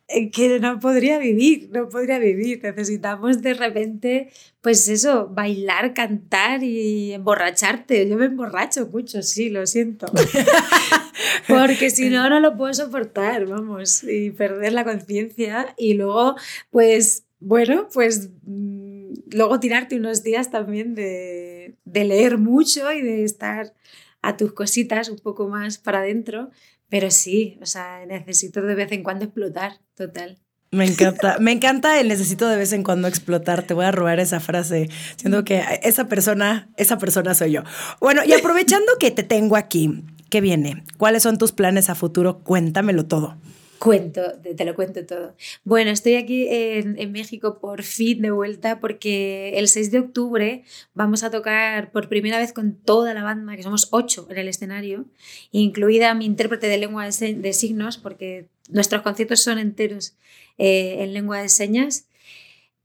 que 0.07 0.61
no 0.61 0.78
podría 0.80 1.18
vivir, 1.18 1.70
no 1.72 1.88
podría 1.88 2.18
vivir. 2.18 2.61
Necesitamos 2.62 3.42
de 3.42 3.55
repente, 3.55 4.30
pues 4.61 4.88
eso, 4.88 5.28
bailar, 5.28 5.94
cantar 5.94 6.62
y 6.62 7.12
emborracharte. 7.12 8.09
Yo 8.09 8.16
me 8.16 8.26
emborracho 8.26 8.86
mucho, 8.86 9.22
sí, 9.22 9.50
lo 9.50 9.66
siento. 9.66 10.07
Porque 11.48 11.90
si 11.90 12.11
no, 12.11 12.28
no 12.28 12.40
lo 12.40 12.57
puedo 12.57 12.74
soportar, 12.74 13.46
vamos, 13.46 14.05
y 14.05 14.30
perder 14.30 14.72
la 14.72 14.84
conciencia. 14.84 15.74
Y 15.76 15.94
luego, 15.94 16.36
pues 16.70 17.24
bueno, 17.40 17.88
pues 17.92 18.30
mm, 18.42 19.12
luego 19.32 19.61
tirarte 19.61 19.96
unos 19.96 20.22
días 20.22 20.50
también 20.50 20.94
de, 20.94 21.76
de 21.84 22.05
leer 22.05 22.38
mucho 22.38 22.92
y 22.92 23.02
de 23.02 23.24
estar 23.24 23.74
a 24.22 24.36
tus 24.36 24.52
cositas 24.55 25.11
un 25.11 25.18
poco 25.18 25.48
más 25.48 25.78
para 25.78 25.98
adentro. 26.00 26.50
Pero 26.95 27.11
sí, 27.11 27.59
o 27.61 27.66
sea, 27.66 28.07
necesito 28.07 28.62
de 28.62 28.76
vez 28.76 28.92
en 28.92 29.03
cuando 29.03 29.24
explotar, 29.24 29.80
total. 29.97 30.38
Me 30.70 30.84
encanta, 30.86 31.38
me 31.40 31.51
encanta 31.51 31.99
el 31.99 32.07
necesito 32.07 32.47
de 32.47 32.57
vez 32.57 32.72
en 32.72 32.84
cuando 32.84 33.09
explotar. 33.09 33.64
Te 33.64 33.74
voy 33.74 33.84
a 33.84 33.90
robar 33.90 34.20
esa 34.20 34.38
frase, 34.38 34.88
siendo 35.16 35.42
que 35.42 35.61
esa 35.82 36.07
persona, 36.07 36.68
esa 36.76 36.97
persona 36.97 37.34
soy 37.34 37.51
yo. 37.51 37.64
Bueno, 37.99 38.22
y 38.24 38.32
aprovechando 38.32 38.92
que 39.01 39.11
te 39.11 39.24
tengo 39.24 39.57
aquí, 39.57 40.05
¿qué 40.30 40.40
viene? 40.40 40.84
¿Cuáles 40.97 41.24
son 41.24 41.36
tus 41.36 41.51
planes 41.51 41.90
a 41.90 41.97
futuro? 41.97 42.38
Cuéntamelo 42.45 43.07
todo. 43.07 43.38
Cuento, 43.85 44.22
te 44.41 44.64
lo 44.64 44.74
cuento 44.74 45.05
todo. 45.05 45.37
Bueno, 45.62 45.91
estoy 45.91 46.14
aquí 46.14 46.47
en, 46.49 47.12
México 47.12 47.59
por 47.61 47.82
fin 47.82 48.22
de 48.22 48.30
vuelta 48.30 48.80
porque 48.80 49.59
el 49.59 49.68
6 49.68 49.91
de 49.91 49.99
octubre 49.99 50.64
vamos 50.95 51.22
a 51.22 51.30
tocar 51.30 51.93
por 51.93 52.09
primera 52.09 52.39
vez 52.39 52.55
con 52.55 52.76
toda 52.76 53.12
la 53.12 53.22
banda, 53.22 53.55
que 53.57 53.62
somos 53.62 53.89
ocho 53.91 54.26
en 54.30 54.39
el 54.39 54.49
escenario, 54.49 55.05
incluida 55.53 56.14
mi 56.14 56.24
intérprete 56.24 56.66
de 56.66 56.78
lengua 56.78 57.05
de, 57.05 57.53
signos, 57.53 57.99
porque 57.99 58.49
nuestros 58.70 59.03
conciertos 59.03 59.43
son 59.43 59.59
enteros 59.59 60.16
eh, 60.57 61.03
en 61.05 61.12
lengua 61.12 61.43
de 61.43 61.51
señas. 61.51 62.07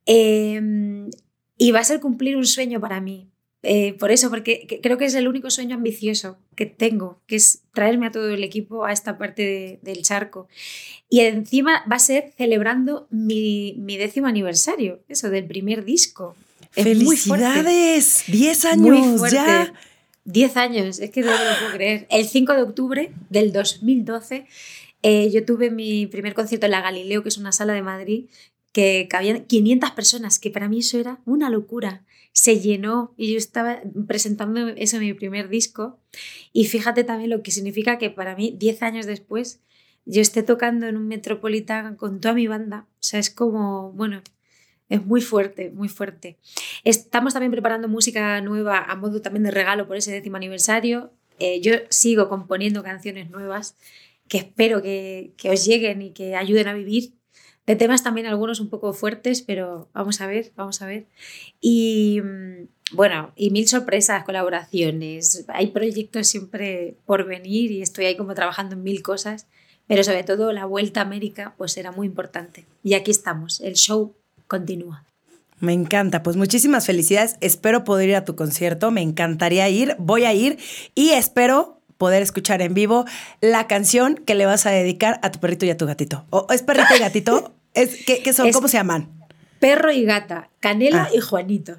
Eh, 0.06 0.60
y 1.58 1.72
va 1.72 1.80
a 1.80 1.86
ser 1.86 2.02
cumplir 2.02 2.36
un 2.36 2.45
sueño 2.45 2.82
para 2.82 3.00
mí, 3.00 3.30
eh, 3.62 3.93
por 3.93 4.12
eso, 4.12 4.30
porque 4.30 4.80
creo 4.82 4.97
que 4.97 5.05
es 5.05 5.16
el 5.16 5.28
único 5.28 5.49
sueño 5.49 5.76
ambicioso 5.76 6.38
que 6.55 6.66
tengo, 6.66 7.20
que 7.28 7.36
es 7.36 7.64
traerme 7.74 8.07
a 8.07 8.12
todo 8.12 8.30
el 8.30 8.43
equipo 8.43 8.86
a 8.86 8.93
esta 8.93 9.18
parte 9.18 9.80
del 9.82 10.01
charco. 10.01 10.47
Y 11.10 11.22
encima 11.22 11.84
va 11.91 11.97
a 11.97 11.99
ser 11.99 12.34
celebrando 12.38 13.07
mi, 13.10 13.76
mi 13.78 13.97
décimo 13.97 14.28
aniversario, 14.28 15.01
eso, 15.10 15.30
del 15.30 15.45
primer 15.45 15.84
disco. 15.84 16.36
¡Felicidades! 16.72 18.24
¡Diez 18.28 18.64
años 18.64 19.32
ya! 19.32 19.74
Diez 20.24 20.57
años, 20.57 20.99
es 20.99 21.10
que 21.10 21.22
no 21.22 21.32
lo 21.32 21.60
puedo 21.60 21.74
creer. 21.74 22.05
El 22.12 22.28
5 22.28 22.53
de 22.53 22.62
octubre 22.62 23.12
del 23.30 23.51
2012 23.51 24.45
eh, 25.01 25.30
yo 25.32 25.45
tuve 25.45 25.72
mi 25.72 26.07
primer 26.07 26.34
concierto 26.34 26.66
en 26.66 26.72
la 26.72 26.82
Galileo, 26.82 27.24
que 27.24 27.30
es 27.30 27.38
una 27.38 27.51
sala 27.51 27.74
de 27.74 27.82
Madrid, 27.82 28.26
que 28.72 29.07
cabían 29.10 29.45
500 29.45 29.91
personas, 29.91 30.39
que 30.39 30.51
para 30.51 30.70
mí 30.70 30.80
eso 30.80 30.99
era 30.99 31.20
una 31.26 31.49
locura 31.49 32.03
se 32.40 32.62
llenó 32.62 33.14
y 33.18 33.34
yo 33.34 33.38
estaba 33.38 33.82
presentando 34.08 34.70
eso 34.70 34.98
mi 34.98 35.14
primer 35.14 35.50
disco. 35.50 36.00
Y 36.54 36.68
fíjate 36.68 37.04
también 37.04 37.32
lo 37.32 37.44
que 37.44 37.52
significa 37.52 37.98
que 37.98 38.10
para 38.10 38.34
mí, 38.34 38.56
10 38.58 38.82
años 38.82 39.06
después, 39.06 39.60
yo 40.06 40.22
esté 40.22 40.42
tocando 40.42 40.88
en 40.88 40.96
un 40.96 41.10
Metropolitan 41.10 41.98
con 41.98 42.22
toda 42.22 42.34
mi 42.34 42.48
banda. 42.48 42.88
O 42.94 43.04
sea, 43.04 43.20
es 43.20 43.30
como, 43.30 43.92
bueno, 43.92 44.22
es 44.88 45.06
muy 45.06 45.20
fuerte, 45.20 45.70
muy 45.72 45.90
fuerte. 45.90 46.38
Estamos 46.86 47.34
también 47.34 47.52
preparando 47.52 47.90
música 47.90 48.40
nueva 48.40 48.86
a 48.86 48.96
modo 48.96 49.22
también 49.22 49.44
de 49.44 49.52
regalo 49.52 49.86
por 49.86 49.98
ese 49.98 50.14
décimo 50.14 50.38
aniversario. 50.38 51.12
Eh, 51.40 51.60
yo 51.60 51.74
sigo 51.90 52.30
componiendo 52.30 52.84
canciones 52.84 53.30
nuevas 53.30 53.76
que 54.30 54.38
espero 54.38 54.82
que 54.82 55.34
os 55.52 55.66
lleguen 55.66 56.04
y 56.04 56.12
que 56.14 56.38
ayuden 56.38 56.70
a 56.70 56.74
vivir 56.74 57.18
de 57.70 57.76
temas 57.76 58.01
también 58.01 58.26
algunos 58.26 58.59
un 58.59 58.67
poco 58.67 58.93
fuertes, 58.93 59.43
pero 59.43 59.89
vamos 59.93 60.22
a 60.22 60.26
ver, 60.26 60.51
vamos 60.55 60.82
a 60.82 60.88
ver. 60.88 61.05
Y 61.61 62.20
mm, 62.20 62.95
bueno, 62.95 63.32
y 63.36 63.51
mil 63.51 63.67
sorpresas, 63.67 64.24
colaboraciones. 64.24 65.45
Hay 65.49 65.67
proyectos 65.67 66.28
siempre 66.28 66.95
por 67.05 67.28
venir 67.28 67.70
y 67.70 67.84
estoy 67.84 68.05
ahí 68.05 68.17
como 68.17 68.34
trabajando 68.34 68.74
en 68.74 68.82
mil 68.82 69.03
cosas, 69.03 69.45
pero 69.86 70.03
sobre 70.03 70.24
todo 70.24 70.51
la 70.51 70.65
vuelta 70.65 71.01
a 71.01 71.03
América 71.03 71.53
pues 71.59 71.78
era 71.78 71.91
muy 71.91 72.07
importante. 72.07 72.65
Y 72.82 72.95
aquí 72.95 73.11
estamos, 73.11 73.61
el 73.61 73.76
show 73.76 74.15
continúa. 74.47 75.05
Me 75.59 75.74
encanta, 75.74 76.24
pues 76.24 76.38
muchísimas 76.38 76.88
felicidades. 76.88 77.36
Espero 77.39 77.84
poder 77.84 78.09
ir 78.09 78.15
a 78.15 78.26
tu 78.26 78.36
concierto, 78.36 78.89
me 78.89 79.03
encantaría 79.03 79.70
ir, 79.70 79.95
voy 79.99 80.24
a 80.24 80.34
ir 80.34 80.57
y 80.95 81.11
espero 81.11 81.80
poder 81.99 82.24
escuchar 82.24 82.63
en 82.63 82.74
vivo 82.74 83.05
la 83.41 83.67
canción 83.67 84.15
que 84.15 84.34
le 84.34 84.47
vas 84.47 84.65
a 84.65 84.72
dedicar 84.72 85.20
a 85.22 85.30
tu 85.30 85.39
perrito 85.39 85.67
y 85.67 85.70
a 85.70 85.78
tu 85.78 85.86
gatito. 85.86 86.26
¿O 86.32 86.47
es 86.49 86.63
perrito 86.63 86.95
y 86.95 86.99
gatito? 86.99 87.53
Es, 87.74 88.05
¿qué, 88.05 88.34
son? 88.34 88.51
¿Cómo 88.51 88.67
se 88.67 88.78
llaman? 88.78 89.09
Perro 89.59 89.91
y 89.91 90.05
gata, 90.05 90.49
Canela 90.59 91.09
ah. 91.09 91.15
y 91.15 91.20
Juanito. 91.20 91.78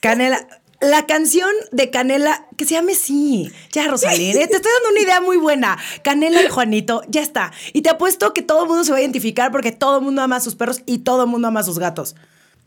Canela. 0.00 0.46
La 0.80 1.06
canción 1.06 1.50
de 1.70 1.90
Canela, 1.90 2.48
que 2.56 2.64
se 2.64 2.74
llame 2.74 2.96
sí. 2.96 3.52
Ya, 3.70 3.86
Rosalía, 3.86 4.32
¿eh? 4.32 4.48
te 4.48 4.56
estoy 4.56 4.72
dando 4.72 4.90
una 4.90 5.00
idea 5.00 5.20
muy 5.20 5.36
buena. 5.36 5.78
Canela 6.02 6.42
y 6.42 6.48
Juanito, 6.48 7.02
ya 7.06 7.22
está. 7.22 7.52
Y 7.72 7.82
te 7.82 7.90
apuesto 7.90 8.34
que 8.34 8.42
todo 8.42 8.64
el 8.64 8.68
mundo 8.68 8.82
se 8.82 8.90
va 8.90 8.98
a 8.98 9.00
identificar 9.00 9.52
porque 9.52 9.70
todo 9.70 9.98
el 9.98 10.04
mundo 10.04 10.22
ama 10.22 10.36
a 10.36 10.40
sus 10.40 10.56
perros 10.56 10.82
y 10.84 10.98
todo 10.98 11.22
el 11.22 11.30
mundo 11.30 11.46
ama 11.46 11.60
a 11.60 11.62
sus 11.62 11.78
gatos. 11.78 12.16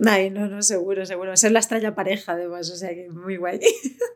Ay, 0.05 0.30
no, 0.30 0.47
no, 0.47 0.61
seguro, 0.61 1.05
seguro. 1.05 1.36
Ser 1.36 1.51
la 1.51 1.59
estrella 1.59 1.93
pareja, 1.93 2.34
además, 2.34 2.70
o 2.70 2.78
sea 2.78 2.89
que 2.89 3.09
muy 3.09 3.36
guay. 3.36 3.59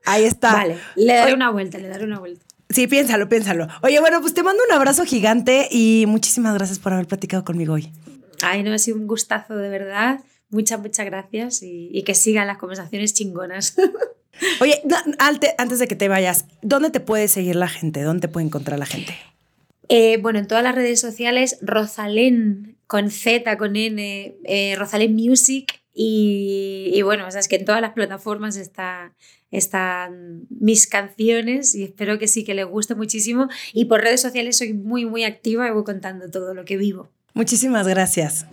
Ahí 0.05 0.23
está. 0.23 0.53
Vale, 0.53 0.77
le 0.95 1.13
daré 1.13 1.33
una 1.33 1.51
vuelta, 1.51 1.77
le 1.77 1.89
daré 1.89 2.05
una 2.05 2.19
vuelta. 2.19 2.45
Sí, 2.69 2.87
piénsalo, 2.87 3.27
piénsalo. 3.27 3.67
Oye, 3.81 3.99
bueno, 3.99 4.21
pues 4.21 4.33
te 4.33 4.43
mando 4.43 4.63
un 4.65 4.73
abrazo 4.73 5.03
gigante 5.03 5.67
y 5.71 6.05
muchísimas 6.07 6.53
gracias 6.53 6.79
por 6.79 6.93
haber 6.93 7.07
platicado 7.07 7.43
conmigo 7.43 7.73
hoy. 7.73 7.91
Ay, 8.41 8.63
no, 8.63 8.73
ha 8.73 8.77
sido 8.77 8.97
un 8.97 9.07
gustazo 9.07 9.55
de 9.55 9.69
verdad. 9.69 10.19
Muchas, 10.49 10.79
muchas 10.79 11.05
gracias 11.05 11.61
y, 11.61 12.03
que 12.03 12.15
sigan 12.15 12.47
las 12.47 12.57
conversaciones 12.57 13.13
chingonas. 13.13 13.75
Oye, 14.61 14.81
antes 15.19 15.79
de 15.79 15.87
que 15.87 15.95
te 15.95 16.07
vayas, 16.07 16.45
¿dónde 16.61 16.89
te 16.89 16.99
puede 16.99 17.27
seguir 17.27 17.55
la 17.55 17.67
gente? 17.67 18.01
¿Dónde 18.01 18.21
te 18.21 18.27
puede 18.29 18.45
encontrar 18.45 18.79
la 18.79 18.85
gente? 18.85 19.13
Eh, 19.89 20.17
bueno, 20.17 20.39
en 20.39 20.47
todas 20.47 20.63
las 20.63 20.75
redes 20.75 20.99
sociales, 20.99 21.57
Rosalén 21.61 22.77
con 22.87 23.11
Z, 23.11 23.57
con 23.57 23.75
N, 23.75 24.35
eh, 24.45 24.75
Rosalén 24.77 25.15
Music 25.15 25.79
y, 25.93 27.01
bueno, 27.03 27.27
o 27.27 27.31
sea, 27.31 27.41
es 27.41 27.49
que 27.49 27.57
en 27.57 27.65
todas 27.65 27.81
las 27.81 27.91
plataformas 27.91 28.55
está, 28.55 29.13
están 29.51 30.47
mis 30.49 30.87
canciones 30.87 31.75
y 31.75 31.83
espero 31.83 32.17
que 32.17 32.29
sí, 32.29 32.45
que 32.45 32.53
les 32.53 32.65
guste 32.65 32.95
muchísimo. 32.95 33.49
Y 33.73 33.85
por 33.85 34.01
redes 34.01 34.21
sociales 34.21 34.57
soy 34.57 34.73
muy, 34.73 35.05
muy 35.05 35.25
activa 35.25 35.67
y 35.67 35.71
voy 35.71 35.83
contando 35.83 36.31
todo 36.31 36.53
lo 36.53 36.63
que 36.63 36.77
vivo. 36.77 37.09
Muchísimas 37.33 37.87
gracias. 37.87 38.45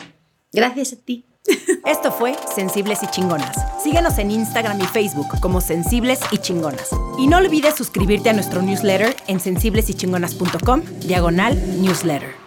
Gracias 0.52 0.92
a 0.92 0.96
ti. 0.96 1.24
Esto 1.84 2.12
fue 2.12 2.34
Sensibles 2.54 3.02
y 3.02 3.06
Chingonas. 3.08 3.56
Síguenos 3.82 4.18
en 4.18 4.30
Instagram 4.30 4.80
y 4.80 4.86
Facebook 4.86 5.28
como 5.40 5.60
Sensibles 5.60 6.20
y 6.30 6.38
Chingonas. 6.38 6.90
Y 7.18 7.26
no 7.28 7.38
olvides 7.38 7.74
suscribirte 7.74 8.30
a 8.30 8.32
nuestro 8.32 8.62
newsletter 8.62 9.14
en 9.26 9.40
sensiblesychingonas.com, 9.40 10.82
diagonal 11.00 11.54
newsletter. 11.80 12.45